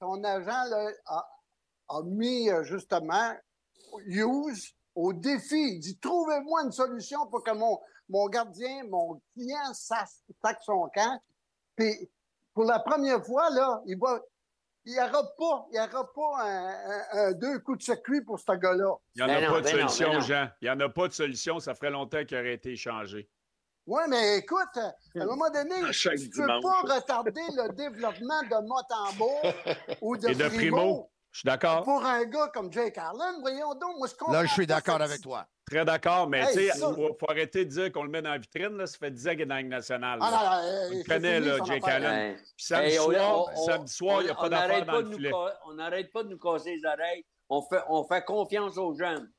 [0.00, 1.28] son agent là, a,
[1.88, 3.34] a mis euh, justement
[4.06, 5.74] Hughes au défi.
[5.74, 10.08] Il dit Trouvez-moi une solution pour que mon, mon gardien, mon client sac
[10.62, 11.20] son camp.
[11.76, 12.10] Puis
[12.54, 14.20] pour la première fois, là, il va.
[14.84, 18.22] Il n'y aura pas, il y aura pas un, un- un deux coups de circuit
[18.22, 18.94] pour ce gars-là.
[19.16, 20.20] Il n'y en a Ben non, pas de ben non, solution, ben.
[20.20, 20.48] Jean.
[20.62, 21.58] Il n'y en a pas de solution.
[21.60, 23.28] Ça ferait longtemps qu'il aurait été échangé.
[23.90, 28.66] Oui, mais écoute, à un moment donné, tu ne peux pas retarder le développement de
[28.66, 29.30] Motambo
[30.02, 31.10] ou de, Et de Primo.
[31.32, 31.84] Je suis d'accord.
[31.84, 33.36] pour un gars comme Jake Allen.
[33.40, 35.46] Voyons donc, moi, je comprends Là, je suis d'accord avec toi.
[35.70, 38.20] Très d'accord, mais Hey, tu sais, il faut, faut arrêter de dire qu'on le met
[38.20, 38.76] dans la vitrine.
[38.76, 38.86] Là.
[38.86, 40.18] Ça fait 10 ans qu'il est dans la Ligue nationale.
[40.22, 40.64] Ah, là.
[40.64, 41.88] euh, On c'est connaît, là, Jake.
[41.88, 42.10] Allen.
[42.10, 42.34] Ouais.
[42.56, 45.00] Puis samedi Hey, on- soir, on- samedi soir, il n'y a pas d'affaire dans pas
[45.00, 45.30] le nous filet.
[45.66, 47.24] On n'arrête pas de nous casser les oreilles.
[47.50, 49.30] On fait, on fait confiance aux jeunes,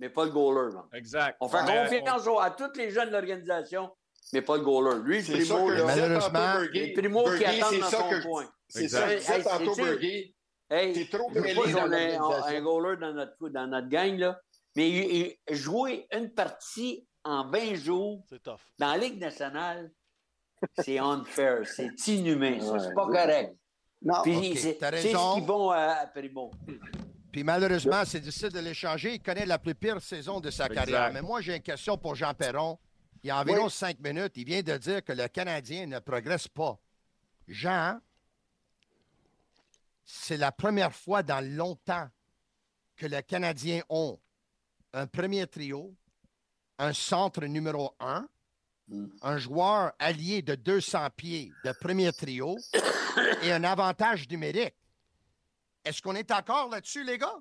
[0.00, 0.72] mais pas le goaler.
[0.74, 0.84] man.
[0.94, 1.36] Exact.
[1.40, 3.90] On fait Mais confiance aux- à tous les jeunes de l'organisation,
[4.32, 4.98] mais pas le goaler.
[5.04, 8.08] Lui, le C'est ça primo, que là, Malheureusement, les primos qui c'est dans ça son
[8.10, 8.46] que coin.
[8.68, 10.34] C'est ça que je disais Hey, tantôt, Bergy.
[10.70, 14.16] Hey, T'es trop mêlé pas dans qu'on ait un, goaler dans notre, dans notre gang,
[14.18, 14.40] là,
[14.76, 18.60] mais il- il- jouer une partie en 20 jours c'est tough.
[18.78, 19.90] dans la Ligue nationale,
[20.78, 22.94] c'est unfair, c'est inhumain, ça, c'est Ouais.
[22.94, 23.56] pas correct.
[24.02, 25.34] Non, Puis ok, c'est t'as c'est ce raison.
[25.34, 26.50] qu'ils vont à, à Primo.
[27.32, 29.14] Puis malheureusement, c'est difficile de l'échanger.
[29.14, 30.74] Il connaît la plus pire saison de sa Exact.
[30.86, 31.12] carrière.
[31.12, 32.78] Mais moi, j'ai une question pour Jean Perron.
[33.22, 33.70] Il y a environ Oui.
[33.70, 36.78] cinq minutes, il vient de dire que le Canadien ne progresse pas.
[37.46, 38.00] Jean,
[40.04, 42.08] c'est la première fois dans longtemps
[42.96, 44.18] que les Canadiens ont
[44.92, 45.94] un premier trio,
[46.78, 48.26] un centre numéro un,
[48.88, 49.06] Mm.
[49.22, 52.58] un joueur allié de 200 pieds de premier trio
[53.40, 54.74] et un avantage numérique.
[55.84, 57.36] Est-ce qu'on est encore là-dessus, les gars?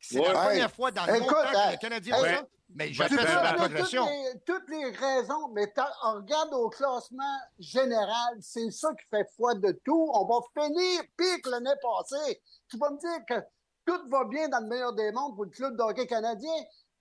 [0.00, 0.28] C'est Ouais.
[0.28, 2.46] la première Hey, fois dans écoute, longtemps que hey, les Canadiens hey, ça.
[2.72, 4.06] Mais j'appelle Tu Ben, la avoir progression.
[4.06, 5.72] toutes les, toutes les raisons, mais
[6.04, 10.10] on regarde au classement général, c'est ça qui fait foi de tout.
[10.14, 12.40] On va finir pire que l'année passée.
[12.70, 13.44] Tu vas me dire que
[13.84, 16.54] tout va bien dans le meilleur des mondes pour le club de hockey canadien.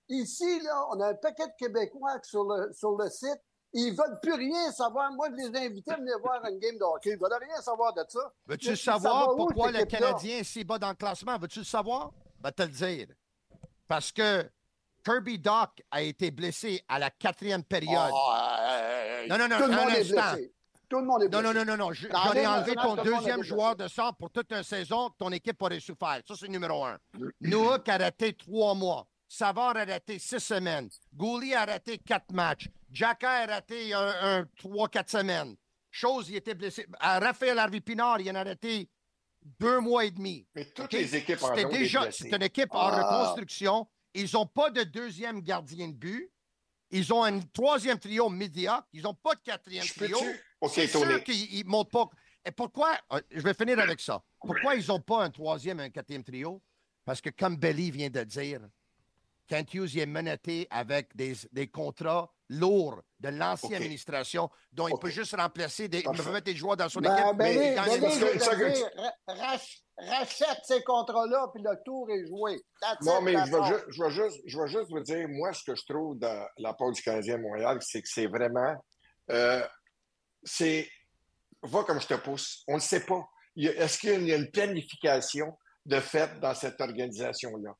[0.09, 3.39] Ici, là, on a un paquet de Québécois sur le, sur le site.
[3.73, 5.11] Ils veulent plus rien savoir.
[5.11, 7.11] Moi, je les ai invités à venir voir une game de hockey.
[7.11, 8.19] Ils veulent rien savoir de ça.
[8.47, 9.85] Veux-tu savoir pourquoi le?
[9.85, 11.37] Canadien est si bas dans le classement?
[11.37, 12.11] Veux-tu le savoir?
[12.41, 13.07] Va te le dire.
[13.87, 14.49] Parce que
[15.03, 18.11] Kirby Doc a été blessé à la quatrième période.
[18.13, 20.53] Ah, Non, non, non, Tout le un monde est blessé.
[20.89, 21.43] Tout le monde est blessé.
[21.43, 21.93] non, non, non, non.
[21.93, 25.61] J'en ai enlevé ton deuxième joueur de centre pour toute une saison que ton équipe
[25.61, 26.21] aurait souffert.
[26.27, 26.97] Ça, c'est numéro un.
[27.41, 29.05] Nook a raté trois mois.
[29.31, 30.89] Savard a raté six semaines.
[31.13, 32.67] Gouli a raté quatre matchs.
[32.91, 35.55] Jacka a raté un, un trois, quatre semaines.
[35.91, 36.87] Chose, il était blessé.
[36.99, 38.89] À Raphaël Harvey Pinard, il en a raté
[39.59, 40.47] deux mois et demi.
[40.55, 43.03] Mais toutes les équipes en C'était déjà, c'est une équipe en Ah.
[43.03, 43.87] reconstruction.
[44.15, 46.31] Ils n'ont pas de deuxième gardien de but.
[46.89, 48.87] Ils ont un troisième trio médiocre.
[48.93, 50.17] Ils n'ont pas de quatrième Je trio.
[50.69, 52.09] C'est sûr qu'ils ne montent pas.
[52.43, 52.97] Et pourquoi?
[53.13, 54.23] euh, Je vais finir avec ça.
[54.39, 56.63] Pourquoi ils n'ont pas un troisième et un quatrième trio?
[57.05, 58.61] Parce que, comme Belly vient de dire,
[59.49, 64.97] Kent Hughes il est menotté avec des, des contrats lourds de l'ancienne administration dont il
[64.97, 67.37] peut juste remplacer des, il peut mettre des joueurs dans son Ben, équipe.
[67.37, 68.89] ben, mais il ben,
[69.27, 72.61] rach- rachète ces contrats-là, puis le tour est joué.
[72.81, 75.51] That's Non, it, mais je vais, je, vais juste, je vais juste vous dire, moi,
[75.53, 78.75] ce que je trouve dans la part du Canadien Montréal, c'est que c'est vraiment.
[79.31, 79.65] euh,
[80.43, 80.89] c'est.
[81.61, 82.63] Va comme je te pousse.
[82.67, 83.21] On ne sait pas.
[83.55, 87.71] Il Est-ce qu'il y a une planification de fait dans cette organisation-là?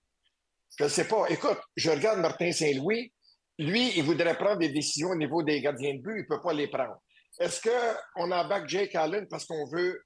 [0.78, 1.26] Je ne sais pas.
[1.30, 3.12] Écoute, je regarde Martin Saint-Louis.
[3.58, 6.16] Lui, il voudrait prendre des décisions au niveau des gardiens de but.
[6.16, 7.02] Il ne peut pas les prendre.
[7.40, 10.02] Est-ce qu'on embarque Jake Allen parce qu'on veut,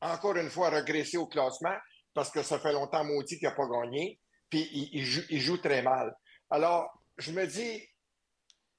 [0.00, 1.74] encore une fois, regresser au classement?
[2.14, 4.20] Parce que ça fait longtemps, maudit, qu'il n'a pas gagné.
[4.48, 6.14] Puis il, joue, très mal.
[6.50, 6.86] Alors,
[7.16, 7.82] je me dis,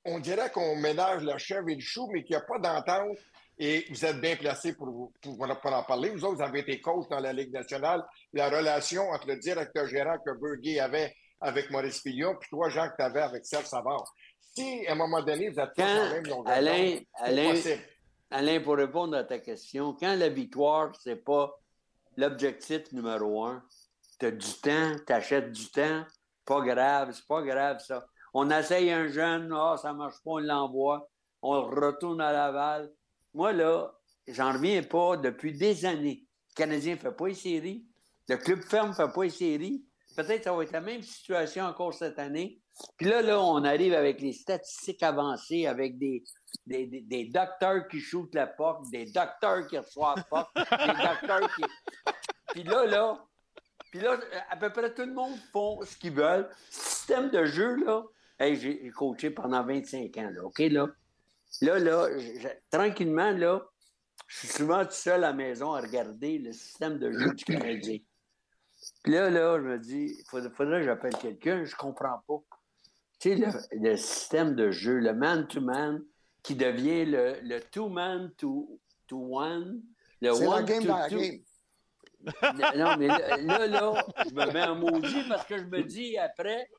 [0.05, 3.17] on dirait qu'on ménage le chèvre et le chou, mais qu'il n'y a pas d'entente.
[3.57, 6.09] Et vous êtes bien placé pour, pour, en parler.
[6.09, 8.03] Vous autres, vous avez été coach dans la Ligue nationale.
[8.34, 11.13] La relation entre le directeur gérant que Berger avait
[11.43, 14.05] avec Maurice Pillon, puis toi, Jean, que tu avais avec Serge Savard.
[14.55, 17.53] Si, à un moment donné, vous êtes Quand, même longueur Alain, Alain.
[18.31, 21.59] Alain, pour répondre à ta question, quand la victoire, c'est pas
[22.17, 23.63] l'objectif numéro un,
[24.19, 26.05] tu as du temps, tu achètes du temps,
[26.45, 28.05] pas grave, c'est pas grave ça.
[28.33, 31.09] On essaye un jeune, ah, ça marche pas, on l'envoie,
[31.41, 32.91] on retourne à Laval.
[33.33, 33.93] Moi, là,
[34.27, 36.25] j'en reviens pas depuis des années.
[36.51, 37.85] Le Canadien ne fait pas les séries,
[38.29, 39.85] le club ferme ne fait pas les séries.
[40.16, 42.59] Peut-être que ça va être la même situation encore cette année.
[42.97, 46.24] Puis là, là, on arrive avec les statistiques avancées, avec des,
[46.66, 50.61] des, des, des docteurs qui shootent la POC, des docteurs qui reçoivent POC, des
[51.03, 51.64] docteurs qui.
[52.51, 53.26] Puis là, là,
[53.91, 56.49] puis là, à peu près tout le monde font ce qu'ils veulent.
[56.70, 58.03] Système de jeu, là,
[58.39, 60.88] hey, j'ai coaché pendant 25 ans, là, OK, là?
[61.61, 62.07] Là, là,
[62.72, 63.64] tranquillement, là,
[64.28, 67.45] je suis souvent tout seul à la maison à regarder le système de jeu du
[67.45, 67.99] Canadien.
[69.03, 72.41] Puis là, là, je me dis, il faudrait, faudrait que j'appelle quelqu'un, je comprends pas.
[73.19, 76.03] Tu sais, le, le système de jeu, le man-to-man,
[76.43, 79.81] qui devient le, le two-man to, to one,
[80.21, 81.19] le C'est la one game to dans la two.
[81.19, 81.39] game.
[82.77, 86.17] Non, mais là, là, là, je me mets en maudit parce que je me dis
[86.17, 86.69] après,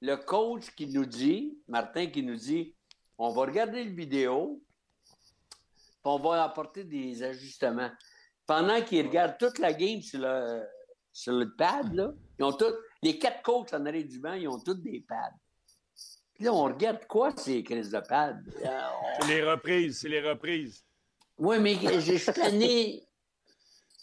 [0.00, 2.74] le coach qui nous dit, Martin qui nous dit,
[3.16, 4.60] on va regarder le vidéo,
[5.44, 7.90] puis on va apporter des ajustements.
[8.44, 10.64] Pendant qu'ils regardent toute la game sur le,
[11.12, 14.48] sur le pad, là, ils ont tous, les quatre coachs en arrière du banc, ils
[14.48, 15.32] ont tous des pads.
[16.34, 18.36] Puis là, on regarde quoi ces crises de pads?
[18.64, 18.68] Euh,
[19.18, 20.82] on- C'est les reprises, c'est les reprises.
[21.38, 23.02] Oui, mais je suis tanné.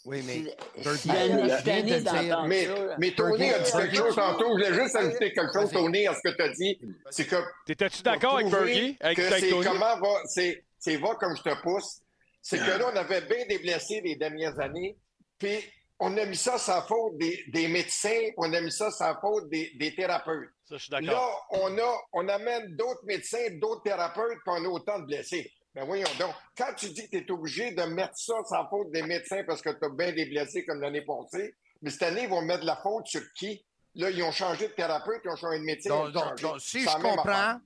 [0.06, 2.96] Oui, mais Je suis tanné- d'entendre Mais, ça.
[2.98, 4.46] mais Tony a dit quelque chose tantôt.
[4.58, 5.70] Je voulais juste ajouter quelque chose.
[5.70, 6.80] Tony, à ce que tu as dit.
[7.10, 7.36] C'est que.
[7.66, 8.96] T'étais-tu d'accord avec Bergie?
[9.00, 9.64] Avec, que avec c'est Tony?
[9.66, 12.00] comment va, c'est va comme je te pousse.
[12.40, 14.96] C'est que là, on avait bien des blessés les dernières années,
[15.38, 15.58] puis
[16.00, 19.48] on a mis ça sans faute des, des médecins, on a mis ça sans faute
[19.48, 20.50] des, des thérapeutes.
[20.64, 21.46] Ça, je suis d'accord.
[21.52, 25.52] Là, on, a, on amène d'autres médecins, d'autres thérapeutes, puis on a autant de blessés.
[25.74, 28.90] Ben voyons donc, quand tu dis que tu es obligé de mettre ça sans faute
[28.90, 32.24] des médecins parce que tu as bien des blessés comme l'année passée, mais cette année,
[32.24, 33.64] ils vont mettre la faute sur qui?
[33.94, 36.10] Là, ils ont changé de thérapeute, ils ont changé de médecin.
[36.10, 37.58] Donc, si je comprends, affaire.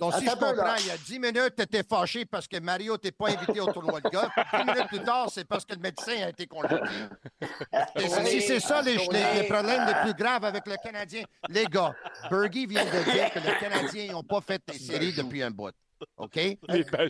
[0.00, 0.54] Donc, si je Attends là.
[0.54, 3.60] comprends, il y a 10 minutes, tu étais fâché parce que Mario t'es pas invité
[3.60, 4.30] au tournoi de golf.
[4.52, 6.78] 10 minutes plus tard, c'est parce que le médecin a été congédié.
[8.26, 11.94] Si c'est ça les, les- les problèmes les plus graves avec le Canadien, les gars,
[12.30, 15.72] Bergie vient de dire que les Canadiens n'ont pas fait les séries depuis un bout.
[16.16, 16.34] OK?
[16.36, 16.58] Les.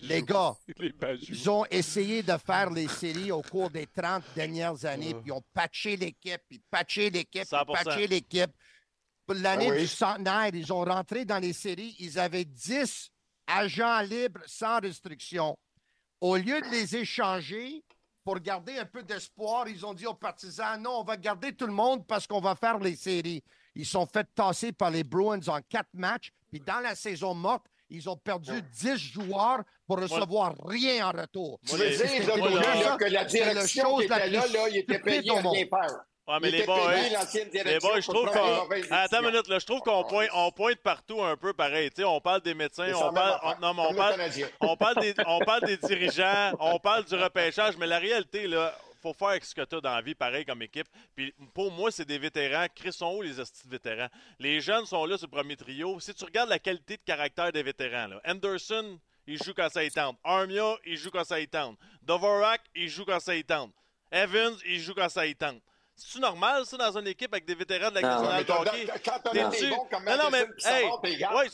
[0.02, 0.92] Les gars, Les
[1.28, 5.32] ils ont essayé de faire les séries au cours des 30 dernières années, puis ils
[5.32, 7.84] ont patché l'équipe, puis patché l'équipe, puis 100%.
[7.84, 8.50] patché l'équipe.
[9.26, 9.80] Pour l'année Ah oui.
[9.80, 13.10] du centenaire, ils ont rentré dans les séries, ils avaient 10
[13.46, 15.56] agents libres sans restriction.
[16.20, 17.82] Au lieu de les échanger
[18.22, 21.66] pour garder un peu d'espoir, ils ont dit aux partisans, non, on va garder tout
[21.66, 23.42] le monde parce qu'on va faire les séries.
[23.74, 27.66] Ils sont fait tasser par les Bruins en quatre matchs, puis dans la saison morte,
[27.90, 31.58] ils ont perdu 10 joueurs pour recevoir rien en retour.
[31.66, 34.30] Tu Moi, veux les- dire, là, que la c'est la direction chose qui la était
[34.36, 35.56] là, plus là, il était payé à rien monde.
[35.56, 36.04] faire.
[36.26, 36.92] Ouais, mais les boys,
[37.64, 38.38] les boys, je trouve qu'on.
[38.38, 39.22] Attends une décisions.
[39.30, 41.90] minute, là, je trouve qu'on pointe, on pointe partout un peu pareil.
[41.90, 44.20] Tu sais, on parle des médecins, on parle, on- non, mais on parle,
[44.60, 48.74] on parle des, on parle des dirigeants, on parle du repêchage, mais la réalité, là,
[49.02, 50.86] faut faire ce que tu as dans la vie, pareil comme équipe.
[51.14, 52.66] Puis pour moi, c'est des vétérans.
[52.74, 54.08] Chris sont où les hosties vétérans?
[54.38, 56.00] Les jeunes sont là sur le premier trio.
[56.00, 59.84] Si tu regardes la qualité de caractère des vétérans, là, Anderson, il joue quand ça
[59.84, 60.16] y tente.
[60.24, 61.76] Armia, il joue quand ça y tente.
[62.00, 63.72] Dvorak, il joue quand ça y tente.
[64.10, 65.60] Evans, il joue quand ça y tente.
[65.96, 68.08] C'est-tu normal, ça, dans une équipe avec des vétérans de la Non.
[68.08, 68.86] nationale de hockey?
[69.32, 71.50] T'es-tu- non, non, mais, hey, ouais,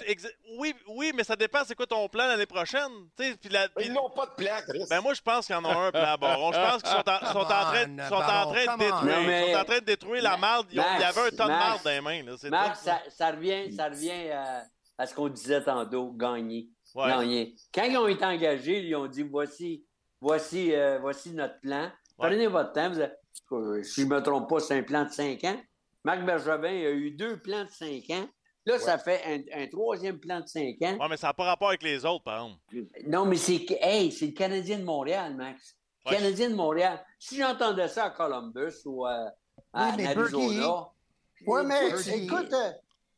[0.59, 2.91] oui, oui, mais ça dépend, c'est quoi ton plan l'année prochaine?
[3.17, 4.85] Puis la- Ils n'ont pas de plan, Chris.
[4.89, 6.53] ben moi, je pense qu'il y en a un plan Baron.
[6.53, 9.55] Je pense qu'ils sont, en, sont en train, sont en train de détruire.
[9.55, 10.67] Sont en train de détruire la marde.
[10.73, 12.23] Ils ont- Il y avait un tas de marde dans les mains.
[12.23, 12.33] Là.
[12.51, 14.65] Max, tout, ça, ça revient, ça revient à,
[14.97, 16.69] à ce qu'on disait tantôt, gagner.
[16.95, 17.09] Ouais.
[17.09, 17.55] Gagner.
[17.75, 19.85] Quand ils ont été engagés, ils ont dit voici,
[20.21, 21.91] voici, euh, voici notre plan.
[22.19, 22.91] Prenez votre temps.
[22.91, 23.13] Vous avez-
[23.53, 25.61] euh, si je ne me trompe pas, c'est un plan de cinq ans.
[26.05, 28.27] Marc Bergevin a eu deux plans de cinq ans.
[28.67, 30.97] Là, ça fait un, un troisième plan de cinq ans.
[31.01, 32.61] Ouais, mais ça n'a pas rapport avec les autres, par exemple.
[33.07, 35.77] Non, mais c'est hey, c'est le Canadien de Montréal, Max.
[36.07, 36.17] Ouais.
[36.17, 37.05] Canadien de Montréal.
[37.19, 39.33] Si j'entendais ça à Columbus ou à,
[39.73, 40.89] à- mais en Arizona.
[41.47, 42.71] Oui, mais écoute, euh,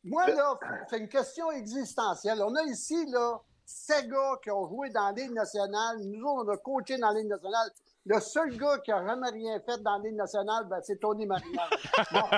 [0.05, 0.57] moi, là,
[0.89, 2.41] c'est une question existentielle.
[2.41, 5.97] On a ici, là, ces gars qui ont joué dans la Ligue nationale.
[6.05, 7.69] Nous, on a coaché dans la Ligue nationale.
[8.05, 11.69] Le seul gars qui n'a jamais rien fait dans Ligue nationale, ben, c'est Tony Marinard.
[12.11, 12.29] Bon.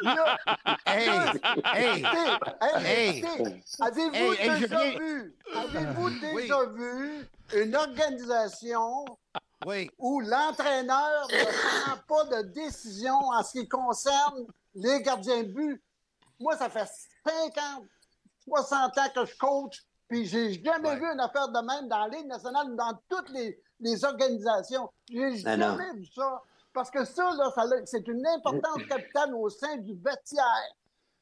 [0.00, 0.38] Là,
[0.86, 1.08] Hey,
[1.74, 2.04] hey,
[2.84, 3.24] hey,
[3.80, 9.04] avez-vous déjà vu, avez-vous déjà vu une organisation
[9.66, 9.90] oui.
[9.98, 15.82] où l'entraîneur ne prend pas de décision en ce qui concerne les gardiens de but?
[16.38, 16.88] Moi, ça fait
[17.26, 17.84] 50,
[18.48, 22.26] 60 ans que je coach, puis j'ai jamais vu une affaire de même dans Ligue
[22.26, 24.88] nationale ou dans toutes les, les organisations.
[25.08, 26.42] J'ai jamais vu ça.
[26.72, 30.44] Parce que ça, là, ça c'est une importance capitale au sein du vestiaire.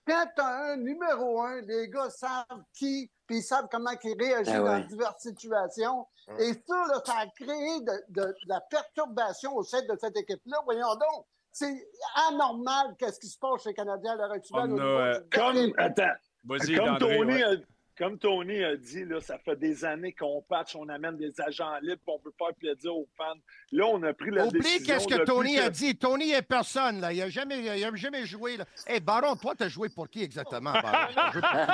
[0.06, 2.44] Quand tu as un numéro un, les gars savent
[2.74, 4.80] qui, puis ils savent comment ils réagissent Ah ouais.
[4.82, 6.06] dans diverses situations.
[6.38, 10.16] Et ça, là, ça a créé de, de- de la perturbation au sein de cette
[10.16, 10.58] équipe-là.
[10.64, 11.88] Voyons donc, c'est
[12.28, 14.72] anormal qu'est-ce qui se passe chez les Canadiens à l'heure actuelle.
[14.78, 16.04] Euh, Comme, attends,
[16.44, 17.62] Vas-y, comme André, Tony, ouais.
[17.98, 21.74] Comme Tony a dit, là, ça fait des années qu'on patch, on amène des agents
[21.82, 23.34] libres, on peut faire plaisir aux fans.
[23.72, 24.94] Là, on a pris la Oublie décision.
[24.94, 25.96] qu'est-ce que Tony a dit.
[25.96, 27.12] Tony est personne, là.
[27.12, 28.56] Il n'a jamais, il a jamais joué.
[28.56, 28.64] Là.
[28.86, 31.08] Hey, Baron, toi, t'as joué pour qui exactement, Baron?
[31.14, 31.66] T'as joué pour-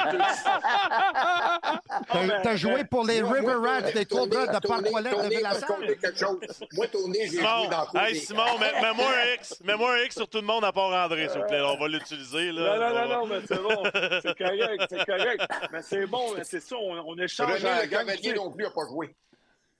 [2.10, 6.38] T'as t'as joué pour les Moi, River Rats, des Cobras de Parc-Ouellet de chose.
[6.72, 9.60] Moi, Tony, j'ai joué dans le hey, Simon, mets- mets-moi un X.
[9.64, 11.60] Mets-moi un X sur tout le monde à part André, s'il vous plaît.
[11.60, 12.52] On va l'utiliser.
[12.52, 12.78] Non, là.
[12.78, 13.82] non, On non, non, mais c'est bon.
[14.22, 15.42] C'est correct, c'est correct.
[15.72, 18.64] Mais c'est bon, mais c'est ça, on, on échange à René, la cavalier non plus,
[18.64, 19.14] n'a pas joué.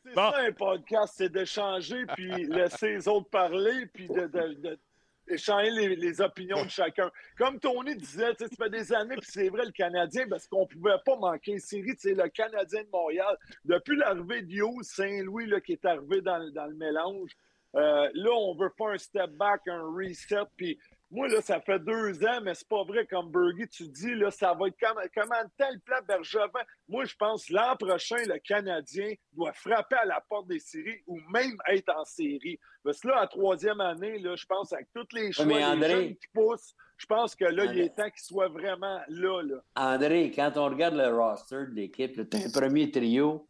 [0.04, 0.30] c'est Bon.
[0.32, 4.78] ça un podcast, c'est d'échanger, puis laisser les autres parler, puis de, de- de-
[5.26, 7.10] échanger les, les opinions de chacun.
[7.38, 10.46] Comme Tony disait, tu sais, ça fait des années, puis c'est vrai, le Canadien, parce
[10.46, 13.34] qu'on pouvait pas manquer une série, c'est le Canadien de Montréal.
[13.64, 17.30] Depuis l'arrivée de Hughes, Saint-Louis, là, qui est arrivé dans, le- dans le mélange,
[17.74, 20.78] euh, là, on veut faire un step back, un reset, puis
[21.10, 24.30] moi, là, ça fait deux ans, mais c'est pas vrai, comme Bergie, tu dis, là,
[24.30, 26.48] ça va être comme, comment tel plan Bergevin.
[26.88, 31.20] Moi, je pense l'an prochain, le Canadien doit frapper à la porte des séries ou
[31.30, 32.58] même être en série.
[32.82, 36.26] Parce que là, en troisième année, là, je pense avec tous les André- jeunes qui
[36.32, 39.62] poussent, je pense que là, il est temps qu'ils soient vraiment là, là.
[39.76, 43.48] André, quand on regarde le roster de l'équipe, tu as un premier trio,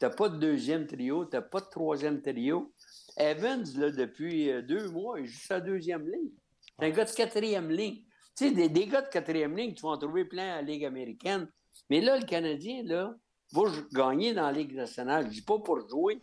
[0.00, 2.72] tu pas de deuxième trio, tu pas de troisième trio.
[3.16, 6.32] Evans, là, depuis euh, deux mois, il joue sa deuxième ligne.
[6.78, 8.02] C'est un gars de quatrième ligne.
[8.36, 10.62] Tu sais, des, des gars de quatrième ligne, tu vas en trouver plein à la
[10.62, 11.48] Ligue américaine.
[11.88, 13.14] Mais là, le Canadien, là,
[13.52, 13.62] va
[13.92, 15.26] gagner dans la Ligue nationale.
[15.26, 16.20] Je dis pas pour jouer,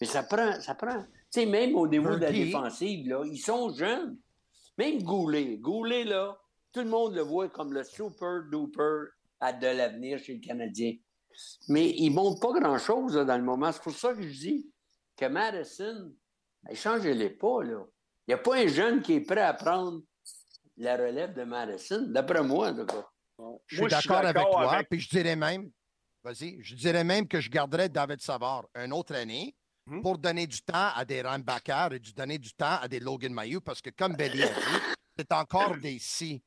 [0.00, 0.58] mais ça prend.
[0.60, 1.02] Ça prend.
[1.02, 4.16] Tu sais, même au niveau de la défensive, là, ils sont jeunes.
[4.78, 5.58] Même Goulet.
[5.58, 6.38] Goulet, là,
[6.72, 10.96] tout le monde le voit comme le super duper à de l'avenir chez le Canadien.
[11.68, 13.70] Mais il ne montre pas grand-chose là, dans le moment.
[13.72, 14.70] C'est pour ça que je dis
[15.16, 16.12] que Madison,
[16.72, 17.62] changez-les pas.
[17.62, 17.84] là.
[18.30, 20.02] Il n'y a pas un jeune qui est prêt à prendre
[20.76, 23.04] la relève de Madison, d'après moi, en tout cas.
[23.66, 25.68] Je suis d'accord avec toi, avec- puis je dirais même,
[26.22, 29.56] vas-y, je dirais même que je garderais David Savard une autre année
[29.86, 30.02] Hmm?
[30.02, 33.32] pour donner du temps à des Rambakar et du donner du temps à des Logan
[33.32, 36.40] Mayou, parce que comme Belly a dit, c'est encore des si.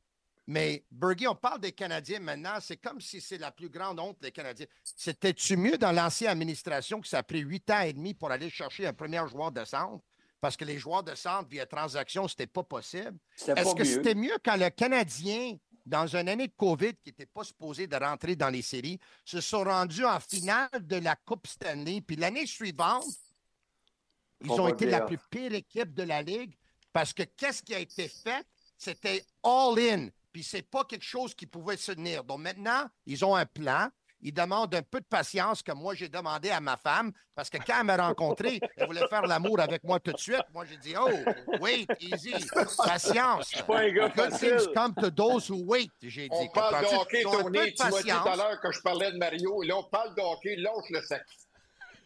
[0.47, 4.21] Mais Bergie, on parle des Canadiens maintenant, c'est comme si c'est la plus grande honte
[4.21, 4.67] des Canadiens.
[4.83, 8.49] C'était-tu mieux dans l'ancienne administration que ça a pris huit ans et demi pour aller
[8.49, 10.01] chercher un premier joueur de centre?
[10.43, 13.17] Parce que les joueurs de centre via transaction, c'était pas possible.
[13.47, 17.45] Est-ce que c'était mieux quand le Canadien, dans une année de COVID qui n'était pas
[17.45, 22.01] supposé de rentrer dans les séries, se sont rendus en finale de la Coupe Stanley,
[22.01, 23.05] puis l'année suivante,
[24.41, 26.57] ils ont été la plus pire équipe de la Ligue
[26.91, 28.45] parce que qu'est-ce qui a été fait?
[28.77, 32.25] C'était all-in, puis c'est pas quelque chose qui pouvait se tenir.
[32.25, 33.87] Donc maintenant, ils ont un plan.
[34.25, 37.57] Ils demandent un peu de patience, comme moi j'ai demandé à ma femme, parce que
[37.57, 40.41] quand elle m'a rencontré, elle voulait faire l'amour avec moi tout de suite.
[40.53, 41.09] Moi, j'ai dit, oh,
[41.59, 42.33] wait, easy,
[42.77, 43.49] patience.
[43.51, 44.49] Je suis pas un gars Good facile.
[44.57, 46.29] things come to those who wait, j'ai dit.
[46.31, 47.73] On parle de hockey, Tony.
[47.73, 49.61] Tu m'as dit tout à l'heure que je parlais de Mario.
[49.63, 50.55] Là, on parle de hockey.
[50.55, 51.23] Lâche le sac.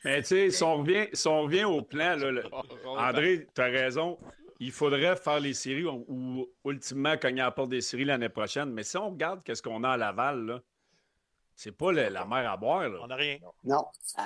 [0.03, 2.43] Mais tu sais, si on revient, si on revient au plan, là, le-
[2.86, 4.18] André, tu as raison.
[4.59, 8.30] Il faudrait faire les séries ou, ou ultimement cogner à la porte des séries l'année
[8.30, 8.72] prochaine.
[8.72, 10.59] Mais si on regarde qu'est-ce qu'on a à Laval, là,
[11.58, 12.88] c'est pas le- la mer à boire.
[12.88, 12.99] Là.
[13.03, 13.38] On n'a rien.
[13.66, 13.84] Non.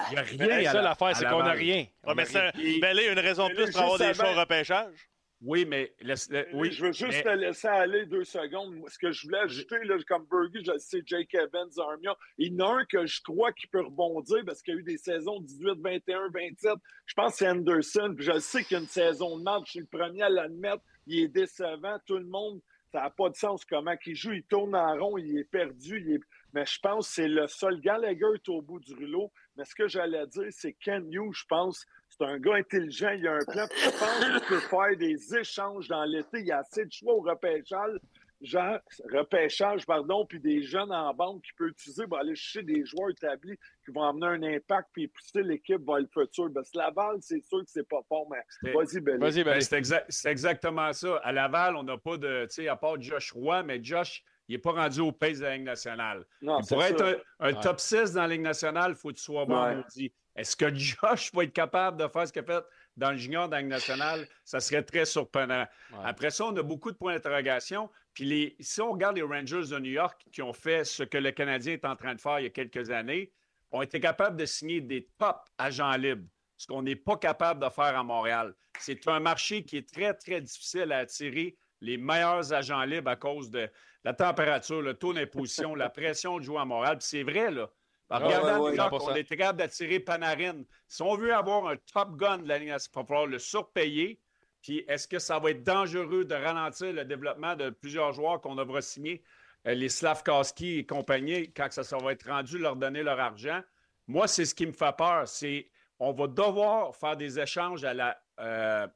[0.09, 1.87] Il n'y a rien Mais la à seule la- affaire, à c'est qu'on n'a rien.
[2.05, 4.13] Ouais, mais c'est ben là, il y a une raison de plus pour avoir des
[4.13, 5.07] choix au repêchage.
[5.43, 8.79] Oui, mais laisse- le- Oui, je veux juste mais- te laisser aller deux secondes.
[8.89, 12.53] Ce que je voulais ajouter, là, comme Bergie, je le sais, Jake Evans, Armia, il
[12.53, 14.83] y en a un que je crois qu'il peut rebondir parce qu'il y a eu
[14.83, 16.73] des saisons 18, 21, 27.
[17.07, 18.13] Je pense que c'est Anderson.
[18.15, 19.63] Puis je sais qu'il y a une saison de match.
[19.65, 20.83] Je suis le premier à l'admettre.
[21.07, 21.97] Il est décevant.
[22.05, 22.61] Tout le monde,
[22.91, 24.33] ça n'a pas de sens comment il joue.
[24.33, 26.03] Il tourne en rond, il est perdu.
[26.05, 26.21] il est-
[26.53, 27.79] Mais je pense que c'est le seul.
[27.81, 29.31] Gallagher est au bout du rouleau.
[29.57, 33.09] Mais ce que j'allais dire, c'est Ken Hughes, je pense, c'est C'est un gars intelligent,
[33.11, 33.65] il a un plan.
[33.75, 36.39] Je pense qu'il peut faire des échanges dans l'été.
[36.39, 37.97] Il y a assez de choix au repêchage,
[38.41, 38.77] genre,
[39.11, 43.09] repêchage, pardon, puis des jeunes en bande qu'il peut utiliser pour aller chercher des joueurs
[43.11, 46.49] établis qui vont amener un impact puis pousser l'équipe vers le futur.
[46.53, 49.19] Parce que Laval, c'est sûr que c'est pas fort, mais C'est- vas-y, Belly.
[49.19, 49.53] Vas-y, ben.
[49.53, 51.15] Ben, c'est exact- c'est exactement ça.
[51.23, 52.45] À Laval, on n'a pas de.
[52.45, 55.41] Tu sais, à part Josh Roy, mais Josh, il n'est pas rendu au pays de
[55.43, 56.25] la Ligue nationale.
[56.41, 57.01] Non, pour être
[57.39, 57.61] un, un Ouais.
[57.61, 60.11] top 6 dans la Ligue nationale, il faut que tu sois bon Ouais.
[60.35, 62.63] Est-ce que Josh va être capable de faire ce qu'il a fait
[62.97, 64.27] dans le junior dans la Ligue nationale?
[64.43, 65.65] Ça serait très surprenant.
[65.91, 65.97] Ouais.
[66.03, 67.89] Après ça, on a beaucoup de points d'interrogation.
[68.13, 71.17] Puis les, si on regarde les Rangers de New York qui ont fait ce que
[71.17, 73.31] le Canadien est en train de faire il y a quelques années,
[73.71, 77.69] ont été capables de signer des top agents libres, ce qu'on n'est pas capable de
[77.69, 78.53] faire à Montréal.
[78.79, 83.15] C'est un marché qui est très, très difficile à attirer les meilleurs agents libres à
[83.15, 83.69] cause de
[84.03, 86.97] la température, le taux d'imposition, la pression de jouer à Montréal.
[86.97, 87.69] Puis c'est vrai, là.
[88.09, 89.11] En Ah, regardant ouais, ouais, 100%.
[89.11, 90.63] on est capable d'attirer Panarin.
[90.87, 93.39] Si on veut avoir un top gun de la Ligue nationale, il va falloir le
[93.39, 94.19] surpayer.
[94.61, 98.55] Puis est-ce que ça va être dangereux de ralentir le développement de plusieurs joueurs qu'on
[98.55, 99.23] devra signer,
[99.67, 103.61] euh, les Slavkowski et compagnie, quand ça, ça va être rendu, leur donner leur argent?
[104.07, 105.27] Moi, c'est ce qui me fait peur.
[105.27, 108.87] C'est on va devoir faire des échanges à la euh,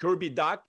[0.00, 0.60] Kirby Doc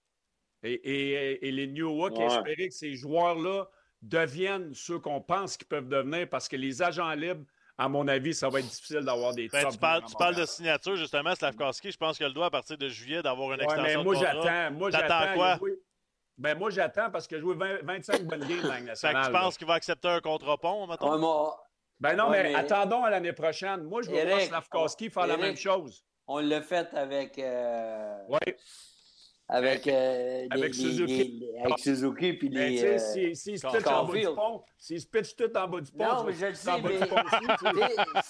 [0.64, 2.26] et, et- et les New York Ouais.
[2.26, 3.66] espérer que ces joueurs-là
[4.02, 7.46] deviennent ceux qu'on pense qu'ils peuvent devenir parce que les agents libres,
[7.78, 10.46] à mon avis, ça va être difficile d'avoir des Ben, tu, parles, tu parles de
[10.46, 11.92] signature, justement, Slavkowski.
[11.92, 14.04] Je pense qu'il a le droit à partir de juillet d'avoir une Ouais, extension mais
[14.04, 14.72] moi, j'attends.
[14.72, 15.34] Moi, T'attends j'attends.
[15.36, 15.48] quoi?
[15.48, 15.80] Il a joué-
[16.38, 18.86] Ben, moi, j'attends parce que joué 20 25 bonnes games dans la Ligue Fait que
[18.86, 19.26] nationale.
[19.26, 21.12] tu penses qu'il va accepter un contre pont, mettons?
[21.14, 21.60] Ouais, moi,
[22.00, 23.84] Ben non, Ouais, mais, mais- attendons à l'année prochaine.
[23.84, 26.04] Moi, je veux voir Eric, Slavkowski faire la même chose.
[26.28, 27.38] on l'a fait avec.
[27.40, 28.40] euh, Oui.
[29.50, 31.18] Avec, euh, Avec les- Suzuki.
[31.18, 32.76] les- les- avec Suzuki puis Mais les.
[32.76, 35.36] tu sais, euh, s'il s'il se Carl- pitch en bas du pont, s'il se pitch
[35.36, 37.00] tout en bas du pont, Non, je mais je le sais, mais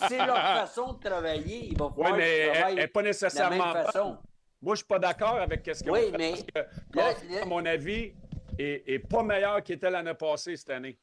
[0.08, 1.68] c'est- leur façon de travailler.
[1.68, 4.06] Il va Oui, falloir mais elle travaillent n'est pas de la nécessairement même façon.
[4.10, 4.18] Moi,
[4.64, 7.42] je ne suis pas d'accord avec ce qu'ils Oui, mais Parce que là, Caulfield, là-
[7.42, 8.14] à mon avis,
[8.58, 10.98] est, est pas meilleur qu'il était l'année passée cette année.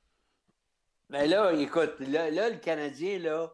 [1.09, 3.51] Mais là, écoute, là, là, le Canadien, là,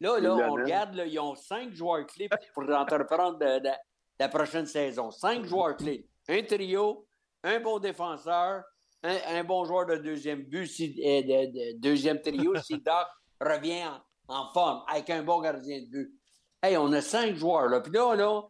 [0.00, 3.70] là, là on regarde, là, ils ont cinq joueurs clés pour entreprendre de- de-
[4.18, 5.10] la prochaine saison.
[5.10, 6.06] Cinq joueurs clés.
[6.28, 7.06] Un trio,
[7.44, 8.64] un bon défenseur,
[9.02, 13.06] un, un bon joueur de deuxième but, si, euh, de, de- deuxième trio, si Doc
[13.40, 13.84] revient
[14.28, 16.14] en, en forme, avec un bon gardien de but.
[16.62, 17.80] Hey, on a cinq joueurs, là.
[17.80, 18.42] Puis là, là,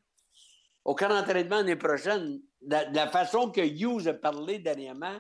[0.85, 5.19] au camp d'entraînement l'année prochaine, de, de la façon que Hughes a parlé dernièrement,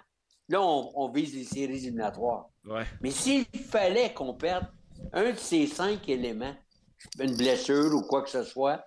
[0.48, 2.48] là, on, on vise les séries éliminatoires.
[2.64, 2.84] Ouais.
[3.02, 4.66] Mais s'il fallait qu'on perde
[5.12, 6.56] un de ces cinq éléments,
[7.20, 8.82] une blessure ou quoi que ce soit,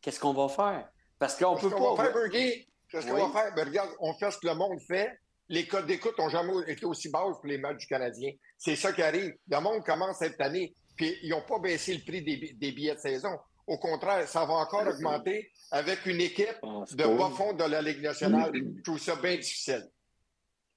[0.00, 0.88] qu'est-ce qu'on va faire?
[1.22, 2.02] Parce qu'on Qu'est-ce peut qu'on pas.
[2.02, 2.66] va faire, Bergie?
[2.90, 3.54] Qu'est-ce qu'on va faire?
[3.54, 5.18] Ben, regarde, on fait ce que le monde fait.
[5.48, 8.32] Les codes d'écoute n'ont jamais été aussi basses pour les matchs du Canadien.
[8.58, 9.32] C'est ça qui arrive.
[9.48, 12.72] Le monde commence cette année, puis ils n'ont pas baissé le prix des, bi- des
[12.72, 13.38] billets de saison.
[13.68, 18.02] Au contraire, ça va encore augmenter avec une équipe de bas fond de la Ligue
[18.02, 18.50] nationale.
[18.54, 19.86] Je trouve ça bien difficile.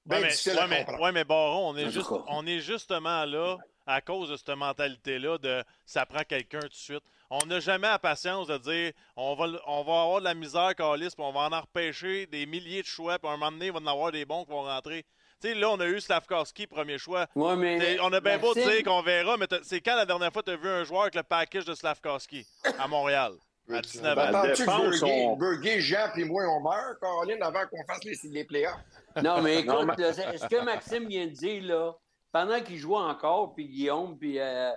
[0.04, 1.02] Bien Ouais, mais, difficile ouais, à mais, comprendre.
[1.02, 3.56] ouais, mais Baron, on est, juste, on est justement là
[3.86, 7.02] à cause de cette mentalité-là de ça prend quelqu'un tout de suite.
[7.30, 10.74] On n'a jamais la patience de dire on va, on va avoir de la misère,
[10.76, 13.66] Calis, puis on va en repêcher des milliers de choix, puis à un moment donné,
[13.66, 15.04] il va en avoir des bons qui vont rentrer.
[15.42, 17.26] Tu sais, là, on a eu Slavkowski, premier choix.
[17.34, 20.42] Ouais, mais On a bien beau dire qu'on verra, mais c'est quand la dernière fois
[20.42, 22.46] que tu as vu un joueur avec le package de Slavkowski
[22.78, 23.32] à Montréal?
[23.68, 24.38] À 19 Ben, ans.
[24.42, 28.78] Attends-tu que Bergie, Jean puis moi, on meurt, Caroline, avant qu'on fasse les, les playoffs?
[29.22, 31.92] Non, mais écoute, Non, mais- là, c'est- ce que Maxime vient de dire, là,
[32.32, 34.70] pendant qu'il jouait encore, puis Guillaume, puis euh,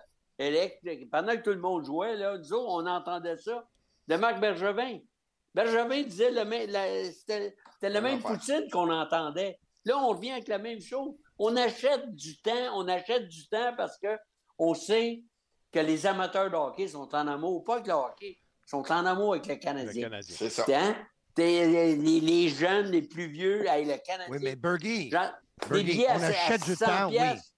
[1.11, 3.67] Pendant que tout le monde jouait, là, nous autres, on entendait ça
[4.07, 4.99] de Marc Bergevin.
[5.53, 8.31] Bergevin disait le même, la- c'était c'était la Même affaire.
[8.31, 9.59] poutine qu'on entendait.
[9.85, 11.13] Là, on revient avec la même chose.
[11.37, 14.17] On achète du temps, on achète du temps parce que
[14.57, 15.23] on sait
[15.71, 19.33] que les amateurs de hockey sont en amour, pas avec le hockey, sont en amour
[19.33, 20.03] avec le Le Canadien.
[20.09, 20.35] Canadien.
[20.37, 20.65] C'est ça.
[20.67, 20.95] Hein?
[21.37, 24.27] Les, les jeunes, les plus vieux, avec le Canadien.
[24.33, 25.31] Oui, mais Bergie, Genre,
[25.71, 27.11] des Bergie, on achète à du 600 temps, oui.
[27.15, 27.53] piastres.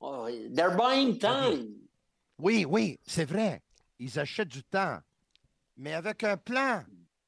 [0.00, 1.68] Oh, they're buying time.
[2.40, 3.62] Oui, oui, c'est vrai.
[3.98, 4.98] Ils achètent du temps.
[5.76, 6.82] Mais avec un plan.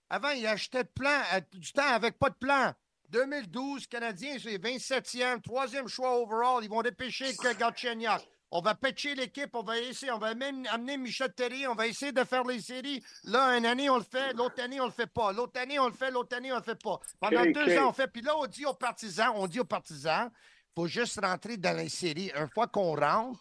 [0.09, 2.73] Avant, ils achetaient de plan, euh, du temps avec pas de plan.
[3.11, 6.65] 2012, Canadiens, c'est 27e, troisième choix overall.
[6.65, 8.21] Ils vont dépêcher Galchenyuk.
[8.51, 11.87] On va pitcher l'équipe, on va essayer, on va même amener Michel Terry, on va
[11.87, 13.03] essayer de faire les séries.
[13.25, 15.33] Là, une année, on le fait, l'autre année, on le fait pas.
[15.33, 17.01] L'autre année, on le fait, l'autre année, on le fait pas.
[17.19, 18.09] Pendant deux ans, on fait.
[18.09, 20.31] Puis là, on dit aux partisans, on dit aux partisans,
[20.75, 22.31] faut juste rentrer dans les séries.
[22.37, 23.41] Une fois qu'on rentre,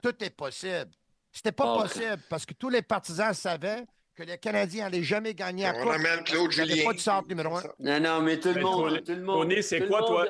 [0.00, 0.90] tout est possible.
[1.32, 3.84] C'était pas possible parce que tous les partisans savaient
[4.14, 5.92] que les Canadiens n'allaient jamais gagner à On coupe.
[5.92, 6.84] amène Claude Julien.
[6.84, 7.62] pas de centre numéro un.
[7.78, 8.88] Non, non, mais tout le Mais monde.
[8.90, 10.28] Tony- tout le monde Tony, c'est quoi, toi?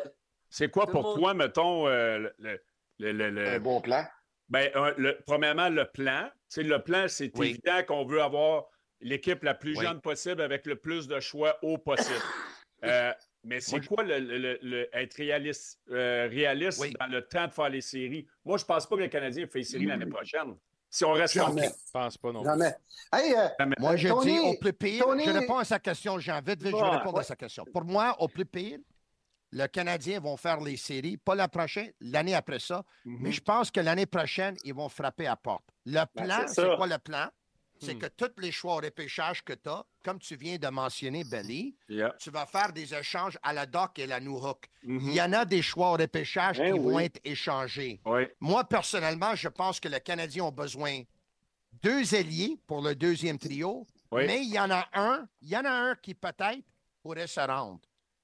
[0.48, 2.60] C'est quoi pour toi, mettons, euh, le,
[2.98, 4.04] le- le- le- Un bon plan.
[4.48, 6.28] Ben, un- le- premièrement, le plan.
[6.30, 7.50] Tu sais, le plan, c'est Oui.
[7.50, 8.66] évident qu'on veut avoir
[9.00, 9.84] l'équipe la plus Oui.
[9.84, 12.14] jeune possible avec le plus de choix haut possible.
[12.84, 13.12] Euh,
[13.44, 16.92] mais c'est je- quoi le, le- le- être réaliste, euh, réaliste Oui.
[16.98, 18.26] dans le temps de faire les séries?
[18.44, 20.56] Moi, je pense pas que le Canadien fait les séries l'année prochaine.
[20.94, 21.69] Si on reste Jamais.
[21.69, 22.44] Je pense pas non.
[22.44, 22.74] Jamais.
[23.10, 23.48] Hey, euh,
[23.78, 25.05] Moi, je Tony- dis au plus pire.
[25.06, 26.36] Tony- Je réponds à sa question, Jean.
[26.47, 26.97] Vite, vite, je vais Ouais.
[26.98, 27.64] répondre à sa question.
[27.73, 28.78] Pour moi, au plus pire,
[29.52, 32.85] le Canadien vont faire les séries, pas la prochaine, l'année après ça.
[33.06, 35.64] Mais je pense que l'année prochaine, ils vont frapper à porte.
[35.86, 37.27] Le plan, c'est quoi le plan?
[37.84, 37.98] C'est Hmm.
[37.98, 41.76] que tous les choix au repêchage que tu as, comme tu viens de mentionner, Belly,
[41.88, 42.14] Yeah.
[42.20, 44.68] tu vas faire des échanges à la Doc et la New Hook.
[44.84, 45.00] Mhm.
[45.09, 48.00] Il y en a des choix au repêchage Ben qui vont être échangés.
[48.06, 48.22] Oui.
[48.38, 51.02] Moi, personnellement, je pense que le Canadien a besoin
[51.82, 54.26] deux ailiers pour le deuxième trio, Oui.
[54.26, 56.62] mais il y en a un, il y en a un qui peut-être
[57.02, 57.80] pourrait se rendre.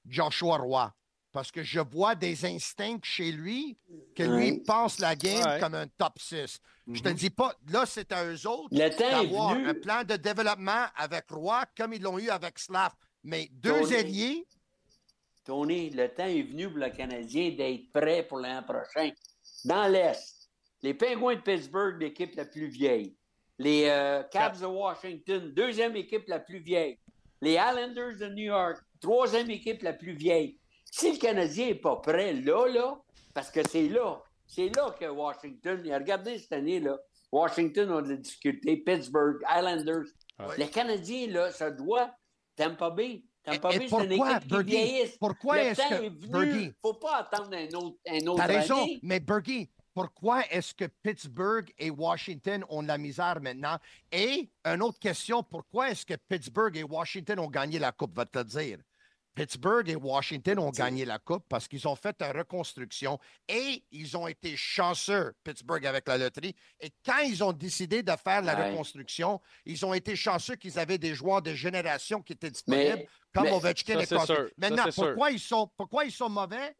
[0.07, 0.95] Joshua Roy.
[1.39, 3.77] Parce que je vois des instincts chez lui
[4.17, 4.63] que lui Ouais.
[4.67, 5.61] pense la game Ouais.
[5.61, 6.59] comme un top 6.
[6.89, 7.01] Je Mhm.
[7.03, 10.17] te dis pas, là, c'est à eux autres Le temps est d'avoir un plan de
[10.17, 12.91] développement avec Roy comme ils l'ont eu avec Slav.
[13.23, 13.93] Mais deux Tony.
[13.95, 14.47] ailiers,
[15.45, 19.11] Tony, le temps est venu pour le Canadien d'être prêt pour l'an prochain.
[19.65, 20.51] Dans l'Est,
[20.83, 23.15] les Penguins de Pittsburgh, l'équipe la plus vieille.
[23.59, 26.99] Les euh, Cavs de Washington, deuxième équipe la plus vieille.
[27.41, 30.59] Les Islanders de New York, troisième équipe la plus vieille.
[30.91, 32.99] Si le Canadien n'est pas prêt là, là,
[33.35, 36.97] parce que c'est là, c'est là que Washington, regardez cette année, là,
[37.31, 40.07] Washington a de la difficulté, Pittsburgh, Islanders.
[40.39, 40.57] Ouais.
[40.59, 42.11] Le Canadien, là, ça doit,
[42.57, 45.17] Tampa Bay, Tampa Bay, c'est une pourquoi, équipe qui Bergie, vieillisse.
[45.19, 46.29] pourquoi est-ce que- est venu.
[46.31, 46.73] Bergie.
[46.83, 48.99] faut pas attendre un autre, un autre T'as raison, année.
[49.03, 53.77] mais Bergie, pourquoi est-ce que Pittsburgh et Washington ont de la misère maintenant?
[54.13, 58.25] Et une autre question, pourquoi est-ce que Pittsburgh et Washington ont gagné la Coupe, va
[58.25, 58.79] te dire?
[59.35, 63.19] Pittsburgh et Washington ont gagné la Coupe parce qu'ils ont fait une reconstruction
[63.49, 66.57] et ils ont été chanceux, Pittsburgh, avec la loterie.
[66.81, 68.71] Et quand ils ont décidé de faire la Ouais.
[68.71, 73.09] reconstruction, ils ont été chanceux qu'ils avaient des joueurs de génération qui étaient disponibles, Mais-
[73.33, 74.27] comme mais- Ovechkin Ça, et sûr.
[74.27, 75.05] Ça, Maintenant, sûr.
[75.07, 76.75] pourquoi ils, sont, pourquoi ils sont mauvais?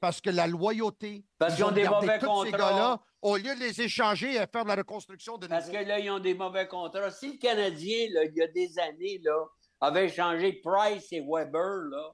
[0.00, 1.24] Parce que la loyauté.
[1.38, 2.70] Parce qu'ils ont des mauvais tous ces contrats.
[2.70, 5.78] gars-là, au lieu de les échanger et faire de la reconstruction de Parce nouveau.
[5.78, 7.10] que là, ils ont des mauvais contrats.
[7.10, 9.44] Si le Canadien, là, il y a des années, là,
[9.80, 12.10] avait changé Price et Weber là,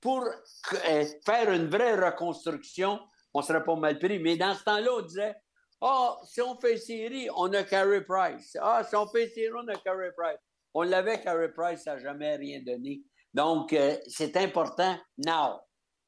[0.00, 2.98] pour euh, faire une vraie reconstruction,
[3.34, 4.18] on ne serait pas mal pris.
[4.18, 5.34] Mais dans ce temps-là, on disait
[5.80, 8.56] Ah, si on fait série, on a Carey Price.
[8.60, 10.38] Ah, si on fait série, on a Carey Price.
[10.74, 13.02] On l'avait, Carey Price, ça n'a jamais rien donné.
[13.34, 15.60] Donc, euh, c'est important now.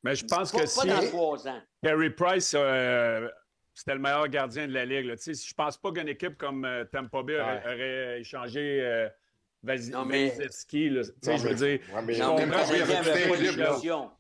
[0.03, 1.61] Mais je pense Pas, que pas si trois ans.
[1.83, 3.29] Carey Price, euh,
[3.75, 5.07] c'était le meilleur gardien de la Ligue.
[5.07, 5.15] là.
[5.17, 7.75] Je pense pas qu'une équipe comme euh, Tampa Bay aurait, Ouais.
[7.75, 9.09] aurait échangé euh,
[9.65, 11.03] Vasilevski, là.
[11.03, 11.81] Tu sais, je veux dire.
[11.95, 14.13] Ouais, mais Non, mais pas.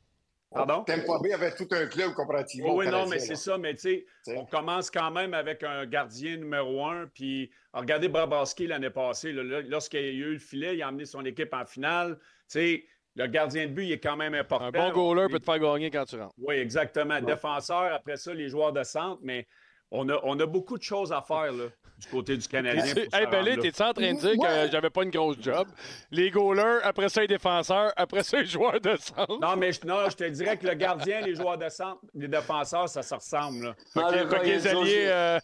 [0.54, 0.84] Pardon?
[0.84, 2.76] Tampa Bay avait tout un club comparativement.
[2.76, 3.58] Oui, non, mais c'est ça.
[3.58, 4.06] Mais tu sais,
[4.36, 7.08] on commence quand même avec un gardien numéro un.
[7.12, 9.32] Puis, regardez Brabaski l'année passée.
[9.32, 12.18] Lorsqu'il y a eu le filet, il a amené son équipe en finale.
[12.20, 12.84] Tu sais,
[13.16, 14.66] le gardien de but, il est quand même important.
[14.66, 16.34] Un bon goaler peut te faire gagner quand tu rentres.
[16.38, 17.20] Oui, exactement.
[17.20, 19.48] Défenseur, après ça, les joueurs de centre, mais
[19.90, 21.64] on a, on a beaucoup de choses à faire là,
[22.04, 22.84] du côté du Canadien.
[23.12, 23.62] Hey, Belé, là.
[23.62, 25.66] t'es-tu en train de dire que j'avais pas une grosse job?
[26.10, 29.38] Les goalers, après ça, les défenseurs, après ça, les joueurs de centre.
[29.40, 32.28] Non, mais je, non, je te dirais que le gardien, les joueurs de centre, les
[32.28, 33.64] défenseurs, ça se ressemble.
[33.64, 33.74] Là.
[33.96, 35.04] Ah, que les alliés.
[35.08, 35.38] euh,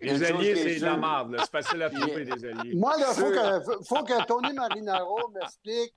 [0.00, 1.36] Les alliés, c'est de la merde.
[1.40, 2.74] C'est facile à trouver, des alliés.
[2.74, 5.94] Moi, il faut que, faut- que Tony Marinaro m'explique.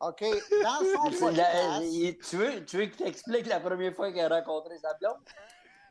[0.00, 0.20] OK,
[0.62, 0.78] dans
[1.10, 1.82] son C'est la- podcast.
[1.92, 5.16] il- tu veux, tu veux qu'il t'explique la première fois qu'il a rencontré sa blonde?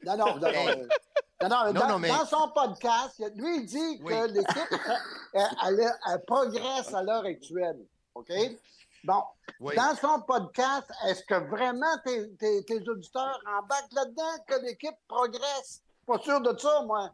[0.06, 3.66] Non, non, non, non, non, non, Non, dans, non, mais- dans son podcast, lui, il
[3.66, 4.14] dit Oui.
[4.14, 4.80] que l'équipe,
[5.34, 7.80] elle, elle- elle progresse à l'heure actuelle.
[8.16, 8.32] OK?
[9.04, 9.24] Bon,
[9.60, 9.76] Oui.
[9.76, 15.82] dans son podcast, est-ce que vraiment tes, tes- tes auditeurs embarquent là-dedans que l'équipe progresse?
[16.08, 17.10] Pas sûr de ça, moi.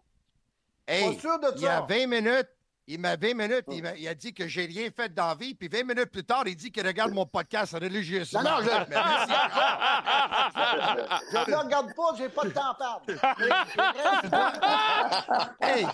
[0.87, 1.85] Hey, Pas sûr de il y a ça.
[1.89, 2.49] 20 minutes,
[2.91, 5.35] il m'a 20 minutes, il, m'a- il a dit que j'ai rien fait dans la
[5.35, 8.41] vie, puis 20 minutes plus tard, il dit qu'il regarde mon podcast religieusement.
[8.41, 8.69] Non, non, je-
[11.35, 13.05] ne le regarde pas, j'ai pas de temps à perdre.
[15.61, 15.85] Hey,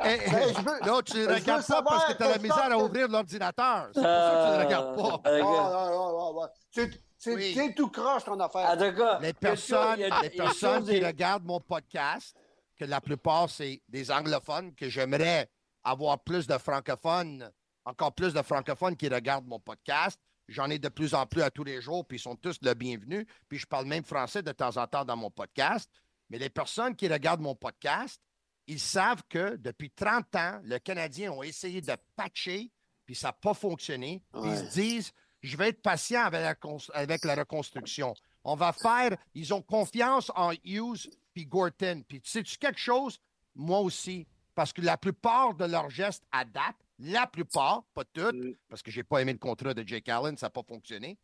[0.00, 2.70] hey, Mais je veux- non, tu ne regardes pas parce que tu as la misère
[2.72, 3.88] à ouvrir l'ordinateur.
[3.94, 5.02] C'est pour ça que tu ne le regardes pas.
[5.02, 5.72] Oh, regarde.
[5.72, 6.48] non, non, non, non.
[7.20, 7.52] C'est Oui.
[7.52, 8.76] c'est tout croche ton affaire.
[9.20, 12.36] Les personnes, a- les personnes qui des- regardent mon podcast,
[12.78, 15.48] que la plupart, c'est des anglophones, que j'aimerais
[15.90, 17.50] avoir plus de francophones,
[17.84, 20.20] encore plus de francophones qui regardent mon podcast.
[20.48, 22.74] J'en ai de plus en plus à tous les jours, puis ils sont tous le
[22.74, 23.26] bienvenu.
[23.48, 25.90] Puis je parle même français de temps en temps dans mon podcast.
[26.30, 28.20] Mais les personnes qui regardent mon podcast,
[28.66, 32.70] ils savent que depuis 30 ans, le Canadien ont essayé de patcher,
[33.06, 34.22] puis ça n'a pas fonctionné.
[34.44, 35.12] Ils se disent,
[35.42, 38.14] je vais être patient avec la, avec la reconstruction.
[38.44, 42.02] On va faire, ils ont confiance en Hughes puis Gorton.
[42.06, 43.18] Puis sais-tu quelque chose?
[43.54, 44.26] Moi aussi.
[44.58, 48.54] Parce que la plupart de leurs gestes à date la plupart, pas toutes, Mm.
[48.68, 51.16] parce que j'ai pas aimé le contrat de Jake Allen, ça n'a pas fonctionné.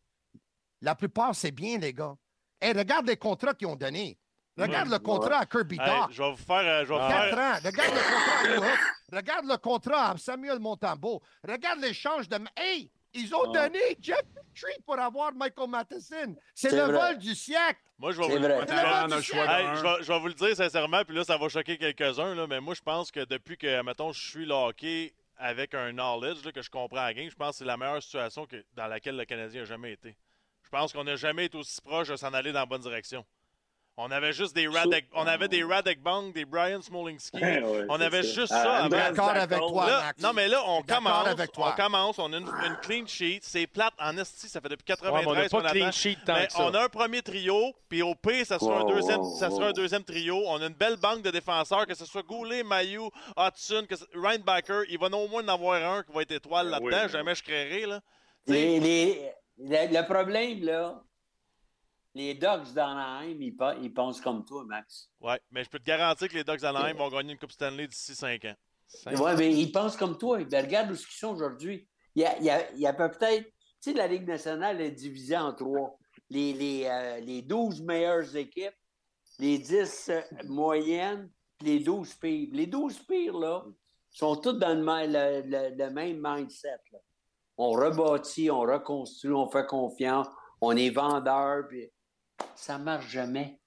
[0.79, 2.15] La plupart, c'est bien, les gars.
[2.61, 4.17] Hey, regarde les contrats qu'ils ont donnés.
[4.57, 6.11] Regarde le contrat à Kirby Hey, Doc.
[6.11, 6.55] je vais vous faire.
[6.59, 7.59] euh, je vais vous 4 faire- ans.
[7.65, 9.17] Regarde le contrat à.
[9.17, 11.21] Regarde le contrat à Samuel Montambeau.
[11.45, 12.39] Regarde l'échange de.
[12.55, 12.89] Hey!
[13.15, 13.63] Ils ont Ah.
[13.69, 14.21] donné Jeff
[14.53, 16.35] Petrie pour avoir Michael Matheson.
[16.53, 16.91] C'est le vrai.
[17.11, 17.79] vol du siècle.
[17.97, 18.49] Moi, je vais C'est vous vrai.
[18.59, 19.49] le a choix siècle.
[19.49, 22.47] Hey, je, vais, je vais vous le dire sincèrement, puis là, ça va choquer quelques-uns,
[22.47, 26.43] mais moi, je pense que depuis que, mettons, je suis le hockey avec un knowledge,
[26.45, 28.87] là, que je comprends la game, je pense que c'est la meilleure situation que, dans
[28.87, 30.15] laquelle le Canadien n'a jamais été.
[30.63, 33.25] Je pense qu'on n'a jamais été aussi proche de s'en aller dans la bonne direction.
[33.97, 37.37] On avait juste des Radek, on avait des Radek Bang, des Brian Smolensky.
[37.37, 38.33] Ouais, on avait ça.
[38.41, 38.89] juste Ah, ça.
[38.89, 40.21] D'accord avec toi, Là, Max.
[40.21, 41.73] non, mais là, on commence, avec toi.
[41.73, 44.83] on commence, on a une, une clean sheet, c'est plate en esti, ça fait depuis
[44.91, 45.91] Ouais, mais on 93 n'a pas qu'on clean attend.
[45.93, 46.63] sheet tant Mais que ça.
[46.65, 49.59] on a un premier trio, puis au pire, ça sera, un, deuxième, wow, ça sera
[49.61, 49.69] wow.
[49.69, 50.43] un deuxième trio.
[50.45, 52.99] On a une belle banque de défenseurs, que ce soit Goulet, Mayu,
[53.37, 54.83] Hudson, que ce- Reinbacker.
[54.89, 56.87] Il va au moins en avoir un qui va être étoile Ben là-dedans.
[56.87, 57.85] oui, ben Jamais je créerai.
[57.85, 58.01] Là.
[58.47, 61.01] Les, les- le, le problème, là,
[62.15, 65.09] les Ducks d'Anaheim, ils, ils pensent comme toi, Max.
[65.19, 67.87] Ouais, mais je peux te garantir que les Ducks d'Anaheim vont gagner une Coupe Stanley
[67.87, 68.55] d'ici 5 ans.
[69.07, 70.43] Oui, mais ils pensent comme toi.
[70.45, 71.87] Ben, regarde où ils sont aujourd'hui.
[72.15, 73.45] Il y a, il y a- il y a peut-être.
[73.81, 75.97] Tu sais, la Ligue nationale est divisée en trois.
[76.29, 78.73] Les, les, euh, les 12 meilleures équipes,
[79.39, 82.49] les 10 euh, moyennes, puis les 12 pires.
[82.53, 83.63] Les 12 pires, là,
[84.09, 86.77] sont tous dans le, ma- le- le- le même mindset.
[86.91, 86.99] là.
[87.57, 90.27] On rebâtit, on reconstruit, on fait confiance,
[90.61, 91.89] on est vendeur, puis
[92.55, 93.57] ça marche jamais.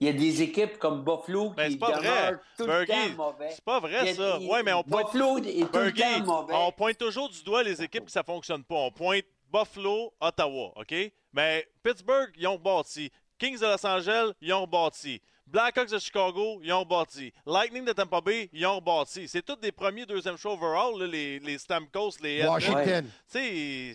[0.00, 2.32] Il y a des équipes comme Buffalo Ben, qui c'est pas vrai.
[2.56, 2.86] tout le Bergie,
[3.16, 3.50] temps mauvais.
[3.52, 4.38] C'est pas vrai, ça.
[4.40, 6.54] Ouais, mais on pointe, Buffalo est tout le temps mauvais.
[6.56, 8.74] on pointe toujours du doigt les équipes qui ça fonctionne pas.
[8.74, 10.94] On pointe Buffalo, Ottawa, OK?
[11.32, 13.12] Mais Pittsburgh, ils ont rebâti.
[13.38, 15.20] Kings de Los Angeles, ils ont rebâti.
[15.46, 17.32] Blackhawks de Chicago, ils ont rebâti.
[17.46, 19.28] Lightning de Tampa Bay, ils ont rebâti.
[19.28, 22.44] C'est tous des premiers, deuxième choix overall, là, les, les Stamkos, les.
[22.44, 23.04] Washington.
[23.30, 23.94] Tu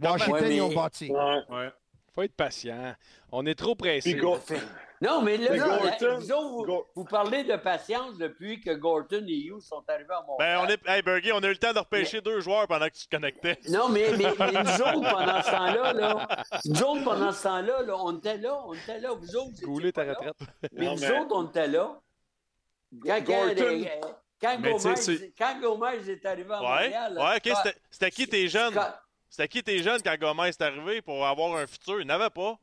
[0.00, 1.10] Washington, Ouais, mais- ils ont bâti.
[1.10, 1.70] Ouais.
[2.18, 2.22] Ouais.
[2.22, 2.94] faut être patient.
[3.32, 4.14] On est trop pressé.
[5.00, 8.18] Non, mais là, Mais là, Gorton- la- vous, autres, vous, Go- vous parlez de patience
[8.18, 10.58] depuis que Gorton et Hughes sont arrivés à Montréal.
[10.58, 12.86] ben, on est, hey, Bergie, on a eu le temps de repêcher deux joueurs pendant
[12.88, 13.58] que tu te connectais.
[13.68, 17.82] Non, mais, mais, mais nous autres, pendant ce temps-là, là, nous autres, pendant ce temps-là,
[17.82, 19.10] là, on était là, on était là.
[19.12, 20.14] Vous autres, vous étiez ta pas là.
[20.18, 20.36] retraite.
[20.72, 22.00] Mais Non, nous autres, on était là.
[22.90, 23.92] Quand, quand, Gorton- les-
[24.40, 24.58] quand
[25.38, 27.14] quand Gomez est arrivé à Ouais, Montréal...
[27.14, 27.56] là, ouais, ok,
[27.92, 28.74] c'était- qui tes jeunes?
[29.30, 32.00] C'était qui tes jeunes quand Gomez est arrivé pour avoir un futur?
[32.00, 32.58] Il n'avait pas.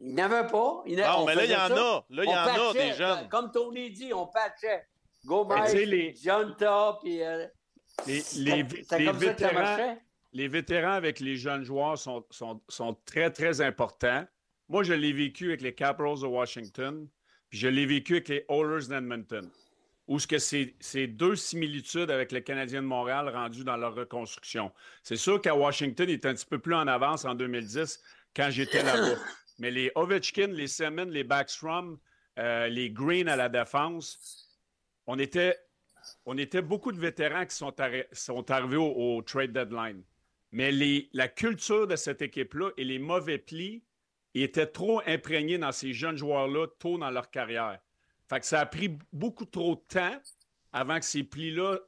[0.00, 0.82] Il n'avait pas.
[0.86, 1.74] Il Non, on mais là, il y en ça.
[1.74, 2.04] a.
[2.10, 3.28] Là, il y en a des jeunes.
[3.28, 4.86] Comme Tony dit, on patchait.
[5.24, 7.22] Gomez, les- Jonta, puis...
[7.22, 7.46] euh,
[8.06, 9.96] Les, les, c'est les comme ça que ça vétérans,
[10.32, 14.24] les vétérans avec les jeunes joueurs sont, sont, sont très, très importants.
[14.68, 17.08] Moi, je l'ai vécu avec les Capitals de Washington,
[17.48, 19.50] puis je l'ai vécu avec les Oilers d'Edmonton,
[20.08, 24.72] où ce que c'est deux similitudes avec le Canadien de Montréal rendus dans leur reconstruction.
[25.02, 28.00] C'est sûr qu'à Washington, il est un petit peu plus en avance en 2010
[28.34, 29.16] quand j'étais là-bas.
[29.58, 31.98] Mais les Ovechkin, les Semin, les Backstrom,
[32.38, 34.60] euh, les Green à la défense,
[35.06, 35.56] on était,
[36.24, 40.04] on était beaucoup de vétérans qui sont, arri- sont arrivés au, au trade deadline.
[40.52, 43.82] Mais les- la culture de cette équipe-là et les mauvais plis
[44.34, 47.80] étaient trop imprégnés dans ces jeunes joueurs-là tôt dans leur carrière.
[48.28, 50.20] Fait que ça a pris beaucoup trop de temps
[50.72, 51.78] avant que ces plis-là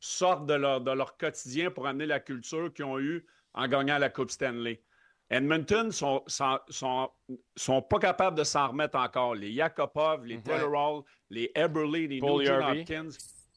[0.00, 3.98] sortent de leur, de leur quotidien pour amener la culture qu'ils ont eue en gagnant
[3.98, 4.82] la Coupe Stanley.
[5.30, 7.10] Edmonton sont, sont, sont,
[7.56, 9.34] sont pas capables de s'en remettre encore.
[9.34, 12.50] Les Yakupov, les Taylor Hall, les Eberle, les Nugent.
[12.50, 13.08] Hopkins,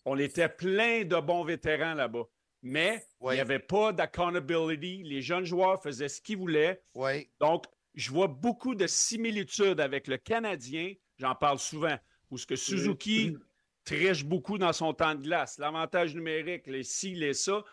[0.06, 2.24] on était plein de bons vétérans là-bas.
[2.62, 5.04] Mais il n'y avait pas d'accountability.
[5.04, 6.82] Les jeunes joueurs faisaient ce qu'ils voulaient.
[6.94, 7.30] Oui.
[7.40, 10.94] Donc, je vois beaucoup de similitudes avec le Canadien.
[11.18, 11.98] J'en parle souvent.
[12.36, 13.38] Où ce que Suzuki
[13.86, 15.58] triche beaucoup dans son temps de glace.
[15.58, 17.64] L'avantage numérique, les ci, les ça.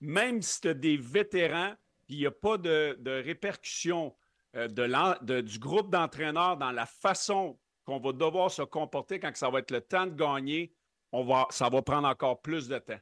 [0.00, 1.74] Même si tu as des vétérans,
[2.08, 4.14] il n'y a pas de, de répercussions
[4.54, 9.18] euh, de l'en- de- du groupe d'entraîneurs dans la façon qu'on va devoir se comporter
[9.18, 10.72] quand ça va être le temps de gagner,
[11.10, 13.00] on va, ça va prendre encore plus de temps.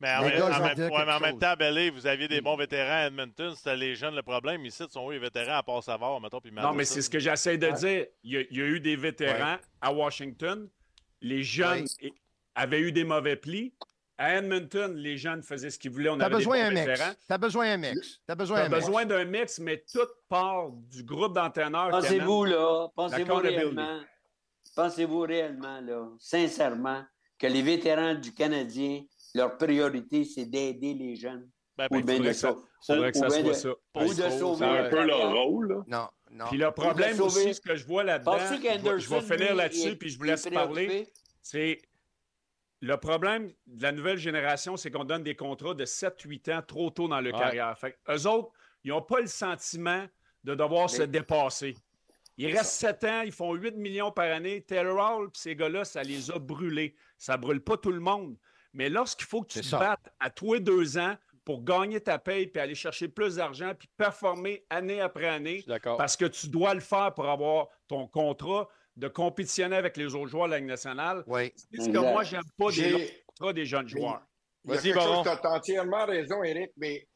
[0.00, 2.56] Mais en, même, gars, en ouais, mais en même temps, Belé, vous aviez des bons
[2.56, 3.54] vétérans à Edmonton.
[3.54, 4.64] C'était les jeunes le problème.
[4.64, 7.10] Ici, ce sont eux les vétérans à part Savard, mettons, puis Non, mais c'est ce
[7.10, 8.06] que j'essaie de dire.
[8.22, 10.68] Il y, a, il y a eu des vétérans à Washington.
[11.20, 11.84] Les jeunes
[12.54, 13.74] avaient eu des mauvais plis.
[14.16, 16.10] À Edmonton, les jeunes faisaient ce qu'ils voulaient.
[16.10, 16.86] On T'as avait besoin des d'un bons mix.
[16.90, 17.12] vétérans.
[17.28, 18.20] T'as besoin d'un mix.
[18.26, 18.86] T'as besoin T'as d'un mix.
[18.86, 21.86] besoin d'un mix, mais toute part du groupe d'entraîneurs.
[21.86, 24.00] qui Pensez-vous, là, pensez-vous réellement,
[24.76, 27.02] pensez-vous réellement, là, sincèrement,
[27.38, 29.02] que les vétérans du Canadien,
[29.34, 31.48] leur priorité, c'est d'aider les jeunes?
[31.76, 32.56] Ben, Ou ben, bien de ça- ou
[32.88, 33.70] bien soit de- ça.
[33.96, 34.58] Ou de sauver.
[34.58, 35.84] C'est un peu leur rôle, là.
[35.86, 36.44] Non, non.
[36.46, 39.54] Puis le problème aussi, ce que je vois là-dedans, je vais- je vais qu'Anderson, finir
[39.54, 41.08] là-dessus, puis je vous laisse parler,
[41.42, 41.80] c'est
[42.82, 46.88] Le problème de la nouvelle génération, c'est qu'on donne des contrats de 7-8 ans trop
[46.88, 47.38] tôt dans leur Ouais.
[47.38, 47.78] carrière.
[47.78, 48.52] Fait eux autres,
[48.84, 50.06] ils n'ont pas le sentiment
[50.44, 51.76] de devoir se dépasser.
[52.38, 54.62] Il reste 7 ans, ils font 8 millions par année.
[54.62, 56.94] Taylor Hall, puis ces gars-là, ça les a brûlés.
[57.18, 58.38] Ça brûle pas tout le monde.
[58.72, 59.78] Mais lorsqu'il faut que tu te ça.
[59.78, 63.88] battes à toi deux ans pour gagner ta paye, puis aller chercher plus d'argent, puis
[63.96, 69.08] performer année après année, parce que tu dois le faire pour avoir ton contrat de
[69.08, 71.24] compétitionner avec les autres joueurs de la Ligue nationale.
[71.26, 71.52] Oui.
[71.56, 74.22] C'est ce que moi, j'aime pas des contrats des jeunes joueurs.
[74.64, 75.22] Vas-y, Baron.
[75.22, 77.06] tu as entièrement raison, Eric, mais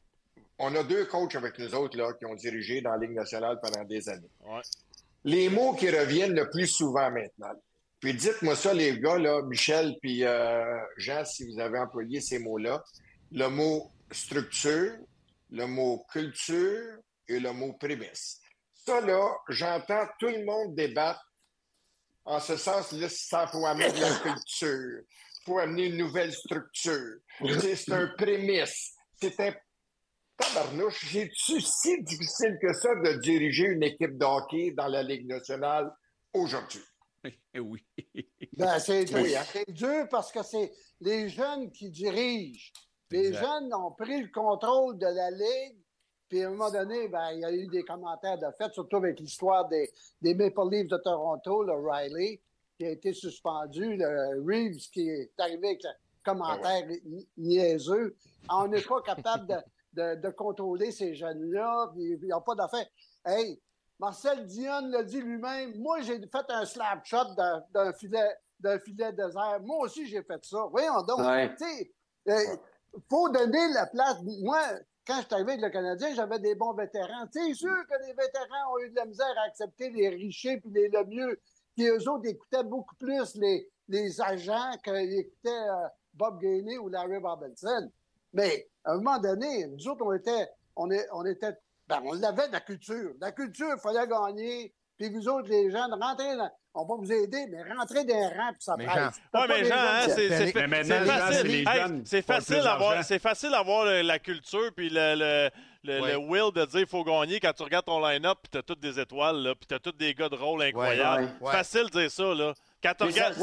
[0.57, 3.59] on a deux coachs avec nous autres là, qui ont dirigé dans la Ligue nationale
[3.61, 4.31] pendant des années.
[4.45, 4.61] Ouais.
[5.23, 7.53] Les mots qui reviennent le plus souvent maintenant.
[7.99, 12.39] Puis dites-moi ça, les gars, là, Michel puis euh, Jean, si vous avez employé ces
[12.39, 12.83] mots-là.
[13.31, 14.93] Le mot structure,
[15.49, 16.97] le mot culture
[17.27, 18.39] et le mot prémisse.
[18.73, 21.25] Ça, là, j'entends tout le monde débattre
[22.25, 25.01] en ce sens, là, ça faut amener de la culture,
[25.45, 27.19] faut amener une nouvelle structure.
[27.59, 28.93] C'est un prémisse.
[29.21, 29.53] C'est un
[30.37, 31.05] tabarnouche.
[31.11, 35.91] C'est-tu si difficile que ça de diriger une équipe de hockey dans la Ligue nationale
[36.33, 36.83] aujourd'hui?
[37.53, 37.83] Eh oui.
[38.57, 39.17] Ben, c'est dur.
[39.21, 39.41] Oui, hein?
[39.51, 40.71] C'est dur parce que c'est
[41.01, 42.71] les jeunes qui dirigent.
[43.11, 43.43] Les Exact.
[43.43, 45.77] jeunes ont pris le contrôle de la Ligue.
[46.29, 48.97] Puis à un moment donné, ben, il y a eu des commentaires de fait, surtout
[48.97, 49.91] avec l'histoire des,
[50.21, 52.41] des Maple Leafs de Toronto, le Riley,
[52.77, 55.89] qui a été suspendu, le Reeves qui est arrivé avec le
[56.23, 58.15] commentaire ni- niaiseux.
[58.49, 59.55] On n'est pas capable de,
[60.15, 61.91] de- de contrôler ces jeunes-là.
[61.97, 62.87] Ils n'ont pas d'affaires.
[63.25, 63.59] Hey,
[63.99, 65.77] Marcel Dion l'a dit lui-même.
[65.77, 67.35] Moi, j'ai fait un slap shot
[67.73, 69.59] d'un filet, d'un filet désert.
[69.63, 70.67] Moi aussi, j'ai fait ça.
[70.69, 71.19] Voyons donc.
[71.19, 71.53] Ouais.
[71.57, 71.91] Sais,
[72.29, 72.57] euh,
[73.09, 74.17] faut donner la place.
[74.41, 74.59] Moi,
[75.05, 77.25] quand je suis arrivé avec le Canadien, j'avais des bons vétérans.
[77.31, 80.71] C'est sûr que les vétérans ont eu de la misère à accepter les richiers puis
[80.71, 81.39] les Lemieux.
[81.75, 86.89] Puis eux autres écoutaient beaucoup plus les, les agents qu'ils écoutaient euh, Bob Gainey ou
[86.89, 87.91] Larry Robinson.
[88.33, 91.53] Mais à un moment donné, nous autres, on était, on est, on était,
[91.87, 93.11] ben, on l'avait de la culture.
[93.19, 94.73] La culture, il fallait gagner.
[94.97, 98.27] Puis vous autres, les jeunes, rentrez dans, on va vous aider, mais rentrez dans les
[98.27, 98.97] rangs, puis ça Mais presse.
[98.97, 101.55] Jean- T'as Ouais, pas mais des Jean, hein, c'est fa- maintenant, c'est Jean, facile.
[101.67, 102.63] Hey, c'est facile
[103.03, 105.49] c'est facile d'avoir le- la culture puis le, le,
[105.83, 106.11] le, Ouais.
[106.13, 108.79] le will de dire il faut gagner quand tu regardes ton line-up puis t'as toutes
[108.79, 111.25] des étoiles là, puis t'as tous des gars de rôle incroyables.
[111.41, 111.47] Ouais.
[111.47, 111.51] Ouais.
[111.51, 112.53] Facile de dire ça là.
[112.81, 113.33] Quand tu regardes,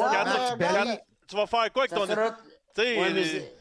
[1.29, 2.07] tu- vas faire quoi avec ton
[2.75, 3.53] tu sais,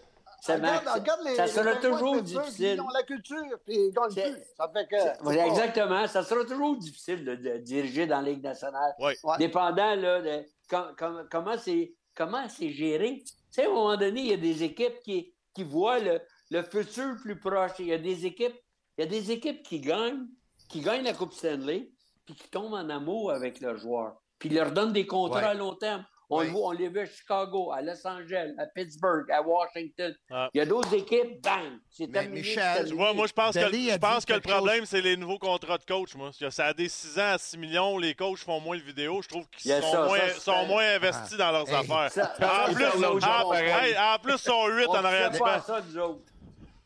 [0.43, 0.99] Ça Regarde, marche.
[0.99, 2.73] regarde les, ça sera les toujours difficile.
[2.73, 4.43] Ils ont la culture, puis ils gagnent C'est- plus.
[4.57, 4.97] Ça fait que.
[4.99, 6.07] C'est- c'est ouais, pas- exactement.
[6.07, 8.95] Ça sera toujours difficile de, de diriger dans la Ligue nationale.
[9.37, 13.21] Dépendant là, de com- com- comment c'est comment c'est géré.
[13.23, 16.19] Tu sais, à un moment donné, il y a des équipes qui, qui voient le,
[16.49, 17.73] le futur plus proche.
[17.77, 18.57] Il y a des équipes,
[18.97, 20.25] il y a des équipes qui gagnent,
[20.69, 21.91] qui gagnent la Coupe Stanley,
[22.25, 24.15] puis qui tombent en amour avec leurs joueurs.
[24.39, 25.45] Puis ils leur donnent des contrats Ouais.
[25.45, 26.03] à long terme.
[26.33, 30.15] On, les voit à Chicago, à Los Angeles, à Pittsburgh, à Washington.
[30.29, 30.49] Ah.
[30.53, 31.77] Il y a d'autres équipes, bang!
[31.89, 32.87] C'est Mais terminé, Michel.
[32.87, 35.83] Tu vois, moi, je pense que, je pense le problème, c'est les nouveaux contrats de
[35.83, 36.31] coach, moi.
[36.49, 39.21] Ça a des 6 ans à 6 millions, les coachs font moins de vidéos.
[39.21, 41.75] Je trouve qu'ils sont, ça, moins, ça, c'est- sont moins investis dans leurs Hey.
[41.75, 42.11] affaires.
[42.11, 42.33] Ça-
[42.69, 43.57] en, plus, c'est l'autre en- chose.
[43.61, 45.63] hey, en plus, ils sont 8 On en arrière fait du pas banc.
[45.65, 46.21] ça, nous autres.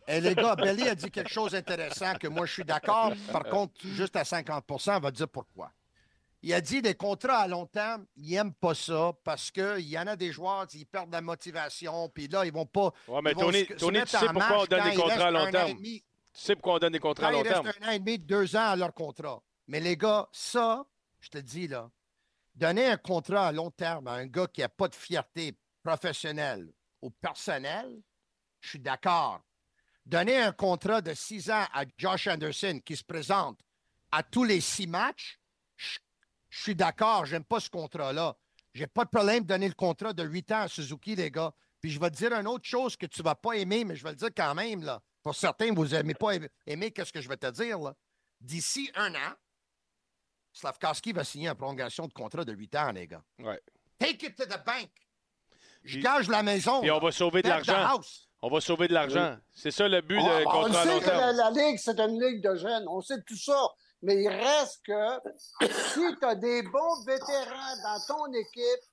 [0.08, 3.12] Eh, les gars, Belly a dit quelque chose d'intéressant que moi, je suis d'accord.
[3.32, 5.72] Par contre, juste à 50% on va dire pourquoi.
[6.46, 9.98] Il a dit des contrats à long terme, ils n'aiment pas ça parce qu'il y
[9.98, 12.94] en a des joueurs, ils perdent la motivation, puis là, ils vont pas.
[13.08, 15.76] Ouais, mais Tony, tu sais pourquoi on donne des contrats à long terme?
[15.76, 16.04] Tu
[16.34, 17.76] sais pourquoi on donne des contrats à long il reste terme?
[17.82, 19.42] un an et demi, deux ans à leur contrat.
[19.68, 20.86] Mais les gars, ça,
[21.20, 21.90] je te dis là,
[22.54, 26.72] donner un contrat à long terme à un gars qui n'a pas de fierté professionnelle
[27.02, 28.04] ou personnelle,
[28.60, 29.42] je suis d'accord.
[30.06, 33.58] Donner un contrat de six ans à Josh Anderson qui se présente
[34.12, 35.40] à tous les six matchs,
[35.76, 35.98] je,
[36.56, 38.34] je suis d'accord, j'aime pas ce contrat-là.
[38.74, 41.54] J'ai pas de problème de donner le contrat de huit ans à Suzuki, les gars.
[41.82, 44.04] Puis je vais te dire une autre chose que tu vas pas aimer, mais je
[44.04, 45.02] vais le dire quand même, là.
[45.22, 47.94] Pour certains, vous n'aimez pas aimer, qu'est-ce que je vais te dire, là.
[48.40, 49.34] D'ici un an,
[50.54, 53.24] Slavkowski va signer une prolongation de contrat de huit ans, les gars.
[53.40, 53.60] Ouais.
[54.00, 54.90] Take it to the bank.
[55.84, 56.80] Je gage la maison.
[56.80, 58.00] Puis on va sauver de l'argent.
[58.42, 59.38] On va sauver de l'argent.
[59.52, 61.78] C'est ça le but On, de on contrat à sait long que la, la Ligue,
[61.80, 62.86] c'est une ligue de jeunes.
[62.88, 63.60] On sait tout ça.
[64.06, 65.20] Mais il reste que
[65.68, 68.84] si tu as des bons vétérans dans ton équipe,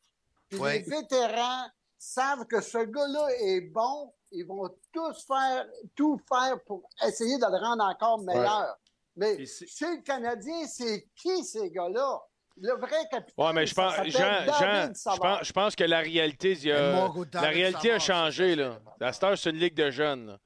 [0.48, 0.78] puis Ouais.
[0.78, 1.66] les vétérans
[1.98, 7.44] savent que ce gars-là est bon, ils vont tous faire, tout faire pour essayer de
[7.44, 8.74] le rendre encore meilleur.
[9.14, 12.18] Mais chez le Canadien, c'est qui ces gars-là?
[12.56, 13.44] Le vrai capitaine.
[13.46, 16.64] Ouais, mais je ça pense, Jean, Jean, je pense, je pense que la réalité, il
[16.64, 18.54] y a- la réalité a changé.
[18.56, 18.78] Là.
[19.00, 20.26] La Star, c'est une ligue de jeunes.
[20.26, 20.38] là.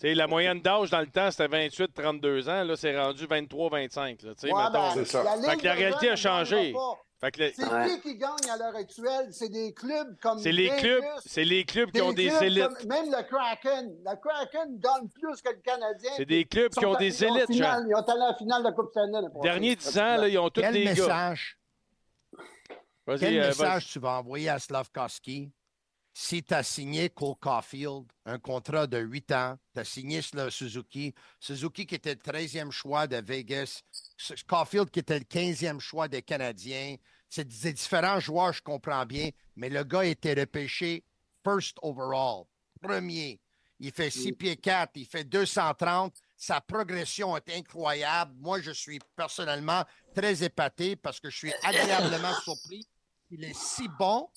[0.00, 2.62] Tu sais, la moyenne d'âge dans le temps, c'était 28-32 ans.
[2.62, 4.22] Là, c'est rendu 23-25.
[4.22, 4.72] là, tu sais, Ouais, mettons.
[4.72, 5.24] ben, C'est ça.
[5.24, 6.72] la Fait que la réalité a changé.
[7.20, 7.88] Fait que le- C'est Ouais.
[7.96, 9.26] qui qui gagne à l'heure actuelle?
[9.32, 12.68] C'est des clubs comme c'est les clubs, c'est les clubs qui ont des clubs élites.
[12.78, 13.92] comme- même le Kraken.
[14.04, 16.12] Le Kraken gagne plus que le Canadien.
[16.16, 17.86] C'est des clubs qui ont des élites, finale-.
[17.88, 19.28] Ils ont allé à la finale de la Coupe Stanley.
[19.42, 19.58] passée.
[19.58, 20.90] 10 ans, là, ils ont tous Quel des gars.
[20.92, 21.58] message,
[22.36, 23.36] quel euh, vas-y.
[23.48, 25.50] message tu vas envoyer à Slavkovski?
[26.20, 30.50] Si tu as signé Cole Caulfield, un contrat de 8 ans, tu as signé le
[30.50, 33.82] Suzuki, Suzuki qui était le 13e choix de Vegas,
[34.48, 36.96] Caulfield qui était le 15e choix des Canadiens.
[37.30, 41.04] C'est des différents joueurs, je comprends bien, mais le gars était repêché
[41.44, 42.46] first overall,
[42.80, 43.40] premier.
[43.78, 46.16] Il fait 6 pieds 4, il fait 230.
[46.36, 48.34] Sa progression est incroyable.
[48.40, 49.84] Moi, je suis personnellement
[50.16, 52.84] très épaté parce que je suis agréablement surpris.
[53.30, 54.28] Il est si bon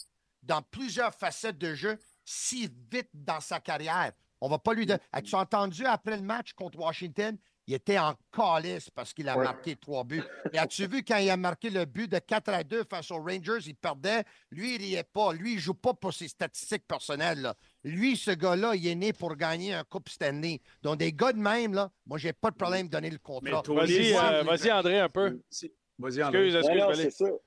[0.43, 4.11] dans plusieurs facettes de jeu, si vite dans sa carrière.
[4.39, 4.99] On va pas lui donner.
[5.11, 7.37] As-tu entendu après le match contre Washington?
[7.67, 9.43] Il était en calice parce qu'il a Ouais.
[9.43, 10.23] marqué trois buts.
[10.51, 13.19] Et as-tu vu quand il a marqué le but de 4 à 2 face aux
[13.21, 14.23] Rangers, il perdait?
[14.49, 15.31] Lui, il riait pas.
[15.31, 17.39] Lui, il joue pas pour ses statistiques personnelles.
[17.41, 17.55] là.
[17.83, 20.59] Lui, ce gars-là, il est né pour gagner un Coupe Stanley.
[20.81, 23.61] Donc, des gars de même, là, moi, j'ai pas de problème de donner le contrat.
[23.67, 25.39] Vas-y, les- euh, vas-y, André, un peu.
[25.49, 26.47] Si- Vas-y, André.
[26.47, 26.55] Excuse,
[26.95, 27.39] excuse, non.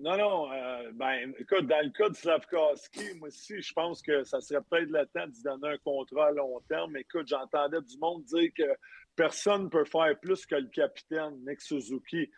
[0.00, 4.24] Non, non, euh, ben, écoute, dans le cas de Slavkowski, moi aussi, je pense que
[4.24, 6.92] ça serait peut-être le temps d'y donner un contrat à long terme.
[6.92, 8.64] Mais écoute, j'entendais du monde dire que
[9.14, 12.30] personne ne peut faire plus que le capitaine, Nick Suzuki.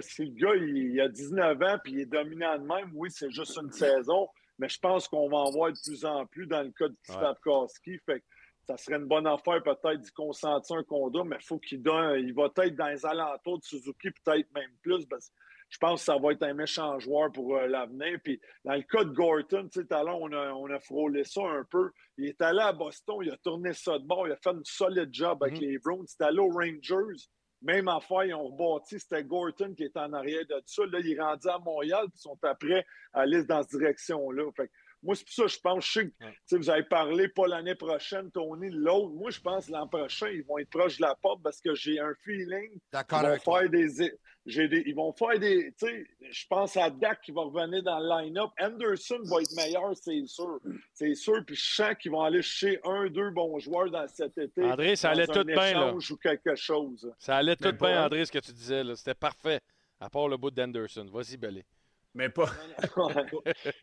[0.00, 3.10] Si le gars, il, il a 19 ans puis il est dominant de même, oui,
[3.10, 4.28] c'est juste une saison,
[4.58, 6.96] mais je pense qu'on va en voir de plus en plus dans le cas de
[7.02, 7.98] Slavkowski.
[8.06, 8.26] Fait que
[8.68, 12.20] ça serait une bonne affaire peut-être d'y consentir un contrat, mais il faut qu'il donne.
[12.20, 15.34] Il va être dans les alentours de Suzuki, peut-être même plus, parce que
[15.68, 18.18] je pense que ça va être un méchant joueur pour euh, l'avenir.
[18.22, 20.80] Puis dans le cas de Gorton, tu sais, tout à l'heure, on a, on a
[20.80, 21.90] frôlé ça un peu.
[22.16, 24.64] Il est allé à Boston, il a tourné ça de bord, il a fait une
[24.64, 26.06] solide job avec les Browns.
[26.08, 27.22] Il est allé aux Rangers.
[27.60, 30.86] Même affaire, ils ont rebâti, c'était Gorton qui était en arrière de ça.
[30.86, 34.44] Là, il est rendu à Montréal, puis ils sont après à aller dans cette direction-là.
[34.56, 34.72] Fait que
[35.02, 36.10] moi, c'est pour ça je pense, je sais
[36.50, 39.14] que vous avez parlé pas l'année prochaine, Tony, l'autre.
[39.14, 41.74] Moi, je pense que l'an prochain, ils vont être proches de la porte parce que
[41.74, 43.60] j'ai un feeling D'accord ils vont toi.
[43.60, 44.12] faire des,
[44.44, 45.72] ils vont faire des.
[45.78, 48.50] Tu sais, je pense à Dak qui va revenir dans le line-up.
[48.60, 50.58] Anderson va être meilleur, c'est sûr.
[50.92, 51.44] C'est sûr.
[51.46, 54.64] Puis je sens qu'ils vont aller chercher un, deux bons joueurs dans cet été.
[54.64, 55.94] André, ça allait tout bien, là.
[55.94, 57.12] ou quelque chose.
[57.18, 58.82] Ça allait tout bien, André, ce que tu disais.
[58.96, 59.60] C'était parfait.
[60.00, 61.06] À part le bout d'Anderson.
[61.12, 61.64] Vas-y, Belé.
[62.14, 62.46] Mais pas.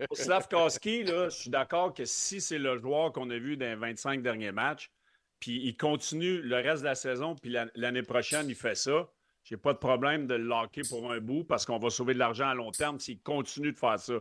[0.08, 3.66] Pour Slavkowski, là, je suis d'accord que si c'est le joueur qu'on a vu dans
[3.66, 4.92] les 25 derniers matchs,
[5.40, 9.10] puis il continue le reste de la saison, puis la- l'année prochaine, il fait ça,
[9.44, 12.20] j'ai pas de problème de le locker pour un bout parce qu'on va sauver de
[12.20, 14.16] l'argent à long terme s'il continue de faire ça.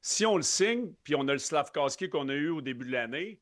[0.00, 2.92] Si on le signe, puis on a le Slavkowski qu'on a eu au début de
[2.92, 3.38] l'année,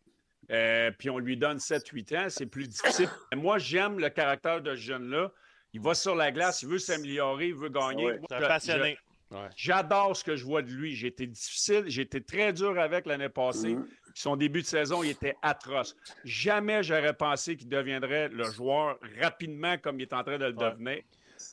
[0.51, 3.09] euh, puis on lui donne 7-8 ans, c'est plus difficile.
[3.35, 5.31] Moi, j'aime le caractère de ce jeune-là.
[5.73, 8.05] Il va sur la glace, il veut s'améliorer, il veut gagner.
[8.07, 8.19] Ouais.
[8.19, 8.99] Moi, je- passionné.
[9.57, 10.95] J'adore ce que je vois de lui.
[10.95, 13.77] J'ai été difficile, j'ai été très dur avec l'année passée.
[14.15, 15.97] Son début de saison, il était atroce.
[16.25, 20.53] Jamais j'aurais pensé qu'il deviendrait le joueur rapidement comme il est en train de le
[20.53, 21.03] devenir.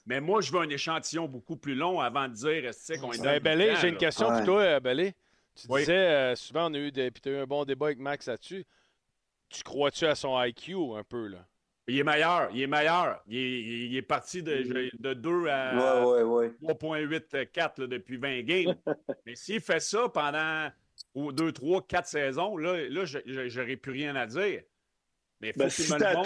[0.05, 3.17] Mais moi, je veux un échantillon beaucoup plus long avant de dire est-ce qu'on est
[3.17, 4.37] dans Ben, Belé, j'ai une question Ouais.
[4.37, 5.13] pour toi, euh, Belé.
[5.55, 5.81] Tu Oui.
[5.81, 8.27] disais, euh, souvent, on a eu, des, puis t'as eu un bon débat avec Max
[8.27, 8.65] là-dessus.
[9.49, 11.45] Tu crois-tu à son IQ un peu, là?
[11.89, 13.23] Il est meilleur, il est meilleur.
[13.27, 16.73] Il est, il est parti de, de 2 à Ouais, ouais, ouais.
[16.73, 18.75] 3.84 là, depuis 20 games.
[19.25, 20.69] Mais s'il fait ça pendant
[21.15, 24.63] 2, 3, 4 saisons, là, là je n'aurais plus rien à dire.
[25.39, 26.23] Mais faut Ben, si t'attends,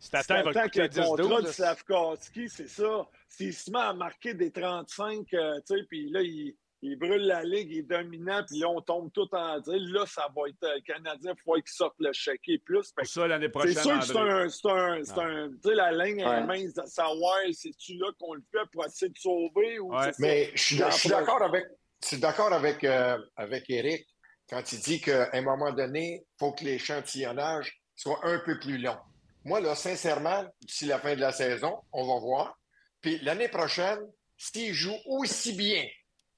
[0.00, 1.40] Si si t'attends, t'attends que le contrat 10-12.
[1.40, 1.52] de là.
[1.52, 3.08] Slavkowski, c'est ça.
[3.28, 6.56] S'il se met à marquer des 35, euh, tu sais, puis là, il,
[6.86, 9.74] il brûle la ligue, il est dominant, puis là, on tombe tout en dire.
[9.78, 12.92] Là, ça va être euh, le Canadien, il faut qu'il sorte le chéquier plus.
[12.92, 15.74] Pour ça, l'année prochaine, C'est sûr que c'est un, c'est un, c'est un- tu sais,
[15.74, 16.44] la ligne est Ouais.
[16.44, 20.10] mince de savoir, c'est-tu là qu'on le fait pour essayer de sauver ou Ouais.
[20.18, 21.64] Mais je suis, je suis d'accord avec,
[22.02, 24.06] je suis d'accord avec, euh, avec Eric
[24.50, 28.76] quand il dit qu'à un moment donné, il faut que l'échantillonnage soit un peu plus
[28.78, 28.96] long.
[29.44, 32.58] Moi, là, sincèrement, d'ici la fin de la saison, on va voir.
[33.00, 34.00] Puis l'année prochaine,
[34.36, 35.86] s'il joue aussi bien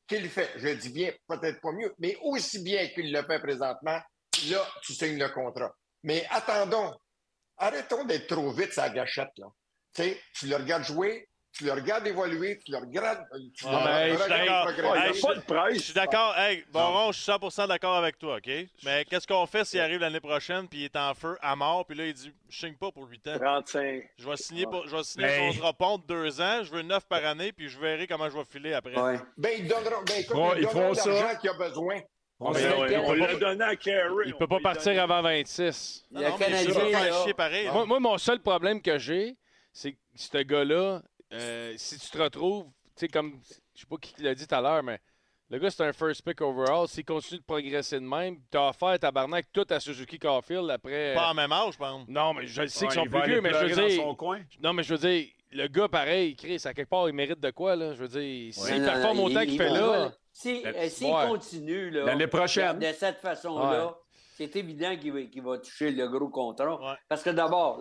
[0.07, 4.01] qu'il fait, je dis bien, peut-être pas mieux, mais aussi bien qu'il le fait présentement,
[4.51, 5.75] là, tu signes le contrat.
[6.03, 6.95] Mais attendons,
[7.57, 9.47] arrêtons d'être trop vite sa gâchette, là.
[9.95, 13.25] Tu le regardes jouer, tu le regardes évoluer, tu le regardes.
[13.55, 14.93] Tu Ouais, le ben, je suis regardes d'accord.
[14.93, 15.75] Ouais, il Hey, n'y a pas de presse.
[15.77, 16.35] Je suis d'accord.
[16.39, 18.51] Hey, Boron, je suis 100% d'accord avec toi, OK?
[18.85, 21.87] Mais qu'est-ce qu'on fait s'il arrive l'année prochaine puis il est en feu à mort
[21.87, 23.39] puis là, il dit Je signe pas pour 8 ans.
[23.39, 24.03] 35.
[24.19, 26.71] Je vais signer, pour- je vais signer Ben- un contrat pont de 2 ans, je
[26.71, 28.99] veux 9 par année puis je verrai comment je vais filer après.
[28.99, 29.19] Ouais.
[29.39, 32.01] Ben, ils donneront, ben, écoute, Bon, ils donneront l'argent qu'il a besoin.
[32.39, 34.11] On Ben, ouais, l'a donné à Carey.
[34.27, 36.05] Il on peut pas partir donner- avant 26.
[36.11, 37.69] Non, Le non, je Canadien, là, pareil.
[37.73, 39.37] Moi, moi, mon seul problème que j'ai,
[39.73, 41.01] c'est que ce gars-là,
[41.33, 43.41] euh, si tu te retrouves, sais, comme,
[43.75, 44.99] je sais pas qui l'a dit tout à l'heure, mais
[45.49, 46.89] le gars, c'est un first pick overall.
[46.89, 51.15] S'il continue de progresser de même, t'as offert tabarnak tout à Suzuki Caulfield après.
[51.15, 52.09] Pas en même âge, je pense.
[52.09, 53.99] Non, mais je le sais Ouais, qu'ils sont plus vieux, mais je veux dire.
[53.99, 54.41] dans son coin.
[54.61, 57.51] Non, mais je veux dire, le gars, pareil, Chris, à quelque part, il mérite de
[57.51, 57.95] quoi, là?
[57.95, 60.13] Je veux dire, s'il non, performe non, autant il- qu'il il fait là.
[60.33, 60.77] Si- Ouais.
[60.77, 62.79] euh, S'il continue là, L'année prochaine.
[62.79, 63.93] de, cette façon-là, Ouais.
[64.37, 66.99] c'est évident qu'il va, va toucher le gros contrat.
[67.09, 67.81] Parce que d'abord,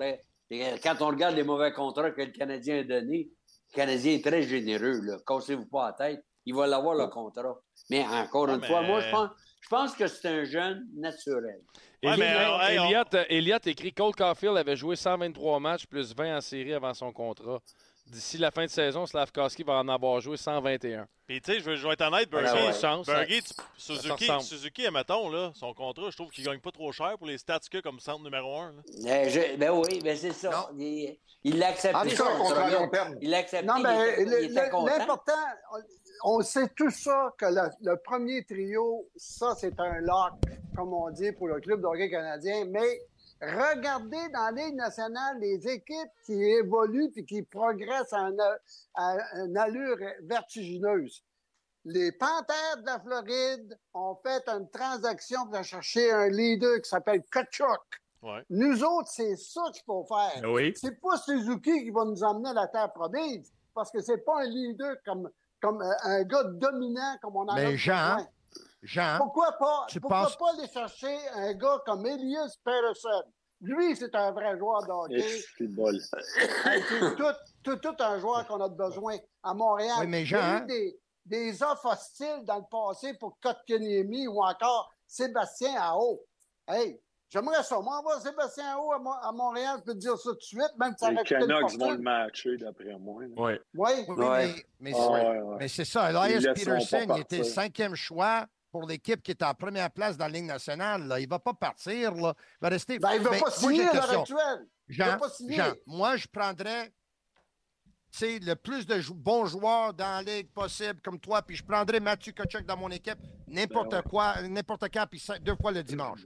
[0.52, 3.28] quand on regarde les mauvais contrats que le Canadien a donnés,
[3.76, 5.02] Canadien est très généreux.
[5.02, 5.18] là.
[5.28, 6.26] Cassez-vous pas la tête.
[6.46, 7.60] Il va l'avoir, le contrat.
[7.90, 9.30] Mais encore une mais- fois, moi, je pense,
[9.62, 11.60] je pense que c'est un jeune naturel.
[12.04, 16.14] Ouais, Elliott, mais, euh, on- euh, Elliott écrit Cole Caulfield avait joué 123 matchs plus
[16.16, 17.60] 20 en série avant son contrat.
[18.08, 21.08] D'ici la fin de saison, Slavkowski va en avoir joué 121.
[21.26, 22.68] Puis, tu sais, je veux, je vais être honnête, Ouais, Bergie.
[22.68, 22.74] ouais.
[22.74, 24.30] Chance, Bergie, ça- Suzuki.
[24.42, 27.60] Suzuki, admettons, là, son contrat, je trouve qu'il gagne pas trop cher pour les stats
[27.72, 28.74] que comme centre numéro un.
[28.74, 28.82] là.
[29.26, 30.70] Euh, je- ben oui, ben c'est ça.
[30.78, 31.98] Il il l'a accepté.
[31.98, 32.70] En tout cas, contrat.
[32.70, 33.16] long terme.
[33.22, 33.66] Il l'a accepté.
[33.66, 34.24] Non, mais
[34.86, 35.34] l'important,
[36.24, 40.34] on, sait tout ça que le, le premier trio, ça, c'est un lock,
[40.76, 42.66] comme on dit, pour le club de hockey canadien.
[42.66, 43.00] Mais
[43.42, 48.42] regardez dans la Ligue nationale les équipes qui évoluent et qui progressent à une,
[48.94, 51.24] à une allure vertigineuse.
[51.86, 57.22] Les Panthères de la Floride ont fait une transaction pour chercher un leader qui s'appelle
[57.32, 58.02] Kachuk.
[58.24, 58.44] Ouais.
[58.50, 60.50] Nous autres, c'est ça qu'il faut faire.
[60.50, 60.74] Oui.
[60.76, 64.42] C'est pas Suzuki qui va nous emmener à la terre promise, parce que c'est pas
[64.42, 65.30] un leader comme,
[65.62, 68.28] comme euh, un gars dominant comme on en a Mais Jean, besoin.
[68.86, 73.24] Jean, Pourquoi pas, tu pourquoi penses- pas aller chercher un gars comme Elias Peterson?
[73.62, 75.42] Lui, c'est un vrai joueur de hockey.
[75.58, 77.24] C'est tout,
[77.64, 79.96] tout, tout un joueur qu'on a besoin à Montréal.
[80.02, 83.38] Oui, mais Il y a Jean, eu des, des offres hostiles dans le passé pour
[83.42, 86.20] Kotkaniemi ou encore Sébastien Ao.
[86.68, 87.00] Hey,
[87.30, 87.80] j'aimerais ça.
[87.80, 90.42] Moi, avoir Sébastien Ao à, Mo- à Montréal, je peux te dire ça tout de
[90.42, 93.24] suite, même si ça Les Canucks vont le matcher, d'après moi.
[93.24, 93.34] Oui.
[93.74, 93.92] Oui.
[94.08, 94.48] Oui, Ouais.
[94.48, 95.56] mais, mais Ah, c'est- ouais, ouais.
[95.60, 96.10] mais c'est ça.
[96.12, 98.46] Elias Peterson, il était cinquième choix
[98.76, 101.08] pour l'équipe qui est en première place dans la Ligue nationale.
[101.08, 101.18] là.
[101.18, 102.14] Il ne va pas partir.
[102.14, 102.36] Là.
[102.38, 103.00] Il va rester.
[103.00, 104.68] Ben, il ne veut Mais pas signer à l'heure actuelle.
[104.90, 105.56] Il veut Jean, pas signer.
[105.56, 106.90] Jean, moi, je prendrais
[108.12, 111.56] tu sais, le plus de jou- bons joueurs dans la ligue possible, comme toi, puis
[111.56, 114.04] je prendrais Mathieu Kachuk dans mon équipe, n'importe Ben ouais.
[114.10, 116.20] quoi, n'importe quand, puis deux fois le dimanche.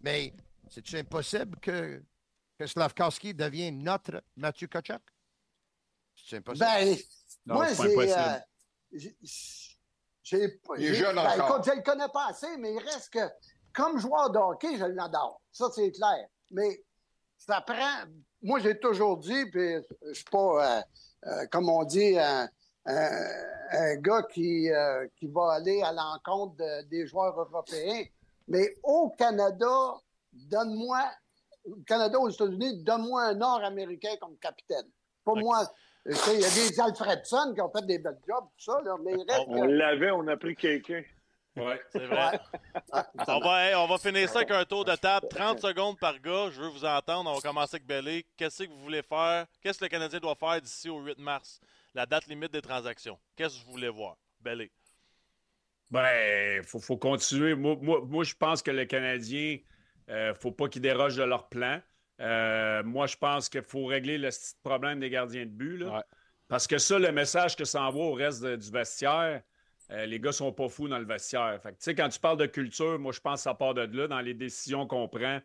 [0.00, 0.32] Mais
[0.70, 2.00] c'est-tu impossible que,
[2.60, 5.02] que Slavkowski devienne notre Mathieu Kachuk?
[6.14, 6.64] C'est impossible?
[6.64, 6.96] Ben,
[7.44, 7.94] Non, moi, c'est
[10.78, 11.50] Il est jeune ben, encore.
[11.58, 13.20] écoute, je le connais pas assez, mais il reste que,
[13.74, 15.40] comme joueur de hockey, je l'adore.
[15.52, 16.26] Ça, c'est clair.
[16.50, 16.82] Mais
[17.36, 18.04] ça prend.
[18.42, 19.76] Moi, j'ai toujours dit, puis
[20.06, 20.82] je suis pas, euh,
[21.26, 22.48] euh, comme on dit, un,
[22.86, 23.28] un-
[23.70, 28.04] un gars qui, euh, qui va aller à l'encontre de- des joueurs européens.
[28.46, 29.92] Mais au Canada,
[30.32, 31.04] donne-moi,
[31.64, 34.86] au Canada, aux États-Unis, donne-moi un Nord-Américain comme capitaine.
[35.24, 35.40] Pas Ok.
[35.40, 35.70] moi.
[36.08, 39.12] Il y a des Alfredson qui ont fait des belles jobs, tout ça, là, mais
[39.12, 41.02] il reste On l'avait, on a pris quelqu'un.
[41.56, 41.80] Ouais.
[41.90, 42.40] C'est vrai.
[43.26, 45.26] on, va, hey, on va finir ça avec un tour de table.
[45.28, 46.50] 30 secondes par gars.
[46.50, 47.30] Je veux vous entendre.
[47.30, 48.24] On va commencer avec Bellé.
[48.36, 49.46] Qu'est-ce que vous voulez faire?
[49.60, 51.60] Qu'est-ce que le Canadien doit faire d'ici au 8 mars?
[51.94, 53.18] La date limite des transactions.
[53.36, 54.16] Qu'est-ce que vous voulez voir?
[54.40, 54.70] Bellé.
[55.90, 57.54] Ben, faut, faut continuer.
[57.54, 59.58] Moi, moi, moi, je pense que le Canadien,
[60.10, 61.80] euh, faut pas qu'ils dérogent de leur plan.
[62.20, 64.30] Euh, moi, je pense qu'il faut régler le
[64.62, 65.78] problème des gardiens de but.
[65.78, 65.96] là.
[65.98, 66.02] Ouais.
[66.48, 69.42] Parce que ça, le message que ça envoie au reste de- du vestiaire,
[69.90, 71.58] euh, les gars sont pas fous dans le vestiaire.
[71.62, 73.74] Fait que, tu sais, quand tu parles de culture, moi, je pense que ça part
[73.74, 75.40] de là, dans les décisions qu'on prend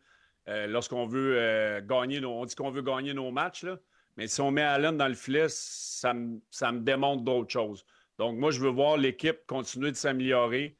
[0.49, 2.31] euh, lorsqu'on veut gagner nos...
[2.31, 3.77] On dit qu'on veut gagner nos matchs, là.
[4.17, 7.85] Mais si on met Allen dans le filet, ça me, ça me démontre d'autres choses.
[8.19, 10.77] Donc, moi, je veux voir l'équipe continuer de s'améliorer.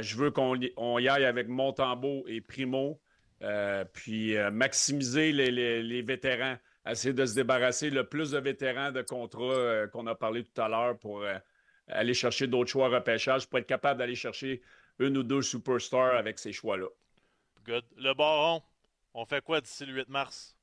[0.00, 3.00] Je veux qu'on y, on y aille avec Montembeau et Primo,
[3.44, 6.56] euh, puis euh, maximiser les, les- les vétérans,
[6.88, 10.60] essayer de se débarrasser le plus de vétérans de contrats euh, qu'on a parlé tout
[10.60, 11.36] à l'heure pour euh,
[11.88, 14.62] aller chercher d'autres choix repêchage, pour être capable d'aller chercher
[14.98, 16.86] une ou deux superstars avec ces choix-là.
[17.66, 17.84] Good.
[17.96, 18.62] Le baron,
[19.14, 20.56] on fait quoi d'ici le 8 mars?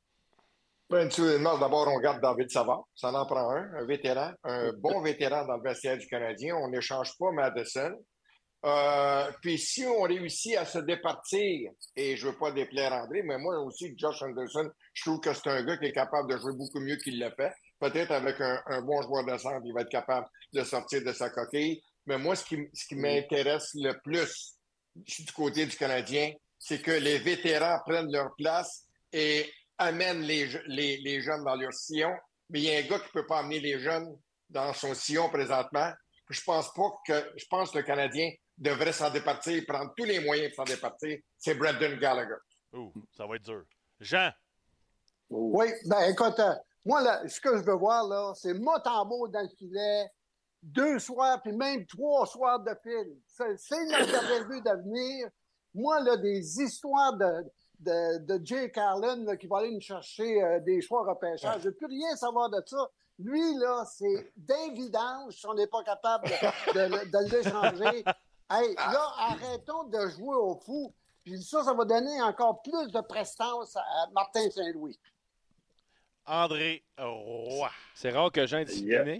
[0.89, 2.83] Ben, D'abord, on garde David Savard.
[2.95, 6.55] Ça en prend un, un vétéran, un bon vétéran dans le vestiaire du Canadien.
[6.57, 7.91] On n'échange pas Madison.
[8.63, 13.39] Euh, puis si on réussit à se départir, et je veux pas déplaire André, mais
[13.39, 16.53] moi aussi, Josh Anderson, je trouve que c'est un gars qui est capable de jouer
[16.53, 17.51] beaucoup mieux qu'il le fait.
[17.79, 21.11] Peut-être avec un, un bon joueur de centre, il va être capable de sortir de
[21.11, 21.81] sa coquille.
[22.05, 24.55] Mais moi, ce qui, ce qui m'intéresse le plus
[24.95, 31.21] du côté du Canadien, c'est que les vétérans prennent leur place et amènent les, les
[31.21, 32.13] jeunes dans leur sillon.
[32.49, 34.15] Mais il y a un gars qui peut pas amener les jeunes
[34.49, 35.91] dans son sillon présentement.
[36.31, 40.19] Je pense pas que, je pense que le Canadien devrait s'en départir, prendre tous les
[40.23, 41.19] moyens pour s'en départir.
[41.37, 42.35] C'est Brendan Gallagher.
[42.73, 43.63] Ouh, ça va être dur.
[43.99, 44.31] Jean,
[45.29, 46.53] Oui, ben écoute, euh,
[46.85, 50.09] moi, là, ce que je veux voir, là, c'est Motambo dans le filet,
[50.61, 53.17] deux soirs, puis même trois soirs de fil.
[53.27, 55.27] C'est notre de but d'avenir.
[55.73, 57.45] Moi, là, des histoires de,
[57.79, 61.67] de, de Jay Carlin là, qui va aller nous chercher euh, des choix repêchage, je
[61.67, 62.89] ne veux plus rien savoir de ça.
[63.19, 68.03] Lui, là, c'est d'évidence si on n'est pas capable de, de- de l'échanger.
[68.49, 70.93] Hey, là, arrêtons de jouer au fou.
[71.23, 74.99] Puis ça, ça va donner encore plus de prestance à Martin Saint-Louis.
[76.25, 77.69] André Roy.
[77.95, 79.19] C'est rare que Jean est discipliné.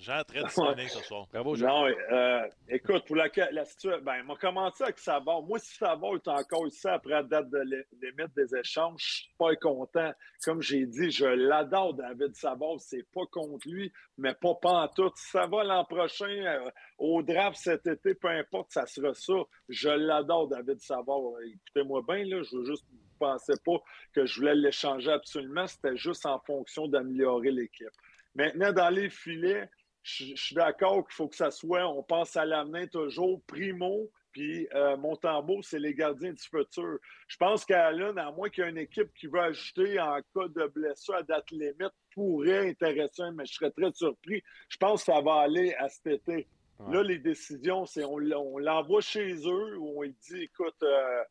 [0.00, 1.26] Jean très discipliné ce soir.
[1.30, 1.68] Bravo, Jean.
[1.68, 5.42] Non, euh, écoute, pour la, la situation, ben, on va commencer avec Savard.
[5.42, 7.60] Moi, si Savard est encore ici après la date de
[8.00, 10.10] limite des échanges, je suis pas content.
[10.42, 12.80] Comme j'ai dit, je l'adore, David Savard.
[12.80, 15.16] C'est pas contre lui, mais pas pantoute.
[15.16, 19.34] Si ça va l'an prochain, euh, au draft cet été, peu importe, ça sera ça.
[19.68, 21.20] Je l'adore, David Savard.
[21.46, 23.76] Écoutez-moi bien, là, je veux juste vous pensez pas
[24.14, 25.66] que je voulais l'échanger absolument.
[25.66, 27.90] C'était juste en fonction d'améliorer l'équipe.
[28.34, 29.68] Maintenant, dans les filets,
[30.02, 34.10] je, je suis d'accord qu'il faut que ça soit, on pense à l'avenir toujours, Primo,
[34.32, 36.98] puis euh, Montembeau, c'est les gardiens du futur.
[37.26, 40.48] Je pense qu'Allen, à moins qu'il y ait une équipe qui veut ajouter en cas
[40.48, 44.42] de blessure à date limite, pourrait intéresser, mais je serais très surpris.
[44.68, 46.46] Je pense que ça va aller à cet été.
[46.88, 51.22] Là, les décisions, c'est on l'envoie chez eux où on lui dit, écoute, euh,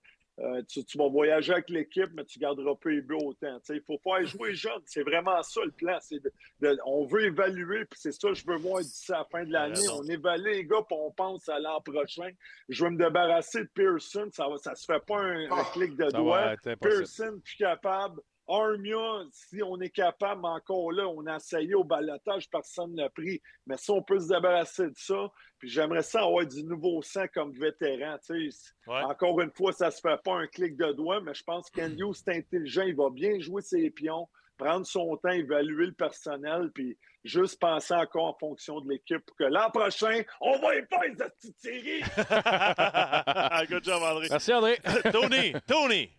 [0.42, 3.60] euh, tu, tu vas voyager avec l'équipe, mais tu garderas pas les buts autant.
[3.70, 4.82] Il faut faire jouer jeune.
[4.86, 5.98] C'est vraiment ça le plan.
[6.12, 9.26] De- de- on veut évaluer, puis c'est ça que je veux voir d'ici à la
[9.26, 9.76] fin de l'année.
[9.94, 12.30] On évalue les gars, puis on pense à l'an prochain.
[12.70, 14.30] Je veux me débarrasser de Pearson.
[14.32, 16.42] Ça ne ça se fait pas un, un clic de doigt.
[16.90, 18.22] Pearson, plus capable.
[18.50, 23.10] Armia, si on est capable encore là, on a essayé au balotage, personne ne l'a
[23.10, 23.42] pris.
[23.68, 27.26] Mais si on peut se débarrasser de ça, puis j'aimerais ça avoir du nouveau sang
[27.34, 28.18] comme vétéran.
[28.26, 28.72] tu sais.
[28.88, 29.02] Ouais.
[29.04, 31.70] Encore une fois, ça ne se fait pas un clic de doigt, mais je pense
[31.76, 34.28] Hughes, c'est intelligent, il va bien jouer ses pions,
[34.58, 39.36] prendre son temps, évaluer le personnel, puis juste penser encore en fonction de l'équipe pour
[39.36, 42.02] que l'an prochain, on va y faire cette petite série.
[43.70, 44.28] Good job, André.
[44.30, 44.80] Merci, André.
[45.12, 46.19] Tony, Tony.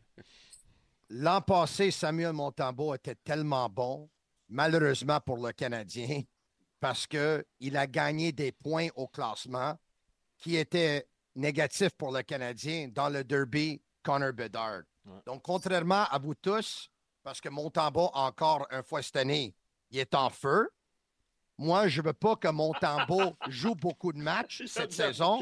[1.12, 4.08] L'an passé, Samuel Montembeau était tellement bon,
[4.48, 6.22] malheureusement pour le Canadien,
[6.78, 9.76] parce qu'il a gagné des points au classement
[10.38, 14.82] qui étaient négatifs pour le Canadien dans le derby Connor Bedard.
[15.26, 16.88] Donc, contrairement à vous tous,
[17.24, 19.52] parce que Montembeau, encore une fois cette année,
[19.90, 20.70] il est en feu.
[21.62, 25.38] Moi, je ne veux pas que Montembeau joue beaucoup de matchs cette saison.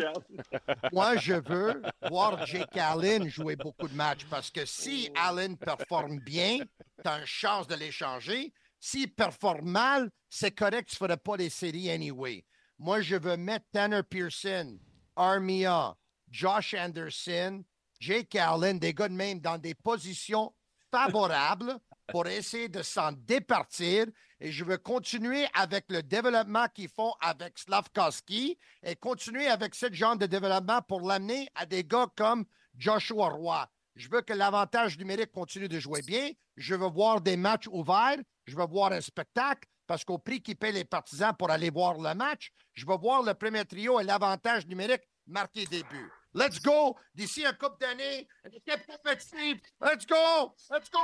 [0.92, 6.18] Moi, je veux voir Jake Allen jouer beaucoup de matchs parce que si Allen performe
[6.18, 8.52] bien, tu as une chance de l'échanger.
[8.80, 12.44] S'il performe mal, c'est correct, tu ne ferais pas les séries anyway.
[12.80, 14.76] Moi, je veux mettre Tanner Pearson,
[15.14, 15.94] Armia,
[16.32, 17.62] Josh Anderson,
[18.00, 20.52] Jake Allen, des gars de même dans des positions
[20.90, 21.78] favorables
[22.08, 24.06] pour essayer de s'en départir.
[24.40, 29.92] Et je veux continuer avec le développement qu'ils font avec Slavkowski et continuer avec ce
[29.92, 32.44] genre de développement pour l'amener à des gars comme
[32.76, 33.68] Joshua Roy.
[33.96, 36.30] Je veux que l'avantage numérique continue de jouer bien.
[36.56, 38.18] Je veux voir des matchs ouverts.
[38.46, 41.94] Je veux voir un spectacle parce qu'au prix qu'ils paient les partisans pour aller voir
[41.98, 46.12] le match, je veux voir le premier trio et l'avantage numérique marquer des buts.
[46.34, 46.96] Let's go!
[47.14, 49.60] D'ici un couple d'années, une équipe compétitive.
[49.80, 50.54] Let's go!
[50.70, 50.98] Let's go!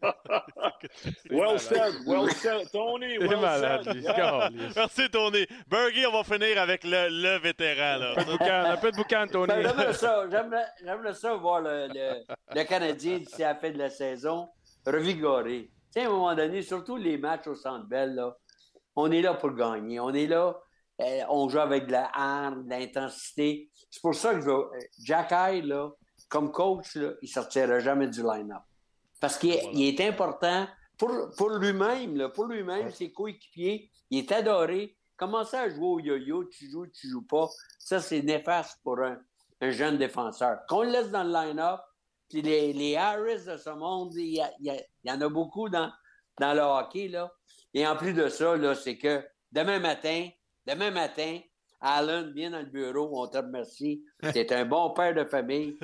[1.30, 2.66] well said, well said.
[2.72, 3.96] Tony, C'est well malade, said.
[3.96, 4.14] Yeah.
[4.50, 4.76] Caliste.
[4.76, 5.46] Merci, Tony.
[5.68, 7.98] Bergie, on va finir avec le, le vétéran.
[7.98, 8.12] Là.
[8.12, 9.46] Un peu de boucan, un peu de boucan, Tony.
[9.48, 13.70] Ben, j'aimerais ça, j'aimerais- j'aimerais ça voir le, le- le Canadien d'ici à la fin
[13.70, 14.48] de la saison
[14.86, 15.70] revigorer.
[15.94, 18.36] Tu sais, à un moment donné, surtout les matchs au Centre Bell, là,
[18.94, 20.00] on est là pour gagner.
[20.00, 20.56] On est là,
[21.00, 23.70] euh, on joue avec de la hargne, de l'intensité.
[23.90, 24.68] C'est pour ça que je veux-
[25.02, 25.90] Jack Hyde, là,
[26.28, 28.62] comme coach, là, il sortira jamais du line-up.
[29.20, 30.66] Parce qu'il est, important
[30.98, 33.90] pour, lui-même, pour lui-même, ses coéquipiers.
[34.10, 34.96] Il est adoré.
[35.16, 37.48] Commencer à jouer au yo-yo, tu joues, tu joues pas,
[37.78, 39.18] ça, c'est néfaste pour un,
[39.62, 40.58] un jeune défenseur.
[40.68, 41.80] Qu'on le laisse dans le line-up,
[42.28, 44.74] puis les, les Harris de ce monde, il y, a- il y a-
[45.04, 45.90] il y en a beaucoup dans,
[46.38, 47.32] dans le hockey, là.
[47.72, 50.28] Et en plus de ça, là, c'est que demain matin,
[50.66, 51.38] demain matin,
[51.80, 54.02] Alan, viens dans le bureau, on te remercie.
[54.32, 55.78] T'es un bon père de famille.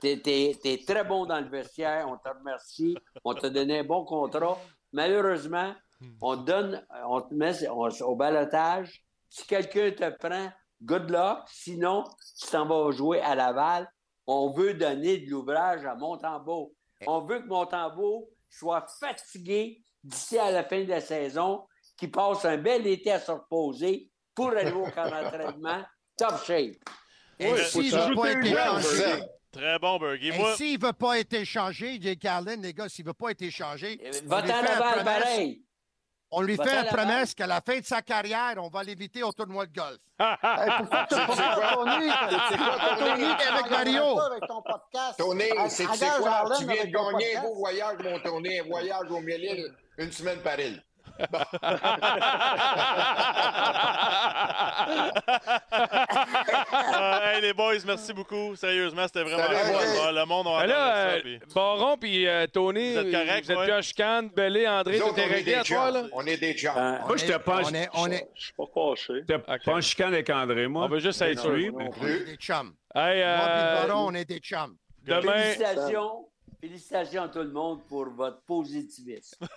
[0.00, 0.20] T'es
[0.62, 2.96] t'es très bon dans le vestiaire, on te remercie.
[3.24, 4.58] On t'a donné un bon contrat.
[4.92, 5.74] Malheureusement,
[6.22, 9.04] on te donne, on te met on- au balotage.
[9.28, 10.50] Si quelqu'un te prend,
[10.82, 11.40] good luck.
[11.48, 12.04] Sinon,
[12.38, 13.88] tu t'en vas jouer à Laval.
[14.26, 16.72] On veut donner de l'ouvrage à Montembeau.
[17.06, 21.64] On veut que Montembeau soit fatigué d'ici à la fin de la saison,
[22.00, 25.84] qu'il passe un bel été à se reposer pour aller au camp d'entraînement
[26.16, 26.76] top shape.
[27.38, 29.22] Et s'il ne veut pas être échangé.
[29.52, 30.28] Très bon, Bergie.
[30.28, 33.14] et Moi, s'il ne veut pas être échangé, Jake Allen, les gars, s'il ne veut
[33.14, 35.04] pas être échangé, on lui Va-t'en promesse.
[35.04, 35.62] pareil.
[36.32, 39.32] On lui fait la promesse qu'à la fin de sa carrière, on va l'éviter au
[39.32, 39.98] tournoi de golf.
[40.20, 41.74] Hey, pourquoi tu quoi?
[41.74, 42.10] Tony?
[42.50, 44.20] C'est quoi, Tony, avec Mario.
[44.20, 45.18] Avec ton podcast.
[45.18, 46.44] Tony, c'est quoi?
[46.56, 50.38] Tu viens de gagner un beau voyage, mon Tony, un voyage au Mille une semaine
[50.40, 50.82] par île.
[56.82, 58.54] Euh, hey, les boys, merci beaucoup.
[58.56, 59.98] Sérieusement, c'était vraiment Salut, hey.
[60.06, 60.98] Ah, Le monde a Ben entendu là, ça.
[61.16, 63.66] euh, puis- Baron puis euh, Tony, Vous êtes correct, vous êtes ouais?
[63.74, 66.00] plus chicane, Bellé, André, Nous tout autres, est on est réglé à des toi, là?
[66.00, 66.10] chums.
[66.12, 66.72] On est des chums.
[66.76, 69.12] Euh, Moi, je pas, On est, on est, Je suis pas fâché.
[69.20, 69.64] j'étais Ok.
[69.64, 70.84] pas en chicane avec André, moi.
[70.84, 71.50] On veut juste être sûr.
[71.50, 72.72] Oui, Non mais- on est des chums.
[72.94, 74.74] Hey, Moi et euh, le baron, on est des chums.
[75.04, 76.26] demain, Félicitations.
[76.60, 79.46] Félicitations à tout le monde pour votre positivisme.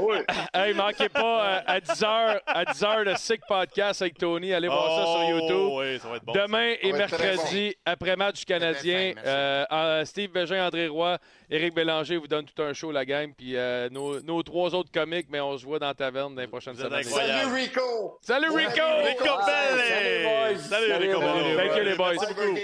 [0.00, 0.16] Oui.
[0.52, 4.52] hey, manquez pas euh, à 10h, à 10h le Sick Podcast avec Tony.
[4.52, 5.68] Allez voir ça sur Oh, YouTube.
[5.72, 6.32] Oui, ça va être bon.
[6.32, 11.18] Demain et Ça mercredi, après-match du Canadien, euh, euh, Steve Bégin, André Roy,
[11.50, 13.32] Éric Bélanger vous donnent tout un show, la gang.
[13.36, 16.40] Puis euh, nos, nos trois autres comiques, mais on se voit dans la taverne dans
[16.40, 17.02] les prochaines semaines.
[17.04, 18.18] Salut, Rico!
[18.22, 18.82] Salut Rico!
[19.04, 20.58] Rico Salut.
[20.58, 21.32] Salut, Salut, Rico boys.
[21.32, 21.56] Belli.
[21.56, 22.14] Thank you, les boys.
[22.20, 22.58] Merci beaucoup.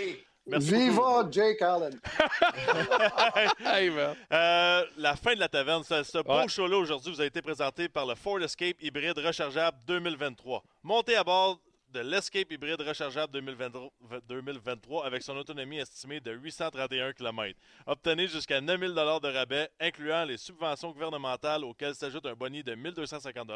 [0.50, 0.90] Merci beaucoup.
[0.90, 2.00] Viva Jake Allen.
[3.64, 4.14] Hey, man.
[4.32, 6.48] Euh, la fin de la taverne, ce, ce beau Ouais.
[6.48, 10.62] show-là aujourd'hui vous a été présenté par le Ford Escape hybride rechargeable 2023.
[10.82, 11.60] Montez à bord
[11.92, 13.90] de l'Escape hybride rechargeable 2023,
[14.28, 17.58] 2023 avec son autonomie estimée de 831 km.
[17.86, 23.50] Obtenez jusqu'à 9000 de rabais, incluant les subventions gouvernementales auxquelles s'ajoute un boni de 1250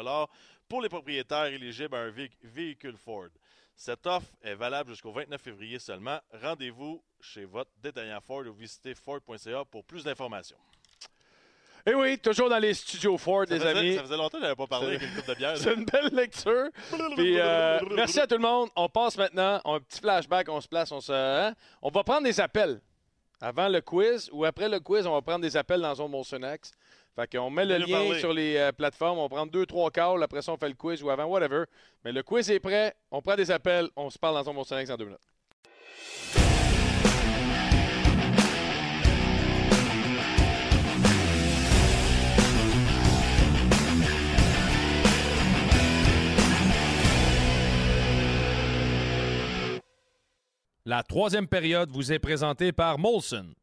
[0.67, 3.27] pour les propriétaires éligibles à un véhi- véhicule Ford.
[3.75, 6.19] Cette offre est valable jusqu'au 29 février seulement.
[6.41, 10.57] Rendez-vous chez votre détaillant Ford ou visitez Ford.ca pour plus d'informations.
[11.87, 13.95] Et oui, toujours dans les studios Ford, Ça les faisait, amis.
[13.95, 15.55] ça faisait longtemps que je n'avais pas parlé avec une coupe de bière.
[15.57, 16.69] C'est une belle lecture.
[17.15, 18.69] Puis, euh, merci à tout le monde.
[18.75, 19.61] On passe maintenant.
[19.65, 20.49] On a un petit flashback.
[20.49, 20.91] On se place.
[20.91, 21.53] On, se, hein?
[21.83, 22.81] on va prendre des appels
[23.41, 25.05] avant le quiz ou après le quiz.
[25.05, 26.71] On va prendre des appels dans Zone Molson X.
[27.15, 28.19] Fait qu'on met le lien parler.
[28.19, 29.19] sur les euh, plateformes.
[29.19, 30.21] On prend deux, trois calls.
[30.21, 31.63] Après ça, on fait le quiz ou avant, whatever.
[32.03, 32.93] Mais le quiz est prêt.
[33.09, 33.89] On prend des appels.
[33.95, 36.44] On se parle dans Zone Molson X en deux minutes.
[50.87, 53.55] La troisième période vous est présentée par Molson.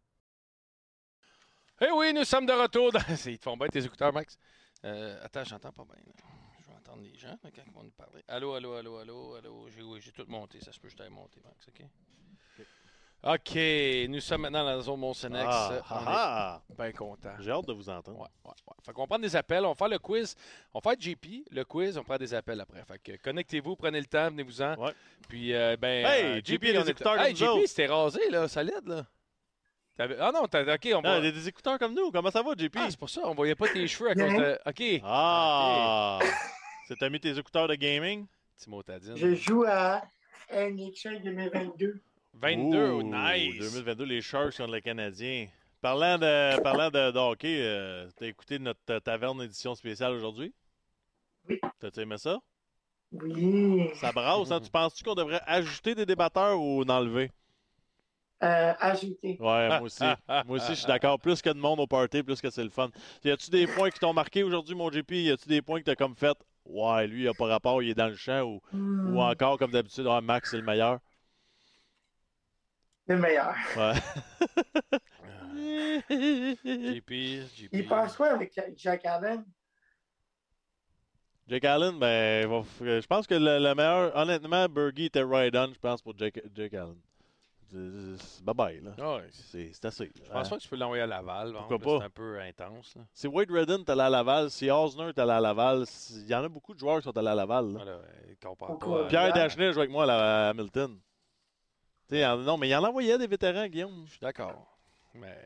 [1.81, 2.90] Eh oui, nous sommes de retour.
[2.90, 2.99] Dans...
[3.27, 4.36] Ils te font bien tes écouteurs, Max.
[4.85, 6.03] Euh, attends, j'entends pas bien.
[6.61, 8.24] Je vais entendre les gens quand ils vont nous parler.
[8.27, 9.69] Allô, allô, allô, allô, allô.
[10.01, 10.59] J'ai tout monté.
[10.61, 11.69] Ça se peut je t'aille monté, Max.
[11.69, 11.86] OK?
[13.24, 13.57] OK.
[14.09, 15.44] Nous sommes maintenant dans la zone Molsonex.
[15.47, 16.62] Ah, on ah, ah.
[16.70, 17.35] est bien contents.
[17.39, 18.19] J'ai hâte de vous entendre.
[18.19, 18.74] Ouais, ouais, ouais.
[18.85, 20.35] Fait qu'on prend des appels, on va faire le quiz.
[20.74, 22.82] On va faire JP, le quiz, on prend des appels après.
[22.85, 24.74] Fait que connectez-vous, prenez le temps, venez-vous-en.
[24.77, 24.93] Ouais.
[25.28, 26.05] Puis, euh, ben.
[26.05, 29.07] Hey, euh, JP, on est- écouteurs Hey, comme nous JP, c'était rasé, là, solide, là.
[29.97, 30.74] T'avais- Ah non, t'as.
[30.74, 31.19] OK, on va.
[31.19, 32.11] il y a des écouteurs comme nous.
[32.11, 32.77] Comment ça va, JP?
[32.77, 34.59] Ah, c'est pour ça, on voyait pas tes cheveux à cause de.
[34.66, 35.01] OK.
[35.05, 36.19] Ah!
[36.89, 38.27] C'est t'as mis tes écouteurs de gaming?
[38.57, 39.16] Timo Tadine.
[39.16, 40.03] Je joue à
[40.51, 42.03] NHL 2022.
[42.35, 43.59] 22, Ouh, nice.
[43.59, 45.49] 2022, les Sharks contre les Canadiens.
[45.81, 50.55] Parlant de, parlant de, de hockey, euh, t'as écouté notre euh, taverne édition spéciale aujourd'hui?
[51.49, 51.61] Oui.
[51.81, 52.39] T'as-tu aimé ça?
[53.13, 53.91] Oui.
[53.95, 54.61] Ça brasse, hein?
[54.61, 57.31] Tu penses-tu qu'on devrait ajouter des débatteurs ou en enlever?
[58.43, 59.37] Euh, ajouté.
[59.39, 60.03] Ouais, moi aussi.
[60.03, 61.19] moi aussi, je suis d'accord.
[61.21, 62.91] Plus que de monde au party, plus que c'est le fun.
[63.25, 65.13] Y a-tu des points qui t'ont marqué aujourd'hui, mon JP?
[65.13, 66.37] Y a-tu des points que t'as comme fait?
[66.65, 68.43] Ouais, lui, il a pas rapport, il est dans le champ.
[68.43, 70.99] Ou, Hmm, ou encore, comme d'habitude, ah, Max, c'est le meilleur.
[73.12, 73.55] Le meilleur.
[73.76, 73.93] Ouais.
[76.09, 77.12] JP,
[77.55, 77.68] JP.
[77.72, 79.44] Il passe quoi avec Jack Allen?
[81.48, 85.55] Jake Allen, ben, va f- je pense que le, le meilleur, honnêtement, Bergie était right
[85.56, 86.97] on, je pense, pour Jake, Jake Allen.
[87.70, 89.16] C'est- c'est- Bye bye, là.
[89.16, 89.28] Ouais.
[89.32, 90.10] C'est c'est assez.
[90.14, 91.52] Je pense pas que tu peux l'envoyer à Laval.
[91.52, 91.98] Pourquoi pas?
[92.01, 92.94] C'est un peu intense.
[92.97, 93.02] Là.
[93.12, 96.34] Si Wade Redden est allé à Laval, si Osner est allé à Laval, il y
[96.34, 97.72] en a beaucoup de joueurs qui sont allés à Laval.
[97.72, 97.80] là.
[97.84, 97.98] Voilà.
[99.09, 99.32] Pierre.
[99.32, 100.98] Dagenet joue avec moi à, la- à Hamilton.
[102.12, 104.05] En- non, mais il en envoyait des vétérans, Guillaume.
[104.06, 104.66] Je suis d'accord.
[105.14, 105.36] Mais,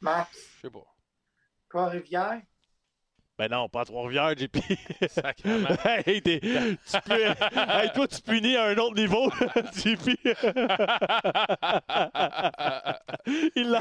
[0.00, 0.30] Max?
[0.56, 0.84] je sais pas.
[1.68, 2.40] Trois-Rivières?
[3.36, 4.58] Ben non, pas à Trois-Rivières, JP.
[5.08, 5.68] Sacrément.
[6.06, 9.28] hey, t'es- tu peux- hey, toi, tu punis à un autre niveau,
[9.74, 10.16] JP.
[13.56, 13.80] il l'a-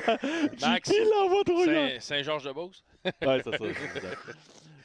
[0.61, 1.89] Max, JP l'envoie trop loin.
[1.89, 2.83] Saint- Saint-Georges-de-Beauce.
[3.05, 3.65] Ouais, c'est ça.
[3.65, 4.17] exact.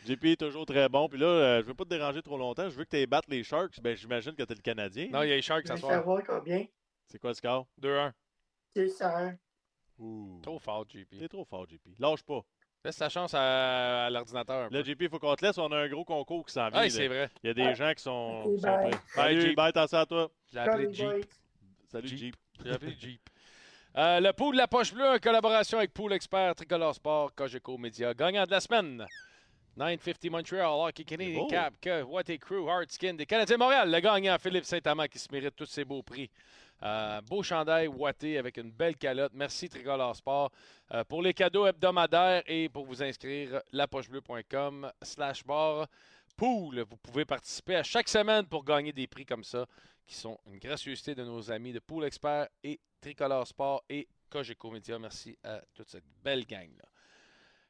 [0.07, 1.09] JP est toujours très bon.
[1.09, 2.69] Puis là, euh, je veux pas te déranger trop longtemps.
[2.69, 3.81] Je veux que tu battes les Sharks.
[3.81, 5.09] Ben, j'imagine que tu es le Canadien.
[5.11, 5.93] Non, il y a les Sharks Je ce veux soir.
[5.93, 6.65] savoir combien.
[7.09, 7.67] C'est quoi le score?
[7.81, 8.13] 2-1.
[8.75, 9.37] 6 à 1.
[9.99, 10.41] Ouh.
[10.43, 11.19] Trop fort, JP.
[11.19, 11.99] T'es trop fort, JP.
[11.99, 12.41] Lâche pas.
[12.85, 14.71] Laisse ta chance à, à l'ordinateur.
[14.71, 14.85] Là, peu.
[14.85, 15.59] JP, il faut qu'on te laisse.
[15.59, 16.81] On a un gros concours qui s'en vient.
[16.83, 17.29] Ah, c'est vrai.
[17.43, 18.43] Il y a des gens qui sont.
[18.45, 18.91] Ok, qui sont bye.
[18.91, 18.91] prêts.
[18.91, 19.57] Bye, Salut, Jeep.
[19.57, 20.31] bye, attention à toi.
[20.51, 21.27] Je l'ai appelé Salut, Jeep.
[21.91, 22.37] Salut, Jeep.
[22.61, 23.21] Je l'ai appelé Jeep.
[23.97, 27.77] Euh, le pool de la poche bleue en collaboration avec Pool Expert, Tricolore Sport, Cogeco
[27.79, 28.15] Média.
[28.15, 29.05] Gagnant de la semaine.
[29.77, 31.47] 950 Montreal, Hockey Canadian.
[31.47, 35.07] Cap, que What a Crew, Hard Skin des Canadiens de Montréal, le gagnant Philippe Saint-Amand
[35.07, 36.31] qui se mérite tous ces beaux prix.
[36.83, 39.33] Euh, beau chandail Watté avec une belle calotte.
[39.35, 40.51] Merci Tricolore Sport.
[40.93, 45.89] Euh, pour les cadeaux hebdomadaires et pour vous inscrire, lapochebleu.com slash bar
[46.37, 46.81] pool.
[46.81, 49.67] Vous pouvez participer à chaque semaine pour gagner des prix comme ça
[50.07, 54.71] qui sont une gracieuseté de nos amis de Pool Expert et Tricolore Sport et Cogeco
[54.71, 54.99] Media.
[54.99, 56.88] Merci à toute cette belle gang-là.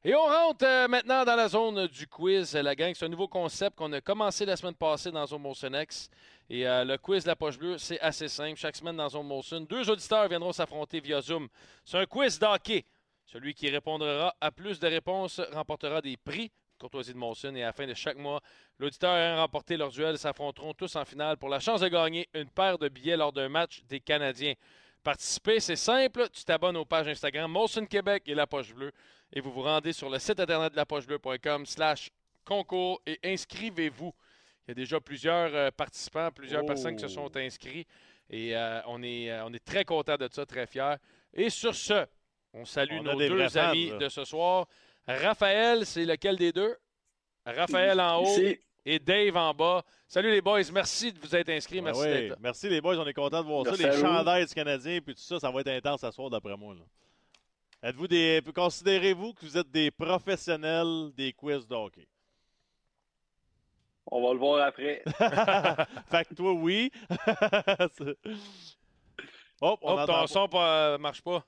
[0.05, 2.95] Et on rentre euh, maintenant dans la zone du quiz, euh, la gang.
[2.95, 6.09] C'est un nouveau concept qu'on a commencé la semaine passée dans Zone Molson X.
[6.49, 8.57] Et euh, le quiz de la poche bleue, c'est assez simple.
[8.57, 11.49] Chaque semaine dans Zone Molson, deux auditeurs viendront s'affronter via Zoom.
[11.85, 12.85] C'est un quiz d'hockey.
[13.27, 16.53] Celui qui répondra à plus de réponses remportera des prix.
[16.79, 17.57] Courtoisie de Molson.
[17.57, 18.41] Et à la fin de chaque mois,
[18.79, 22.49] l'auditeur ayant remporté leur duel s'affronteront tous en finale pour la chance de gagner une
[22.49, 24.55] paire de billets lors d'un match des Canadiens.
[25.09, 26.29] Participer, c'est simple.
[26.35, 28.93] Tu t'abonnes aux pages Instagram Molson Québec et La Poche Bleue
[29.33, 32.11] et vous vous rendez sur le site internet de lapochebleu.com slash
[32.45, 34.13] concours et inscrivez-vous.
[34.67, 36.67] Il y a déjà plusieurs euh, participants, plusieurs Oh.
[36.67, 37.87] personnes qui se sont inscrits
[38.29, 40.97] et euh, on, est, euh, on est très content de ça, très fiers.
[41.33, 42.05] Et sur ce,
[42.53, 44.67] on salue On nos deux amis de ce soir.
[45.07, 46.77] Raphaël, c'est lequel des deux?
[47.47, 48.37] Raphaël en haut.
[48.91, 49.85] Et Dave en bas.
[50.07, 51.77] Salut les boys, merci de vous être inscrits.
[51.81, 52.09] Ben Merci oui.
[52.09, 52.37] d'être là.
[52.41, 53.91] Merci les boys, on est contents de voir Merci ça.
[53.91, 56.75] Les chandails du Canadien, puis tout ça, ça va être intense à soir d'après moi.
[56.75, 56.81] là.
[57.91, 58.43] Êtes-vous des.
[58.55, 62.09] Considérez-vous que vous êtes des professionnels des quiz de hockey?
[64.11, 65.03] On va le voir après.
[66.11, 66.91] fait que toi, oui.
[69.61, 70.27] Hop, ton pas.
[70.27, 71.45] son ne marche pas.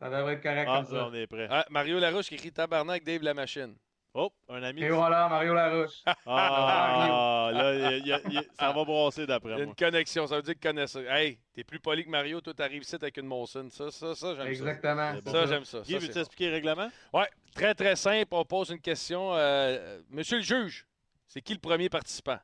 [0.00, 1.06] Ça devrait être correct Ah, comme ça.
[1.06, 1.46] on est prêt.
[1.48, 3.76] Ah, Mario Larouche qui écrit tabarnak Dave la machine.
[4.14, 4.82] Hop, un ami.
[4.82, 6.02] Et voilà, Mario Larouche.
[6.26, 9.54] Ah, là, il y a- il y a- il y a- ça va brasser d'après
[9.54, 9.62] moi.
[9.62, 10.96] une connexion, ça veut dire que connaisse.
[10.96, 13.68] Hey, t'es plus poli que Mario, toi t'arrives ici avec une Molson.
[13.70, 15.14] Ça, ça, ça, j'aime Exactement.
[15.14, 15.20] Ça.
[15.22, 15.32] bon.
[15.32, 15.80] Ça, j'aime ça.
[15.80, 16.90] Guy, veux-tu expliquer le règlement?
[17.14, 18.28] Ouais, très très simple.
[18.32, 19.34] On pose une question.
[19.34, 20.86] Euh, monsieur le juge,
[21.26, 22.38] c'est qui le premier participant?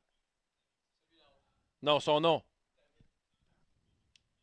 [1.82, 2.42] Non, son nom.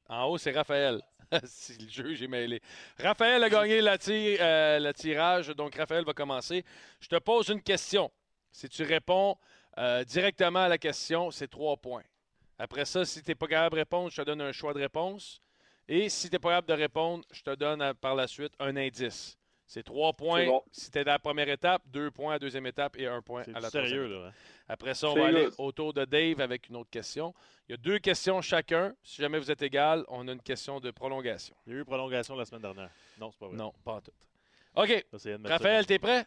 [0.08, 1.02] En haut, c'est Raphaël.
[1.46, 2.62] si le juge est mêlé.
[3.00, 6.64] Raphaël a gagné euh, le tirage, donc Raphaël va commencer.
[7.00, 8.12] Je te pose une question.
[8.52, 9.38] Si tu réponds
[9.78, 12.04] euh, directement à la question, c'est trois points.
[12.58, 14.80] Après ça, si tu n'es pas capable de répondre, je te donne un choix de
[14.80, 15.42] réponse.
[15.88, 18.54] Et si tu n'es pas capable de répondre, je te donne euh, par la suite
[18.60, 19.38] un indice.
[19.68, 20.62] C'est trois points bon.
[20.72, 23.22] si tu es dans la première étape, deux points à la deuxième étape et un
[23.22, 24.22] point à la du sérieux, troisième.
[24.22, 24.28] là.
[24.28, 24.34] hein?
[24.68, 27.34] Après ça, on va aller autour de Dave avec une autre question.
[27.68, 28.96] Il y a deux questions chacun.
[29.04, 31.56] Si jamais vous êtes égal, on a une question de prolongation.
[31.66, 32.92] Il y a eu prolongation la semaine dernière.
[33.20, 33.58] Non, c'est pas vrai.
[33.58, 34.12] Non, pas en tout.
[34.76, 35.06] OK.
[35.18, 36.26] Ça, Raphaël, t'es prêt?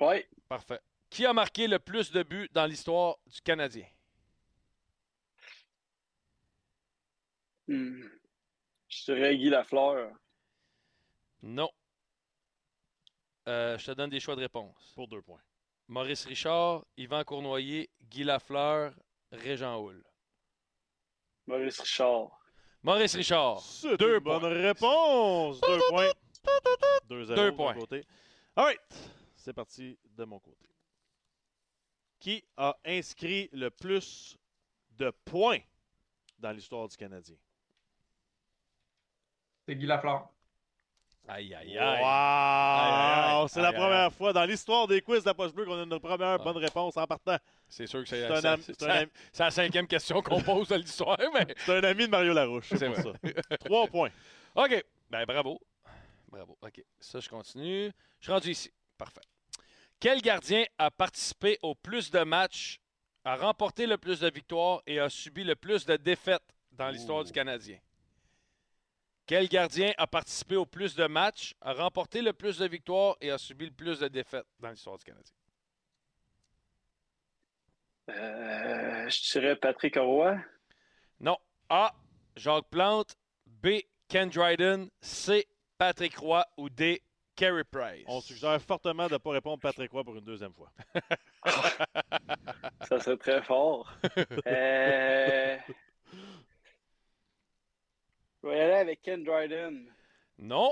[0.00, 0.24] Oui.
[0.48, 0.80] Parfait.
[1.08, 3.86] Qui a marqué le plus de buts dans l'histoire du Canadien?
[7.68, 8.02] Hmm.
[8.88, 10.10] Je dirais Guy Lafleur.
[11.42, 11.70] Non.
[13.48, 14.92] Euh, je te donne des choix de réponse.
[14.94, 15.42] Pour deux points.
[15.88, 18.94] Maurice Richard, Yvan Cournoyer, Guy Lafleur,
[19.32, 20.02] Régent Houle.
[21.46, 22.30] Maurice Richard.
[22.82, 23.60] Maurice Richard.
[23.60, 24.48] C'est Deux une bonne points.
[24.48, 25.60] réponse.
[25.60, 26.10] Deux points.
[27.08, 27.74] Deux, Deux de mon points.
[27.74, 28.04] côté.
[28.56, 28.80] All right.
[29.36, 30.66] C'est parti de mon côté.
[32.18, 34.38] Qui a inscrit le plus
[34.92, 35.60] de points
[36.38, 37.36] dans l'histoire du Canadien?
[39.66, 40.30] C'est Guy Lafleur.
[41.26, 41.82] Aïe, aïe, Wow!
[41.82, 42.02] aïe.
[42.04, 44.10] Aïe, C'est la aïe, première aïe.
[44.10, 46.38] fois dans l'histoire des quiz de la poche bleue qu'on a une première Ah.
[46.38, 47.38] bonne réponse en partant.
[47.68, 48.60] C'est sûr que c'est am- am-
[49.32, 52.66] c'est la cinquième question qu'on pose de l'histoire, mais C'est un ami de Mario Larouche.
[52.68, 53.34] C'est C'est pour vrai.
[53.50, 53.56] ça.
[53.58, 54.10] Trois points.
[54.54, 54.84] OK.
[55.10, 55.58] Ben bravo.
[56.28, 56.58] Bravo.
[56.60, 56.84] OK.
[57.00, 57.90] Ça, je continue.
[58.20, 58.70] Je suis rendu ici.
[58.98, 59.20] Parfait.
[59.98, 62.80] Quel gardien a participé au plus de matchs,
[63.24, 66.42] a remporté le plus de victoires et a subi le plus de défaites
[66.72, 67.78] dans l'histoire du Canadien?
[69.26, 73.30] Quel gardien a participé au plus de matchs, a remporté le plus de victoires et
[73.30, 75.34] a subi le plus de défaites dans l'histoire du Canadien?
[78.10, 80.36] Euh, je dirais Patrick Roy.
[81.20, 81.38] Non.
[81.70, 81.94] A.
[82.36, 83.16] Jacques Plante.
[83.46, 83.80] B.
[84.08, 84.90] Ken Dryden.
[85.00, 85.46] C.
[85.78, 86.44] Patrick Roy.
[86.58, 87.02] Ou D.
[87.34, 88.04] Carey Price.
[88.06, 90.70] On suggère fortement de ne pas répondre Patrick Roy pour une deuxième fois.
[92.88, 93.92] Ça serait très fort.
[94.46, 95.56] Euh,
[98.44, 99.86] Je vais y aller avec Ken Dryden.
[100.38, 100.70] Non.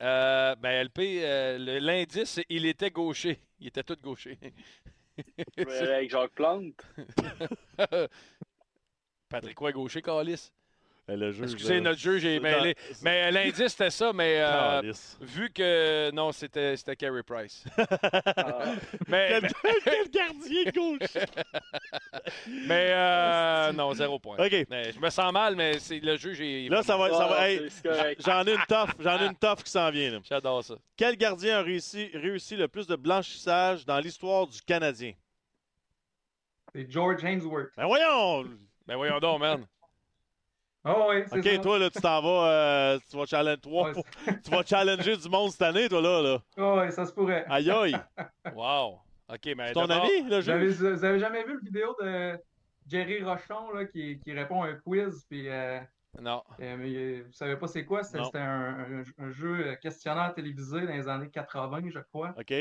[0.00, 3.40] Euh, ben, LP, euh, l'indice, il était gaucher.
[3.58, 4.38] Il était tout gaucher.
[5.56, 6.86] Je vais y aller avec Jacques Plante.
[9.28, 10.52] Patrick Roy gaucher, Calis.
[11.08, 12.00] Le juge, Excusez, euh, notre
[12.40, 12.76] mêlé.
[12.92, 16.10] c'est- Mais euh, l'indice, c'était ça, mais euh, vu que.
[16.12, 17.64] Non, c'était Carey Price.
[18.34, 18.74] Ah.
[19.08, 19.50] mais, Quel,
[19.84, 21.24] quel gardien gauche!
[22.66, 24.36] Mais euh, non, zéro point.
[24.38, 24.66] OK.
[24.70, 26.68] Mais je me sens mal, mais le jeu, j'ai.
[26.68, 27.68] Là, ça va, ça va- Ah, hey,
[28.24, 30.12] j'en ai une tough, j'en ai une tough qui s'en vient.
[30.12, 30.18] là.
[30.28, 30.74] J'adore ça.
[30.96, 35.12] Quel gardien a réussi, réussi le plus de blanchissage dans l'histoire du Canadien?
[36.74, 37.70] C'est George Hainsworth.
[37.76, 38.44] Ben voyons!
[38.86, 39.66] Ben voyons donc, man.
[40.84, 41.58] Oh oui, c'est OK, ça.
[41.58, 44.04] toi, là, tu t'en vas, euh, tu vas challenger, toi, Ouais, pour-
[44.44, 46.20] tu vas challenger du monde cette année, toi, là.
[46.22, 46.38] là.
[46.58, 47.44] Oh, oui, ça se pourrait.
[47.48, 47.96] Aïe, aïe.
[48.54, 48.98] Wow.
[49.32, 49.72] OK, mais.
[49.72, 50.94] Ton ami, le Vous avez, jeu?
[50.94, 52.36] vous avez jamais vu le vidéo de
[52.88, 55.24] Jerry Rochon là, qui, qui répond à un quiz?
[55.30, 55.78] Puis, euh,
[56.20, 56.42] Non.
[56.60, 58.02] euh, mais, vous savez pas c'est quoi?
[58.02, 62.34] C'était un, un- un jeu questionnaire télévisé dans les années 80, je crois.
[62.36, 62.52] OK.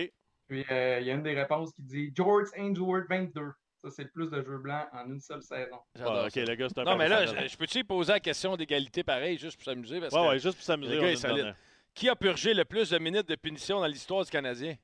[0.47, 3.51] Puis euh, il y a une des réponses qui dit George Ainsworth 22.
[3.83, 5.77] Ça, c'est le plus de jeux blancs en une seule saison.
[5.95, 8.19] J'adore Ah, OK, le gars, c'est un Non, mais là, je, je peux-tu poser la
[8.19, 9.99] question d'égalité pareil, juste pour s'amuser?
[9.99, 11.53] Parce Ouais, que ouais, juste pour s'amuser.
[11.93, 14.75] Qui a purgé le plus de minutes de punition dans l'histoire du Canadien?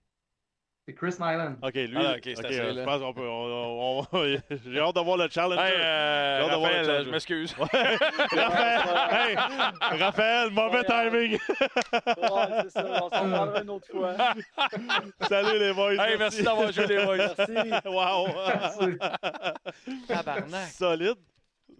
[0.87, 1.55] C'est Chris Nyland.
[1.61, 3.27] OK, lui, Ah, ok, c'est OK, assez, euh, je pense qu'on peut...
[3.27, 4.23] on- on- on-
[4.71, 5.59] J'ai hâte de voir le challenge.
[5.59, 7.05] Hey, euh, J'ai hâte de voir le Raphaël, challenge.
[7.05, 7.53] je m'excuse.
[7.59, 7.99] Raphaël,
[9.91, 11.31] hey, Raphaël, mauvais timing.
[11.33, 14.15] Ouais, c'est ça, on s'en parlera une autre fois.
[15.27, 15.95] Salut les boys.
[15.95, 17.17] Hey, merci d'avoir joué les boys.
[17.17, 17.51] Merci.
[17.85, 18.27] Wow.
[20.07, 20.69] Tabarnak.
[20.69, 21.17] Solide.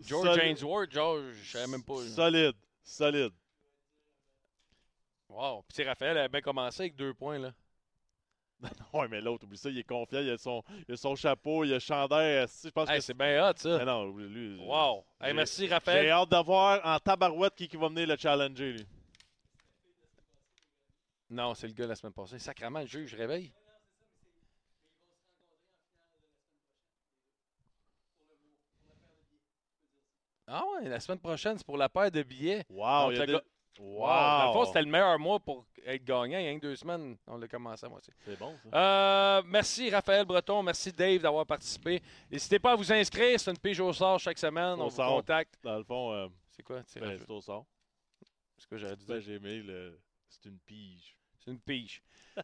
[0.01, 0.43] George Solide.
[0.51, 1.93] Ainsworth, George, je savais même pas.
[1.93, 2.09] là.
[2.13, 2.55] Solide.
[2.83, 3.31] Solide.
[5.29, 5.61] Wow.
[5.65, 7.51] Puis c'est Raphaël a bien commencé avec deux points, là.
[8.93, 11.63] Ouais, mais l'autre, oublie ça, il est confiant, il a son, il a son chapeau,
[11.63, 12.45] il a le chandail.
[12.63, 13.77] Je pense Hey, que c'est bien hot, ça.
[13.77, 14.57] Mais non, lui.
[14.59, 15.05] Wow.
[15.21, 16.09] Hey, j'ai- merci, J'ai Raphaël.
[16.09, 18.87] hâte de voir en tabarouette qui, qui va venir le challenger, lui.
[21.29, 22.39] Non, c'est le gars la semaine passée.
[22.39, 23.51] Sacrement, le juge, réveille.
[30.47, 32.65] Ah ouais, la semaine prochaine, c'est pour la paire de billets.
[32.69, 33.39] Wow, il y a des-
[33.79, 34.07] Wow.
[34.07, 36.39] Dans le fond, c'était le meilleur mois pour être gagnant.
[36.39, 38.13] Il y a que deux semaines, on l'a commencé à moitié.
[38.25, 38.77] C'est bon, ça.
[39.39, 42.01] Euh, merci Raphaël Breton, merci Dave d'avoir participé.
[42.31, 44.95] N'hésitez pas à vous inscrire, c'est une pige au sort chaque semaine, Au on vous
[44.95, 45.15] sort.
[45.17, 45.55] contacte.
[45.63, 46.77] Dans le fond, euh, C'est quoi?
[46.99, 47.65] ben, c'est au sort.
[48.57, 49.23] C'est quoi j'aurais dû Ben, dire?
[49.25, 49.99] j'ai aimé le.
[50.29, 51.16] C'est une pige.
[51.47, 52.01] C'est une pige.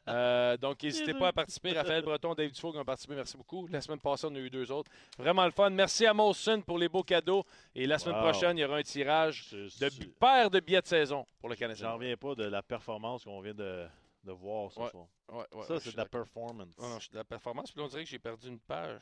[0.08, 1.72] Euh, donc, n'hésitez pas à participer.
[1.78, 3.16] Raphaël Breton, Dave Dufault qui ont participé.
[3.16, 3.68] Merci beaucoup.
[3.68, 4.90] La semaine passée, on a eu deux autres.
[5.18, 5.70] Vraiment le fun.
[5.72, 7.44] Merci à Molson pour les beaux cadeaux.
[7.76, 8.30] Et la semaine Wow.
[8.32, 11.60] prochaine, il y aura un tirage de paire de billets de saison pour le J'en
[11.60, 11.92] Canadien.
[11.92, 13.86] reviens pas de la performance qu'on vient de,
[14.24, 14.90] de voir ce Ouais.
[14.90, 15.06] soir.
[15.30, 16.78] Ouais, ouais, ouais, ça, c'est de la performance.
[16.80, 17.72] Non, de la performance.
[17.72, 19.02] Puis on dirait que j'ai perdu une page.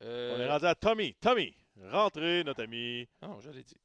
[0.00, 1.14] On Euh, est rendu à Tommy.
[1.14, 1.54] Tommy,
[1.90, 3.08] rentrez, notre ami.
[3.22, 3.76] Non, je l'ai dit.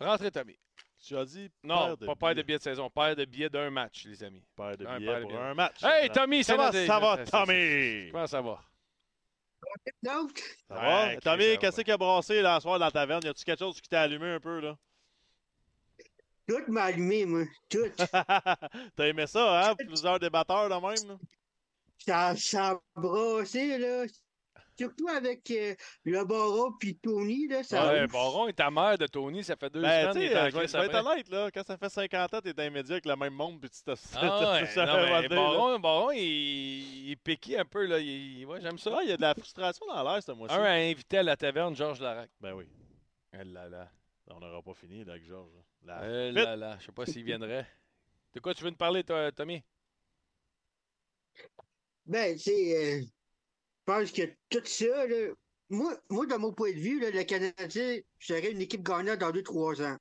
[0.00, 0.56] Rentrez, Tommy.
[1.04, 2.58] Tu as dit Non, paire de pas paire de billets.
[2.58, 4.44] de saison, paire de billets d'un match, les amis.
[4.56, 5.82] Paire de billets pour un match.
[5.82, 8.10] Hey, Tommy, c'est Comment notre- ça va, Tommy?
[8.12, 8.60] Comment ça va?
[10.02, 10.38] Donc,
[10.68, 11.06] Ça va?
[11.06, 13.20] Ouais, Tommy, qu'est-ce qui a brassé là, ce soir dans la taverne?
[13.24, 14.76] Y a-tu quelque chose qui t'a allumé un peu, là?
[16.48, 17.44] Tout m'a allumé, moi.
[17.68, 17.90] Tout.
[18.96, 19.74] T'as aimé ça, hein?
[19.76, 21.16] Plusieurs débatteurs, là, même, là?
[21.98, 24.04] Ça, ça a brassé, là.
[24.78, 25.74] Surtout avec euh,
[26.04, 27.62] le Baron puis Tony, là.
[27.62, 28.12] Ça Ouais, ouf.
[28.12, 30.28] Baron est ta mère de Tony, ça fait deux Ben, semaines tu qu'il
[30.68, 33.06] sais, vais être honnête, là, quand ça fait 50 ans, t'es dans les médias avec
[33.06, 33.92] le même monde, puis tu te...
[34.16, 37.84] Ah ouais, tu te- non, mais tu- Baron, Baron, il, il est piqué un peu,
[37.86, 37.98] là.
[37.98, 38.90] Il, ouais, j'aime ça.
[38.96, 40.54] Ouais, il y a de la frustration dans l'air, ce mois-ci.
[40.54, 42.30] Un a invité à la taverne Georges Larac.
[42.40, 42.66] Ben oui.
[43.32, 43.90] Eh là là.
[44.30, 45.50] On n'aura pas fini, là, avec Georges.
[45.84, 46.00] là.
[46.00, 46.44] La Eh fête.
[46.44, 46.76] là là.
[46.80, 47.66] Je sais pas s'il viendrait.
[48.34, 49.62] De quoi tu veux nous parler, toi, Tommy?
[52.06, 53.04] Ben, tu sais, euh,
[53.84, 55.32] pense que tout ça, là,
[55.70, 59.30] moi, moi, de mon point de vue, là, le Canadien serait une équipe gagnante dans
[59.32, 59.96] 2-3 ans.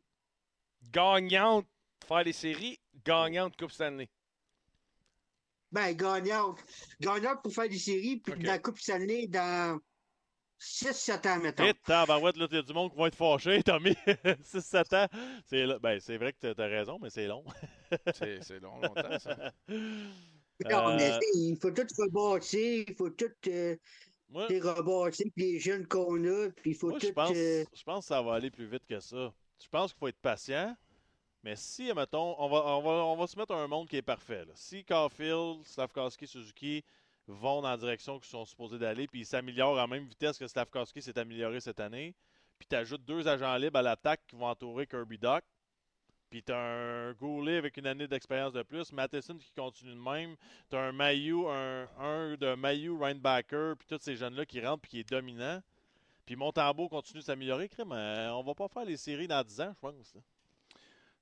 [0.92, 1.68] Gagnante,
[2.06, 4.10] faire les séries, gagnante Coupe Stanley.
[5.72, 6.60] Ben, gagnante.
[7.00, 9.80] Gagnante pour faire des séries, puis dans la Coupe Stanley dans
[10.60, 11.64] 6-7 ans, mettons.
[11.66, 13.92] Et tabarouette, là, il y a du monde qui va être fâché, Tommy.
[14.44, 15.08] 6-7 ans.
[15.46, 17.44] C'est ben, c'est vrai que t'as- t'as raison, mais c'est long.
[18.14, 19.52] C'est c'est long, longtemps, ça.
[20.70, 23.76] Non, mais Euh, il faut tout rebâtir, il faut tout euh,
[24.48, 27.08] sais, rebâtir, puis les jeunes qu'on a, puis il faut Moi, tout...
[27.08, 29.34] je pense, euh, je pense que ça va aller plus vite que ça.
[29.62, 30.76] Je pense qu'il faut être patient.
[31.44, 34.02] Mais si, mettons, on va, on va, on va se mettre un monde qui est
[34.04, 34.46] parfait.
[34.46, 34.52] là.
[34.56, 36.84] Si Caulfield, Slavkowski, Suzuki
[37.28, 40.38] vont dans la direction qu'ils sont supposés d'aller, puis ils s'améliorent à la même vitesse
[40.38, 42.16] que Slavkowski s'est amélioré cette année,
[42.60, 45.44] puis tu ajoutes deux agents libres à l'attaque qui vont entourer Kirby Doc,
[46.32, 50.00] puis tu as un Goulet avec une année d'expérience de plus, Matheson qui continue de
[50.00, 50.38] même,
[50.70, 54.82] tu as un Mayu, un, un de Mayu, Reinbacker, puis tous ces jeunes-là qui rentrent
[54.82, 55.62] puis qui est dominant.
[56.26, 57.92] Puis Montembeau continue de s'améliorer, crème.
[57.92, 60.16] euh, on va pas faire les séries dans 10 ans, je pense.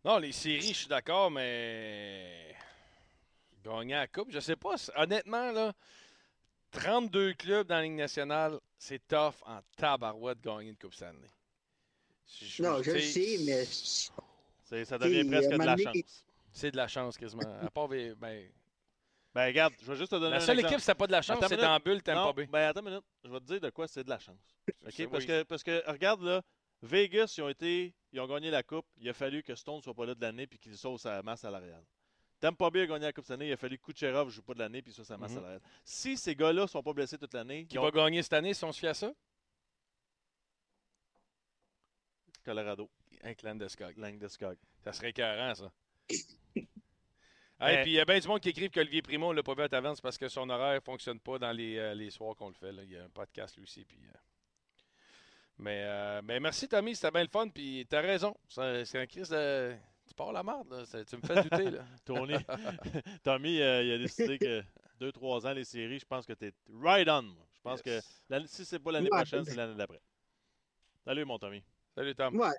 [0.05, 2.55] Non, les séries, je suis d'accord, mais.
[3.63, 4.75] Gagner la Coupe, je sais pas.
[4.95, 5.73] Honnêtement, là,
[6.71, 11.27] 32 clubs dans la Ligue nationale, c'est tough en tabarouette de gagner une Coupe Stanley.
[12.59, 13.65] Non, je le sais, mais...
[14.69, 16.23] C'est- ça devient presque de la chance.
[16.51, 17.41] C'est de la chance, quasiment.
[17.61, 18.49] À part, ben, ben,
[19.33, 20.73] Ben, regarde, je vais juste te donner La un seule exemple.
[20.73, 22.47] équipe, c'était pas de la chance, Attends c'est dans bulle, Non, Bay.
[22.47, 23.03] Ben, attends une minute.
[23.23, 24.39] Je vais te dire de quoi c'est de la chance.
[24.83, 25.07] Parce, oui.
[25.27, 26.41] que, parce que, regarde, là,
[26.81, 28.87] Vegas, ils ont, été, ils ont gagné la Coupe.
[28.97, 31.21] Il a fallu que Stone ne soit pas là de l'année puis qu'il sauve sa
[31.21, 31.83] masse salariale.
[32.39, 33.49] Tampa Bay a gagné la Coupe cette année.
[33.49, 35.37] Il a fallu que Kucherov ne joue pas de l'année puis soit sa masse Mhm.
[35.37, 35.61] salariale.
[35.83, 38.63] Si ces gars-là ne sont pas blessés toute l'année, Qui va gagner cette année si
[38.65, 39.11] on se fie à ça?
[42.43, 42.89] Colorado.
[43.21, 43.97] Avec Landeskog.
[43.97, 44.57] Landeskog.
[44.83, 45.71] Ça serait écœurant, ça.
[47.61, 49.53] Hey, puis il y a bien du monde qui écrive qu'Olivier Primo, on l'a pas
[49.53, 52.09] vu à Taverne, c'est parce que son horaire ne fonctionne pas dans les, euh, les
[52.09, 52.71] soirs qu'on le fait.
[52.71, 52.83] là.
[52.83, 53.83] Il y a un podcast lui aussi.
[53.83, 54.17] Puis, euh,
[55.57, 57.49] Mais, euh, mais merci, Tommy, c'était bien le fun.
[57.49, 58.33] Puis t'as raison.
[58.47, 59.75] C'est un crise de.
[60.07, 61.03] Tu pars la marde, là.
[61.03, 61.85] Tu me fais douter, là.
[62.05, 62.35] Tony,
[63.25, 64.63] Tommy, euh, il a décidé que
[65.01, 67.23] 2-3 ans, les séries, je pense que tu es right on.
[67.23, 67.45] moi.
[67.55, 68.23] Je pense Yes.
[68.29, 69.99] que si c'est pas l'année prochaine, c'est l'année d'après.
[71.03, 71.61] Salut, mon Tommy.
[71.93, 72.37] Salut, Tom.
[72.39, 72.55] Ouais.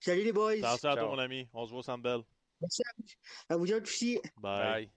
[0.00, 0.52] Salut les boys.
[0.58, 1.48] Attention à toi, mon ami.
[1.52, 2.20] On se voit au Centre Bell.
[2.60, 3.04] Merci à vous.
[3.48, 4.20] À vous autres aussi.
[4.38, 4.62] Bye.
[4.62, 4.90] Bye.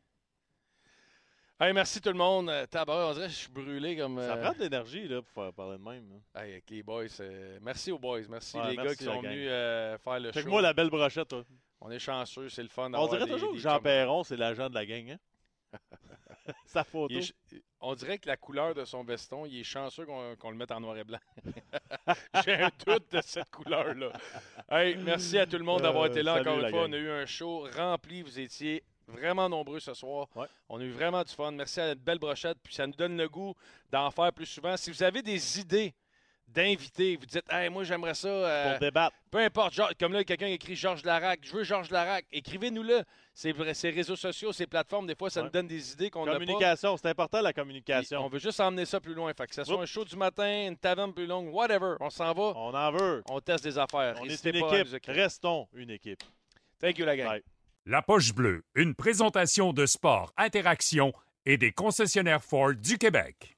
[1.62, 2.50] Hey, merci tout le monde.
[2.50, 4.18] Euh, tabarouette, on dirait que je suis brûlé comme.
[4.18, 6.10] Ça euh, prend de l'énergie là, pour faire parler de même.
[6.34, 6.42] là.
[6.44, 7.06] hey, avec les boys.
[7.20, 8.22] euh, Merci aux boys.
[8.30, 9.24] Merci Ouais, les gars merci, qui sont gang.
[9.32, 10.46] venus euh, faire le Fait show.
[10.46, 11.44] que moi, la belle brochette, toi.
[11.82, 12.86] On est chanceux, c'est le fun.
[12.88, 13.80] On d'avoir dirait des- toujours des que Jean.
[13.82, 15.10] Perron, c'est l'agent de la gang.
[15.12, 15.20] Hein?
[16.66, 17.14] Sa photo.
[17.14, 17.34] Est
[17.82, 20.82] on dirait que la couleur de son veston, il est chanceux qu'on le mette en
[20.82, 21.20] noir et blanc.
[22.44, 24.12] J'ai un doute de cette couleur-là.
[24.70, 26.82] Hey, merci à tout le monde d'avoir Euh, été là salut, encore une fois.
[26.82, 26.90] gang.
[26.90, 28.22] On a eu un show rempli.
[28.22, 30.28] Vous étiez vraiment nombreux ce soir.
[30.36, 30.48] Ouais.
[30.68, 31.52] On a eu vraiment du fun.
[31.52, 32.58] Merci à notre belle brochette.
[32.62, 33.56] Puis ça nous donne le goût
[33.92, 34.76] d'en faire plus souvent.
[34.76, 35.94] Si vous avez des idées
[36.54, 38.28] d'invités, vous dites Hey, moi j'aimerais ça.
[38.28, 39.16] euh, Pour débattre.
[39.32, 43.04] peu importe, genre- comme là, quelqu'un écrit Georges Larac, je veux Georges Larac, écrivez-nous-le.
[43.34, 45.46] Ces, ces réseaux sociaux, ces plateformes, des fois, ça Ouais.
[45.46, 46.40] nous donne des idées qu'on n'a pas.
[46.40, 48.20] Communication, c'est important la communication.
[48.26, 49.32] On veut juste emmener ça plus loin.
[49.34, 49.84] Fait que ce soit Oups.
[49.84, 51.96] un show du matin, une taverne plus longue, whatever.
[52.02, 53.24] On s'en va, On en veut.
[53.30, 54.16] on teste des affaires.
[54.20, 55.00] On est N'hésitez une pas équipe.
[55.08, 56.22] Restons une équipe.
[56.82, 57.28] Thank you, la gang.
[57.28, 57.44] Bye.
[57.86, 61.14] La Poche Bleue, une présentation de sport, interaction
[61.46, 63.56] et des concessionnaires Ford du Québec.